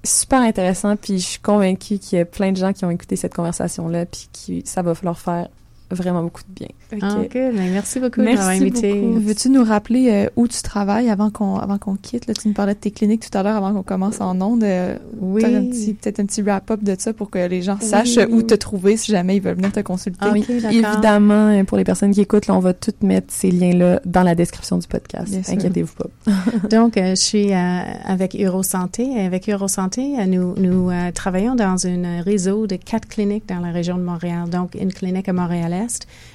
[0.03, 3.15] super intéressant, puis je suis convaincue qu'il y a plein de gens qui ont écouté
[3.15, 5.47] cette conversation-là, puis qui ça va leur faire
[5.91, 6.69] vraiment beaucoup de bien.
[7.01, 9.01] Ah, OK, ben, merci beaucoup merci de m'avoir invité.
[9.01, 12.27] Veux-tu nous rappeler euh, où tu travailles avant qu'on avant qu'on quitte?
[12.27, 14.63] Là, tu nous parlais de tes cliniques tout à l'heure avant qu'on commence en ondes.
[14.63, 15.43] Euh, oui.
[16.01, 19.11] Peut-être un petit wrap-up de ça pour que les gens sachent où te trouver si
[19.11, 20.19] jamais ils veulent venir te consulter.
[20.21, 23.51] Ah, oui, évidemment, euh, pour les personnes qui écoutent, là, on va tout mettre ces
[23.51, 25.33] liens-là dans la description du podcast.
[25.47, 26.31] Inquiétez-vous pas.
[26.69, 29.19] Donc, je suis avec Eurosanté.
[29.19, 34.03] Avec Eurosanté, nous, nous travaillons dans un réseau de quatre cliniques dans la région de
[34.03, 34.49] Montréal.
[34.49, 35.73] Donc, une clinique à Montréal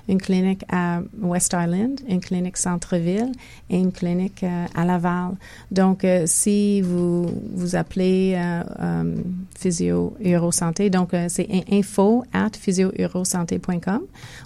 [0.08, 3.32] une clinique à West Island, une clinique centre-ville
[3.70, 5.36] et une clinique euh, à Laval.
[5.70, 9.14] Donc, euh, si vous vous appelez euh,
[9.58, 14.00] Physio Eurosanté, donc c'est info at physio-eurosanté.com.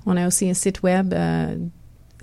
[0.06, 1.14] On a aussi un site web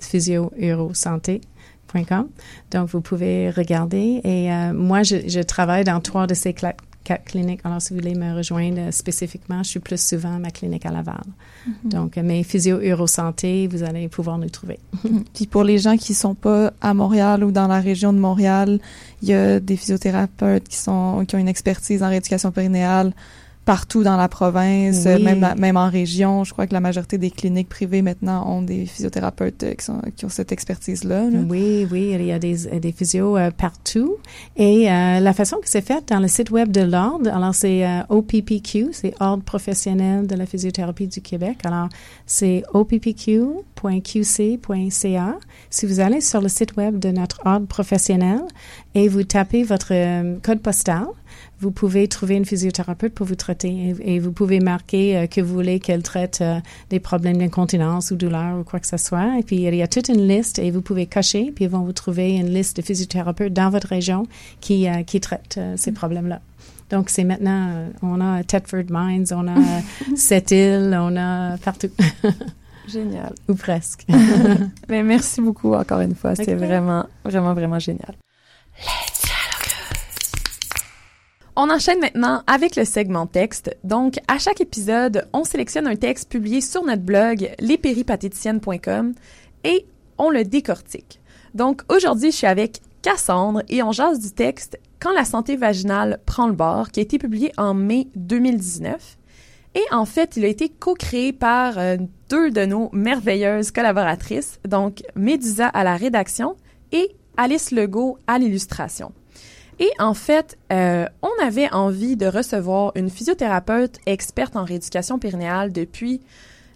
[0.00, 2.28] physio-eurosanté.com.
[2.70, 4.20] Donc, vous pouvez regarder.
[4.24, 6.52] Et moi, je, je, travaille dans trois de ces
[7.24, 7.60] cliniques.
[7.64, 10.90] Alors, si vous voulez me rejoindre spécifiquement, je suis plus souvent à ma clinique à
[10.90, 11.22] Laval.
[11.68, 11.88] Mm-hmm.
[11.90, 14.78] Donc, mes physio Eurosanté, vous allez pouvoir nous trouver.
[15.04, 15.24] Mm-hmm.
[15.34, 18.80] Puis pour les gens qui sont pas à Montréal ou dans la région de Montréal,
[19.22, 23.12] il y a des physiothérapeutes qui sont qui ont une expertise en rééducation périnéale
[23.66, 26.44] partout dans la province, même, même en région.
[26.44, 30.00] Je crois que la majorité des cliniques privées maintenant ont des physiothérapeutes euh, qui, sont,
[30.14, 31.24] qui ont cette expertise-là.
[31.48, 34.18] Oui, oui, il y a des, des physios euh, partout.
[34.56, 37.84] Et euh, la façon que c'est fait dans le site web de l'Ordre, alors c'est
[38.08, 41.58] OPPQ, c'est Ordre professionnel de la physiothérapie du Québec.
[41.64, 41.88] Alors,
[42.24, 43.64] c'est oppq.qc.ca.
[45.70, 48.42] Si vous allez sur le site web de notre Ordre professionnel
[48.94, 49.92] et vous tapez votre
[50.42, 51.06] code postal,
[51.60, 55.54] vous pouvez trouver une physiothérapeute pour vous traiter et, vous pouvez marquer euh, que vous
[55.54, 56.60] voulez qu'elle traite euh,
[56.90, 59.38] des problèmes d'incontinence ou douleur ou quoi que ce soit.
[59.38, 61.82] Et puis, il y a toute une liste et vous pouvez cocher, puis ils vont
[61.82, 64.26] vous trouver une liste de physiothérapeutes dans votre région
[64.60, 65.94] qui, euh, qui traitent ces mm.
[65.94, 66.40] problèmes-là.
[66.90, 69.56] Donc, c'est maintenant, on a Thetford Mines, on a
[70.16, 71.90] Sept-Îles, on a partout.
[72.86, 73.34] Génial.
[73.48, 74.06] Ou presque.
[74.88, 76.36] Mais merci beaucoup encore une fois.
[76.36, 78.14] C'est vraiment, vraiment, vraiment génial.
[81.58, 83.74] On enchaîne maintenant avec le segment texte.
[83.82, 89.14] Donc, à chaque épisode, on sélectionne un texte publié sur notre blog lespéripatéticiennes.com
[89.64, 89.86] et
[90.18, 91.18] on le décortique.
[91.54, 96.20] Donc, aujourd'hui, je suis avec Cassandre et on jase du texte Quand la santé vaginale
[96.26, 99.16] prend le bord, qui a été publié en mai 2019.
[99.76, 101.96] Et en fait, il a été co-créé par euh,
[102.28, 106.56] deux de nos merveilleuses collaboratrices, donc Médusa à la rédaction
[106.92, 109.12] et Alice Legault à l'illustration.
[109.78, 115.72] Et en fait, euh, on avait envie de recevoir une physiothérapeute experte en rééducation périnéale
[115.72, 116.20] depuis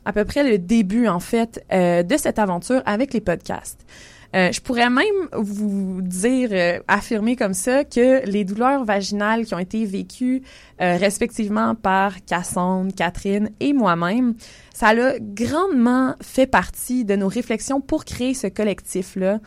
[0.05, 3.85] à peu près le début, en fait, euh, de cette aventure avec les podcasts.
[4.35, 9.55] Euh, je pourrais même vous dire, euh, affirmer comme ça, que les douleurs vaginales qui
[9.55, 10.43] ont été vécues
[10.81, 14.35] euh, respectivement par Cassandre, Catherine et moi-même,
[14.73, 19.41] ça a grandement fait partie de nos réflexions pour créer ce collectif-là,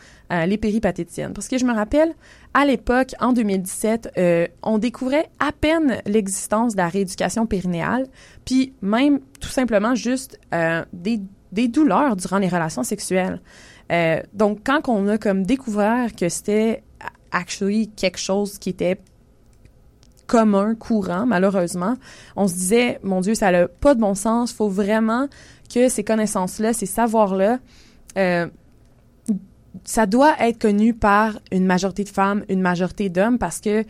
[0.46, 1.32] les péripatéticiennes.
[1.32, 2.14] Parce que je me rappelle,
[2.54, 4.18] à l'époque, en 2017,
[4.62, 8.06] on découvrait à peine l'existence de la rééducation périnéale,
[8.44, 10.38] puis même tout simplement juste
[10.92, 11.20] des,
[11.54, 13.40] des douleurs durant les relations sexuelles.
[13.92, 16.82] Euh, donc, quand on a comme découvert que c'était
[17.30, 18.98] actually quelque chose qui était
[20.26, 21.96] commun, courant, malheureusement,
[22.36, 24.52] on se disait, mon Dieu, ça n'a pas de bon sens.
[24.52, 25.28] Faut vraiment
[25.72, 27.58] que ces connaissances-là, ces savoirs-là,
[28.16, 28.46] euh,
[29.84, 33.84] ça doit être connu par une majorité de femmes, une majorité d'hommes, parce que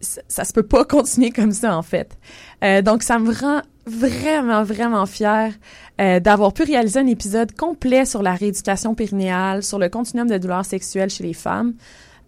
[0.00, 2.18] ça, ça, se peut pas continuer comme ça, en fait.
[2.64, 5.52] Euh, donc, ça me rend vraiment, vraiment fière
[6.00, 10.38] euh, d'avoir pu réaliser un épisode complet sur la rééducation périnéale, sur le continuum de
[10.38, 11.74] douleurs sexuelles chez les femmes.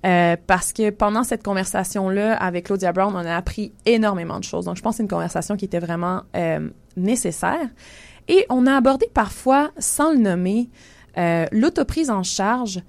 [0.05, 4.65] Euh, parce que pendant cette conversation-là avec Claudia Brown, on a appris énormément de choses.
[4.65, 7.69] Donc, je pense que c'est une conversation qui était vraiment euh, nécessaire.
[8.27, 10.71] Et on a abordé parfois, sans le nommer,
[11.19, 12.83] euh, l'autoprise en charge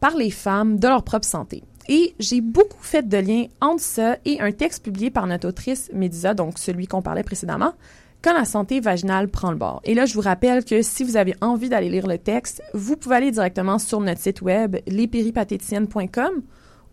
[0.00, 1.62] par les femmes de leur propre santé.
[1.88, 5.90] Et j'ai beaucoup fait de liens entre ça et un texte publié par notre autrice
[5.92, 7.74] Médisa, donc celui qu'on parlait précédemment,
[8.22, 9.80] quand la santé vaginale prend le bord.
[9.84, 12.96] Et là, je vous rappelle que si vous avez envie d'aller lire le texte, vous
[12.96, 16.42] pouvez aller directement sur notre site web lespéripatéticiennes.com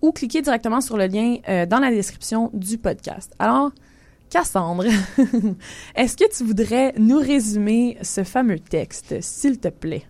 [0.03, 3.33] ou cliquer directement sur le lien euh, dans la description du podcast.
[3.39, 3.71] Alors,
[4.29, 4.85] Cassandre,
[5.95, 10.05] est-ce que tu voudrais nous résumer ce fameux texte, s'il te plaît?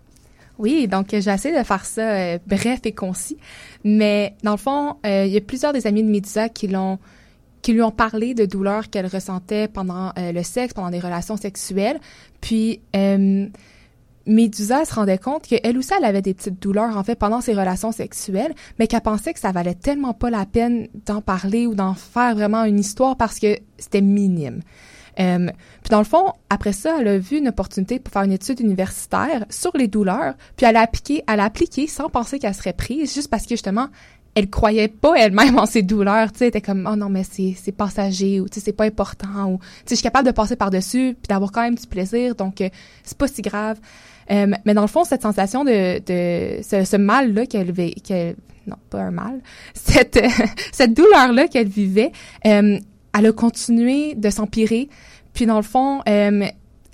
[0.60, 3.38] Oui, donc j'ai essayé de faire ça euh, bref et concis,
[3.84, 7.00] mais dans le fond, euh, il y a plusieurs des amis de Médusa qui l'ont
[7.64, 11.38] qui lui ont parlé de douleurs qu'elle ressentait pendant euh, le sexe, pendant des relations
[11.38, 12.00] sexuelles.
[12.42, 13.48] Puis euh,
[14.28, 17.54] Médusa se rendait compte qu'elle aussi, elle avait des petites douleurs, en fait, pendant ses
[17.54, 21.74] relations sexuelles, mais qu'elle pensait que ça valait tellement pas la peine d'en parler ou
[21.74, 24.62] d'en faire vraiment une histoire parce que c'était minime.
[25.20, 25.48] Euh,
[25.82, 28.60] puis dans le fond, après ça, elle a vu une opportunité pour faire une étude
[28.60, 32.74] universitaire sur les douleurs, puis elle a appliqué, elle a appliqué sans penser qu'elle serait
[32.74, 33.88] prise, juste parce que justement,
[34.36, 37.56] elle croyait pas elle-même en ses douleurs, tu sais, était comme oh non mais c'est
[37.62, 40.32] c'est passager ou tu sais c'est pas important ou tu sais je suis capable de
[40.32, 42.70] passer par-dessus puis d'avoir quand même du plaisir donc euh,
[43.04, 43.80] c'est pas si grave.
[44.32, 48.36] Euh, mais dans le fond cette sensation de de ce, ce mal là qu'elle qu'elle
[48.66, 49.42] non pas un mal,
[49.74, 50.20] cette
[50.72, 52.12] cette douleur là qu'elle vivait,
[52.48, 52.80] euh,
[53.18, 54.90] elle a continué de s'empirer.
[55.34, 56.46] Puis dans le fond, euh,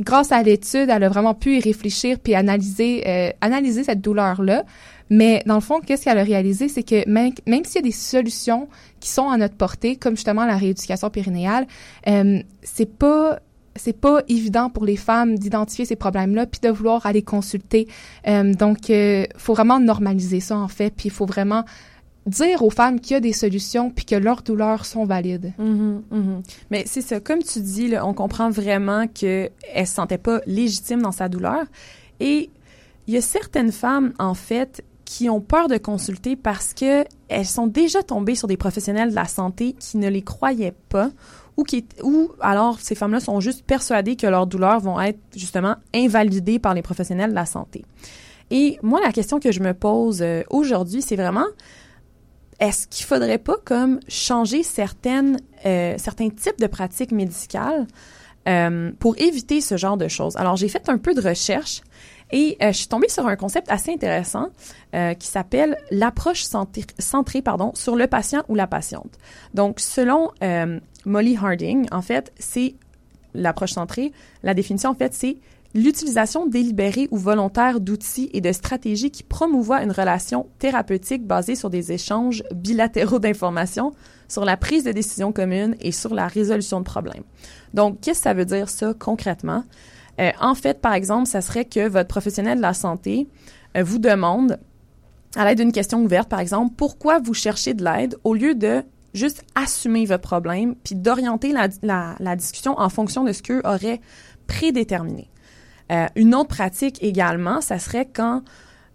[0.02, 4.42] grâce à l'étude, elle a vraiment pu y réfléchir puis analyser euh, analyser cette douleur
[4.42, 4.64] là.
[5.10, 7.88] Mais dans le fond, qu'est-ce qu'elle a réalisé, c'est que même, même s'il y a
[7.88, 8.70] des solutions
[9.00, 11.66] qui sont à notre portée, comme justement la rééducation périnéale,
[12.08, 13.40] euh, c'est pas
[13.76, 17.88] c'est pas évident pour les femmes d'identifier ces problèmes-là puis de vouloir aller consulter.
[18.28, 21.64] Euh, donc, euh, faut vraiment normaliser ça en fait, puis il faut vraiment
[22.30, 25.54] dire aux femmes qu'il y a des solutions puis que leurs douleurs sont valides.
[25.60, 26.44] Mm-hmm, mm-hmm.
[26.72, 31.02] Mais c'est ça, comme tu dis, on comprend vraiment que elle se sentait pas légitime
[31.02, 31.66] dans sa douleur.
[32.20, 32.50] Et
[33.08, 37.48] il y a certaines femmes, en fait, qui ont peur de consulter parce que elles
[37.48, 41.10] sont déjà tombées sur des professionnels de la santé qui ne les croyaient pas
[41.58, 45.78] ou qui ou alors ces femmes-là sont juste persuadées que leurs douleurs vont être justement
[45.96, 47.86] invalidées par les professionnels de la santé.
[48.52, 51.48] Et moi la question que je me pose euh, aujourd'hui, c'est vraiment
[52.60, 57.88] est-ce qu'il faudrait pas comme changer certaines euh, certains types de pratiques médicales
[58.48, 60.36] euh, pour éviter ce genre de choses?
[60.38, 61.82] Alors j'ai fait un peu de recherche
[62.32, 64.50] et euh, je suis tombée sur un concept assez intéressant
[64.94, 69.18] euh, qui s'appelle l'approche centrée pardon, sur le patient ou la patiente.
[69.54, 72.76] Donc, selon euh, Molly Harding, en fait, c'est
[73.34, 74.12] l'approche centrée.
[74.44, 75.38] La définition, en fait, c'est
[75.76, 81.70] l'utilisation délibérée ou volontaire d'outils et de stratégies qui promouvoient une relation thérapeutique basée sur
[81.70, 83.94] des échanges bilatéraux d'informations,
[84.28, 87.24] sur la prise de décisions communes et sur la résolution de problèmes.
[87.74, 89.64] Donc, qu'est-ce que ça veut dire ça concrètement?
[90.20, 93.28] Euh, en fait, par exemple, ça serait que votre professionnel de la santé
[93.78, 94.60] euh, vous demande,
[95.36, 98.84] à l'aide d'une question ouverte, par exemple, pourquoi vous cherchez de l'aide au lieu de
[99.14, 104.02] juste assumer votre problème puis d'orienter la, discussion en fonction de ce qu'eux auraient
[104.48, 105.30] prédéterminé.
[105.92, 108.44] Euh, une autre pratique également, ça serait quand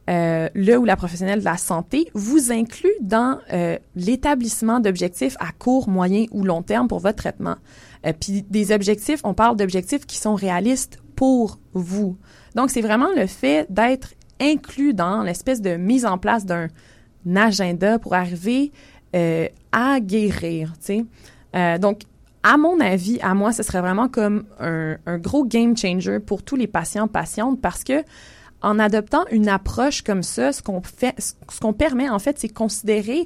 [0.06, 3.38] le ou la professionnelle de la santé vous inclut dans
[3.96, 7.56] l'établissement d'objectifs à court, moyen ou long terme pour votre traitement.
[8.20, 12.18] Puis des objectifs, on parle d'objectifs qui sont réalistes pour vous.
[12.54, 16.68] Donc, c'est vraiment le fait d'être inclus dans l'espèce de mise en place d'un
[17.34, 18.72] agenda pour arriver
[19.14, 21.04] euh, à guérir, sais.
[21.54, 22.02] Euh, donc,
[22.44, 26.56] à mon avis, à moi, ce serait vraiment comme un, gros game changer pour tous
[26.56, 28.04] les patients, patientes, parce que
[28.60, 32.50] en adoptant une approche comme ça, ce qu'on fait, ce qu'on permet, en fait, c'est
[32.50, 33.24] considérer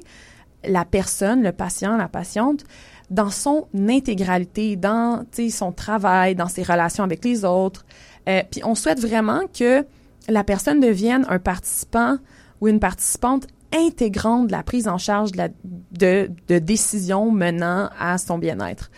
[0.63, 2.63] la personne, le patient, la patiente,
[3.09, 7.85] dans son intégralité, dans son travail, dans ses relations avec les autres.
[8.29, 9.85] Euh, puis on souhaite vraiment que
[10.29, 12.17] la personne devienne un participant
[12.61, 15.49] ou une participante intégrante de la prise en charge de, la,
[15.91, 18.89] de, de décisions menant à son bien-être.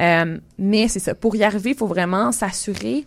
[0.00, 3.06] Euh, mais c'est ça, pour y arriver, il faut vraiment s'assurer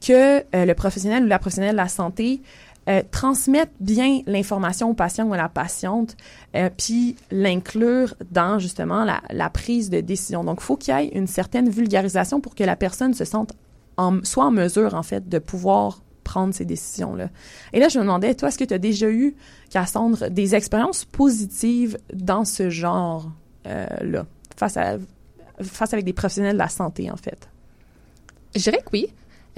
[0.00, 2.42] que euh, le professionnel ou la professionnelle de la santé
[2.86, 6.18] euh, transmettre bien l'information au patient ou à la patiente,
[6.54, 10.44] euh, puis l'inclure dans justement la, la, prise de décision.
[10.44, 13.54] Donc, il faut qu'il y ait une certaine vulgarisation pour que la personne se sente
[13.96, 16.02] en, soit en mesure, en fait, de pouvoir
[16.34, 17.28] prendre ces décisions-là.
[17.72, 19.36] Et là, je me demandais, toi, est-ce que tu as déjà eu,
[19.70, 23.30] Cassandre, des expériences positives dans ce genre-là,
[23.68, 24.22] euh,
[24.56, 24.96] face, à,
[25.62, 27.48] face avec des professionnels de la santé, en fait?
[28.56, 29.06] Je dirais que oui.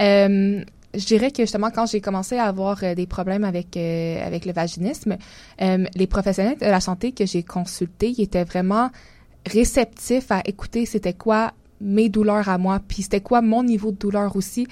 [0.03, 0.63] Euh,
[0.93, 4.53] je dirais que justement quand j'ai commencé à avoir euh, des problèmes avec avec le
[4.53, 5.17] vaginisme,
[5.59, 8.91] les professionnels de la santé que j'ai consultés, étaient vraiment
[9.47, 13.97] réceptifs à écouter c'était quoi mes douleurs à moi, puis c'était quoi mon niveau de
[13.97, 14.67] douleur aussi.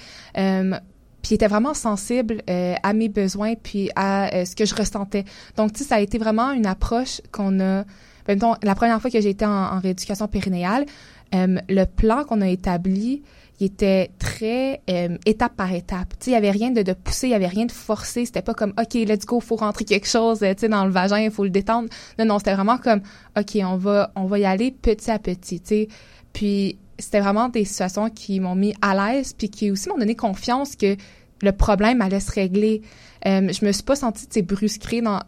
[1.26, 5.24] Puis ils étaient vraiment sensibles à mes besoins puis à ce que je ressentais.
[5.56, 7.84] Donc tu sais ça a été vraiment une approche qu'on a
[8.26, 10.86] ben, la première fois que j'ai été en, en rééducation périnéale,
[11.32, 13.22] le plan qu'on a établi
[13.58, 16.10] il était très euh, étape par étape.
[16.18, 18.26] Tu sais, il y avait rien de, de pousser, il y avait rien de forcer.
[18.26, 21.18] C'était pas comme OK, let's go, faut rentrer quelque chose, tu sais, dans le vagin,
[21.18, 21.88] il faut le détendre.
[22.18, 23.00] Non, non, c'était vraiment comme
[23.38, 25.60] OK, on va, on va y aller petit à petit.
[25.60, 25.88] Tu sais,
[26.32, 30.14] puis c'était vraiment des situations qui m'ont mis à l'aise, puis qui aussi m'ont donné
[30.14, 30.96] confiance que
[31.42, 32.82] le problème allait se régler.
[33.26, 35.20] Euh, je me suis pas sentie, brusquée dans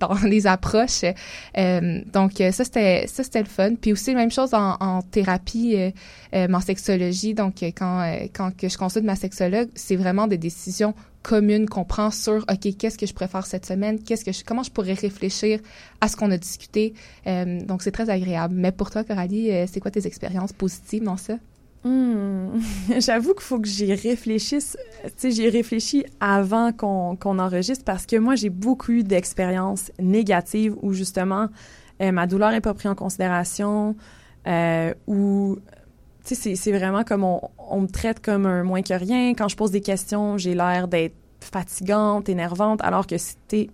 [0.00, 1.04] dans les approches.
[1.56, 3.74] Euh, donc ça c'était ça c'était le fun.
[3.74, 5.76] Puis aussi même chose en, thérapie,
[6.34, 7.34] euh, en sexologie.
[7.34, 8.02] Donc quand
[8.34, 12.76] quand que je consulte ma sexologue, c'est vraiment des décisions communes qu'on prend sur ok
[12.78, 15.60] qu'est-ce que je préfère cette semaine, qu'est-ce que je, comment je pourrais réfléchir
[16.00, 16.94] à ce qu'on a discuté?
[17.26, 18.54] donc c'est très agréable.
[18.56, 21.34] Mais pour toi Coralie, c'est quoi tes expériences positives dans ça?
[21.84, 22.58] Hmm.
[22.98, 24.76] J'avoue qu'il faut que j'y réfléchisse.
[25.04, 30.92] Tu sais, j'y réfléchis avant qu'on enregistre parce que moi, j'ai beaucoup d'expériences négatives où
[30.92, 31.48] justement
[32.00, 33.96] euh, ma douleur n'est pas prise en considération,
[34.46, 35.58] euh, où
[36.34, 39.30] c'est vraiment comme on, me traite comme un moins que rien.
[39.34, 43.70] Quand je pose des questions, j'ai l'air d'être fatigante, énervante, alors que c'était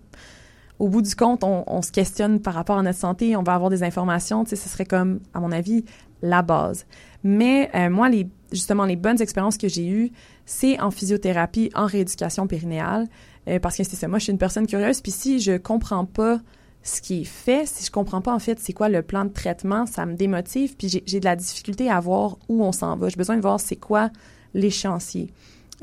[0.77, 3.53] au bout du compte, on, on, se questionne par rapport à notre santé, on va
[3.53, 5.85] avoir des informations, tu sais, ce serait comme, à mon avis,
[6.21, 6.85] la base.
[7.23, 10.11] Mais euh, moi, les, justement, les bonnes expériences que j'ai eues,
[10.45, 13.07] c'est en physiothérapie, en rééducation périnéale,
[13.47, 14.07] euh, parce que c'est ça.
[14.07, 16.39] Moi, je suis une personne curieuse, puis si je comprends pas
[16.85, 19.31] ce qui est fait, si je comprends pas en fait c'est quoi le plan de
[19.31, 23.09] traitement, ça me démotive, puis j'ai de la difficulté à voir où on s'en va.
[23.09, 24.11] J'ai besoin de voir c'est quoi
[24.53, 25.33] l'échéancier.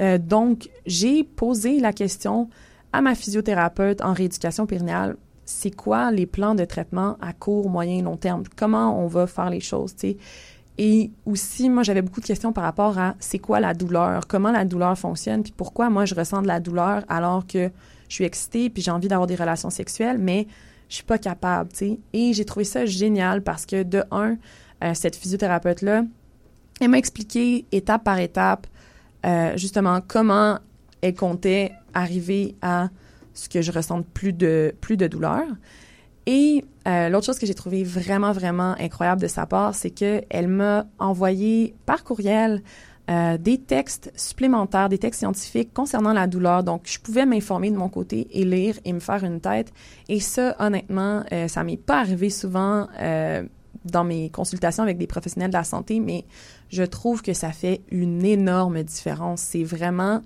[0.01, 2.49] Euh, donc, j'ai posé la question
[2.93, 8.03] à ma physiothérapeute en rééducation périnéale, c'est quoi les plans de traitement à court, moyen,
[8.03, 8.45] long terme?
[8.57, 9.95] Comment on va faire les choses?
[10.79, 14.53] Et aussi, moi, j'avais beaucoup de questions par rapport à c'est quoi la douleur, comment
[14.53, 17.71] la douleur fonctionne, puis pourquoi moi je ressens de la douleur alors que
[18.09, 20.47] je suis excitée puis j'ai envie d'avoir des relations sexuelles, mais
[20.93, 21.99] je suis pas capable, tu sais.
[22.13, 24.37] Et j'ai trouvé ça génial parce que de un,
[24.85, 26.03] euh, cette physiothérapeute là,
[26.83, 28.67] elle m'a expliqué étape par étape
[29.25, 30.59] euh, justement comment
[31.01, 32.91] elle comptait arriver à
[33.33, 35.45] ce que je ressente plus de plus de douleur.
[36.27, 40.49] Et euh, l'autre chose que j'ai trouvé vraiment, vraiment incroyable de sa part, c'est qu'elle
[40.49, 42.63] m'a envoyé par courriel
[43.11, 46.63] euh, des textes supplémentaires, des textes scientifiques concernant la douleur.
[46.63, 49.73] Donc, je pouvais m'informer de mon côté et lire et me faire une tête.
[50.09, 53.43] Et ça, honnêtement, euh, ça m'est pas arrivé souvent euh,
[53.85, 56.25] dans mes consultations avec des professionnels de la santé, mais
[56.69, 59.41] je trouve que ça fait une énorme différence.
[59.41, 60.23] C'est vraiment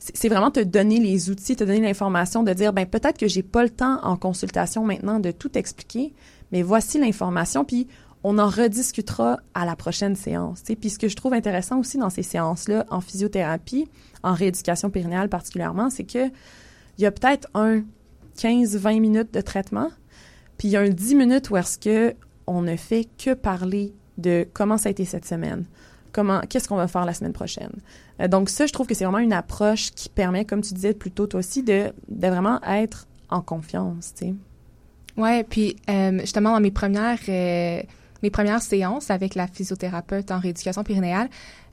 [0.00, 3.70] te donner les outils, te donner l'information, de dire, ben peut-être que j'ai pas le
[3.70, 6.12] temps en consultation maintenant de tout expliquer,
[6.50, 7.86] mais voici l'information, puis
[8.22, 10.62] on en rediscutera à la prochaine séance.
[10.62, 10.76] T'sais.
[10.76, 13.88] Puis ce que je trouve intéressant aussi dans ces séances-là, en physiothérapie,
[14.22, 16.28] en rééducation périnéale particulièrement, c'est que
[16.98, 17.82] il y a peut-être un
[18.36, 19.90] 15-20 minutes de traitement,
[20.58, 22.14] puis il y a un 10 minutes où est-ce que
[22.46, 25.64] on ne fait que parler de comment ça a été cette semaine,
[26.12, 27.72] comment, qu'est-ce qu'on va faire la semaine prochaine.
[28.20, 30.92] Euh, donc ça, je trouve que c'est vraiment une approche qui permet, comme tu disais
[30.92, 34.34] plus tôt toi aussi, de, vraiment être en confiance, tu sais.
[35.16, 37.82] Ouais, puis euh, justement dans mes premières euh,
[38.22, 41.28] mes premières séances avec la physiothérapeute en rééducation périnéale,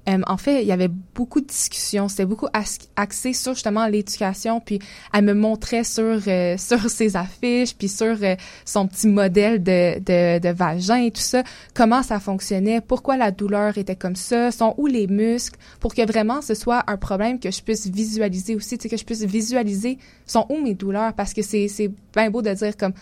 [0.08, 2.08] euh, en fait, il y avait beaucoup de discussions.
[2.08, 2.48] C'était beaucoup
[2.96, 4.62] axé sur justement l'éducation.
[4.62, 4.80] Puis
[5.14, 10.00] elle me montrait sur euh, sur ses affiches, puis sur euh, son petit modèle de,
[10.00, 11.44] de, de vagin et tout ça,
[11.74, 16.06] comment ça fonctionnait, pourquoi la douleur était comme ça, sont où les muscles, pour que
[16.06, 19.24] vraiment ce soit un problème que je puisse visualiser aussi, tu sais, que je puisse
[19.24, 22.94] visualiser sont où mes douleurs, parce que c'est c'est bien beau de dire comme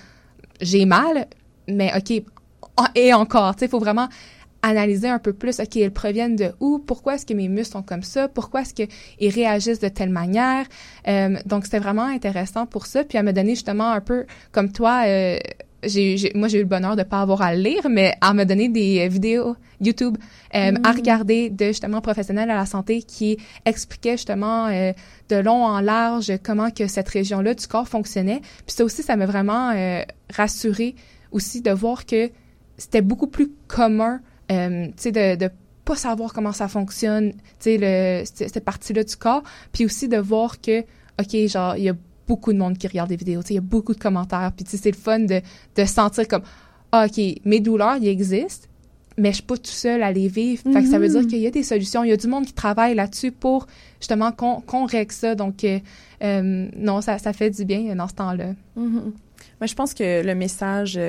[0.61, 1.27] j'ai mal,
[1.67, 2.23] mais ok
[2.95, 4.10] et encore, tu sais, il faut vraiment
[4.61, 7.84] analyser un peu plus, OK, elles proviennent de où, pourquoi est-ce que mes muscles sont
[7.84, 10.65] comme ça, pourquoi est-ce qu'ils réagissent de telle manière.
[11.07, 13.03] Euh, donc, c'était vraiment intéressant pour ça.
[13.03, 15.38] Puis, elle me donné justement un peu, comme toi, euh,
[15.84, 18.43] j'ai, moi, j'ai eu le bonheur de pas avoir à le lire, mais à me
[18.43, 20.18] donner des vidéos YouTube
[20.56, 20.95] euh, à mm.
[20.95, 24.93] regarder de justement professionnels à la santé qui expliquaient justement euh,
[25.30, 28.41] de long en large comment que cette région-là du corps fonctionnait.
[28.65, 30.02] Puis ça aussi, ça m'a vraiment euh,
[30.34, 30.95] rassuré
[31.31, 32.30] aussi de voir que
[32.77, 34.19] c'était beaucoup plus commun
[34.52, 35.52] euh, tu sais, de, de
[35.85, 40.60] pas savoir comment ça fonctionne, tu sais, cette partie-là du corps, puis aussi de voir
[40.60, 41.95] que, OK, genre, il y a
[42.27, 44.52] beaucoup de monde qui regarde des vidéos, tu sais, il y a beaucoup de commentaires,
[44.56, 45.41] puis tu sais, c'est le fun de,
[45.76, 46.41] de sentir comme,
[46.91, 48.68] ah, OK, mes douleurs, ils existent,
[49.18, 50.61] mais je suis pas tout seul à les vivre.
[50.64, 51.27] Fait que ça veut dire mm-hmm.
[51.27, 52.03] qu'il y a des solutions.
[52.03, 53.65] Il y a du monde qui travaille là-dessus pour
[54.02, 55.35] justement qu'on règle ça.
[55.35, 55.80] Donc, euh,
[56.22, 58.52] euh, non, ça, ça fait du bien dans ce temps-là.
[58.77, 59.11] Mm-hmm.
[59.61, 60.99] Mais je pense que le message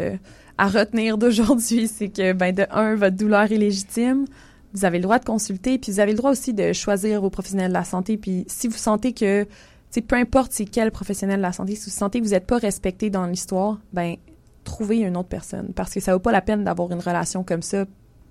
[0.59, 4.25] à retenir d'aujourd'hui, c'est que, ben, de un, votre douleur est légitime.
[4.73, 7.31] Vous avez le droit de consulter, puis vous avez le droit aussi de choisir vos
[7.31, 8.17] professionnels de la santé.
[8.17, 9.47] Puis si vous sentez que,
[9.91, 12.47] tu peu importe c'est quel professionnel de la santé, si vous sentez que vous n'êtes
[12.47, 14.17] pas respecté dans l'histoire, ben,
[14.65, 15.73] trouvez une autre personne.
[15.75, 17.85] Parce que ça vaut pas la peine d'avoir une relation comme ça,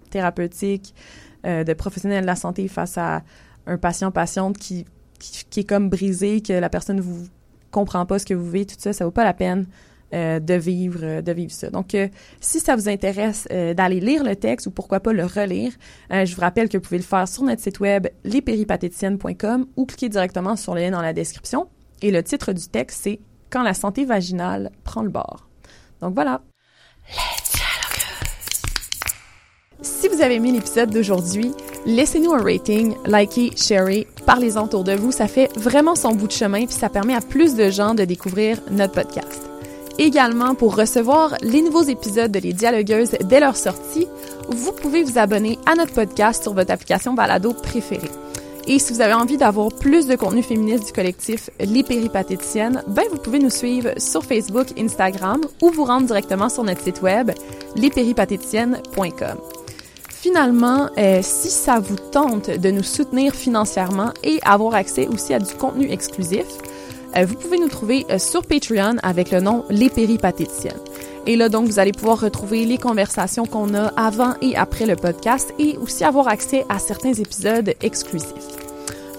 [0.09, 0.93] thérapeutique,
[1.45, 3.23] euh, de professionnel de la santé face à
[3.65, 4.85] un patient-patiente qui,
[5.19, 7.27] qui, qui, est comme brisé, que la personne vous
[7.71, 9.65] comprend pas ce que vous vivez, tout ça, ça vaut pas la peine
[10.13, 11.69] euh, de vivre euh, de vivre ça.
[11.71, 12.07] Donc, euh,
[12.39, 15.71] si ça vous intéresse d'aller lire le texte ou pourquoi pas le relire,
[16.11, 20.09] je vous rappelle que vous pouvez le faire sur notre site web lespéripatéticiennes.com ou cliquer
[20.09, 21.67] directement sur le lien dans la description.
[22.01, 23.19] Et le titre du texte, c'est
[23.49, 25.49] quand la santé vaginale prend le bord.
[26.01, 26.41] Donc voilà.
[29.81, 31.51] Si vous avez aimé l'épisode d'aujourd'hui,
[31.85, 35.11] laissez-nous un rating, likez, sharez, parlez-en autour de vous.
[35.11, 38.05] Ça fait vraiment son bout de chemin puis ça permet à plus de gens de
[38.05, 39.44] découvrir notre podcast.
[39.97, 44.07] Également, pour recevoir les nouveaux épisodes de Les Dialogueuses dès leur sortie,
[44.49, 48.11] vous pouvez vous abonner à notre podcast sur votre application balado préférée.
[48.67, 53.03] Et si vous avez envie d'avoir plus de contenu féministe du collectif Les Péripatéticiennes, ben
[53.11, 57.31] vous pouvez nous suivre sur Facebook, Instagram ou vous rendre directement sur notre site web
[57.75, 59.37] lespéripatéticiennes.com.
[60.09, 65.39] Finalement, euh, si ça vous tente de nous soutenir financièrement et avoir accès aussi à
[65.39, 66.47] du contenu exclusif,
[67.23, 70.79] vous pouvez nous trouver euh, sur Patreon avec le nom Les Péripatéticiennes.
[71.27, 74.95] Et là, donc, vous allez pouvoir retrouver les conversations qu'on a avant et après le
[74.95, 78.33] podcast et aussi avoir accès à certains épisodes exclusifs.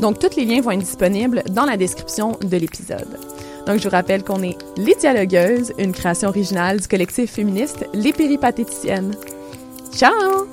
[0.00, 3.18] Donc, tous les liens vont être disponibles dans la description de l'épisode.
[3.66, 8.12] Donc, je vous rappelle qu'on est Les Dialogueuses, une création originale du collectif féministe Les
[8.12, 9.16] Péripatéticiennes.
[9.92, 10.46] Ciao!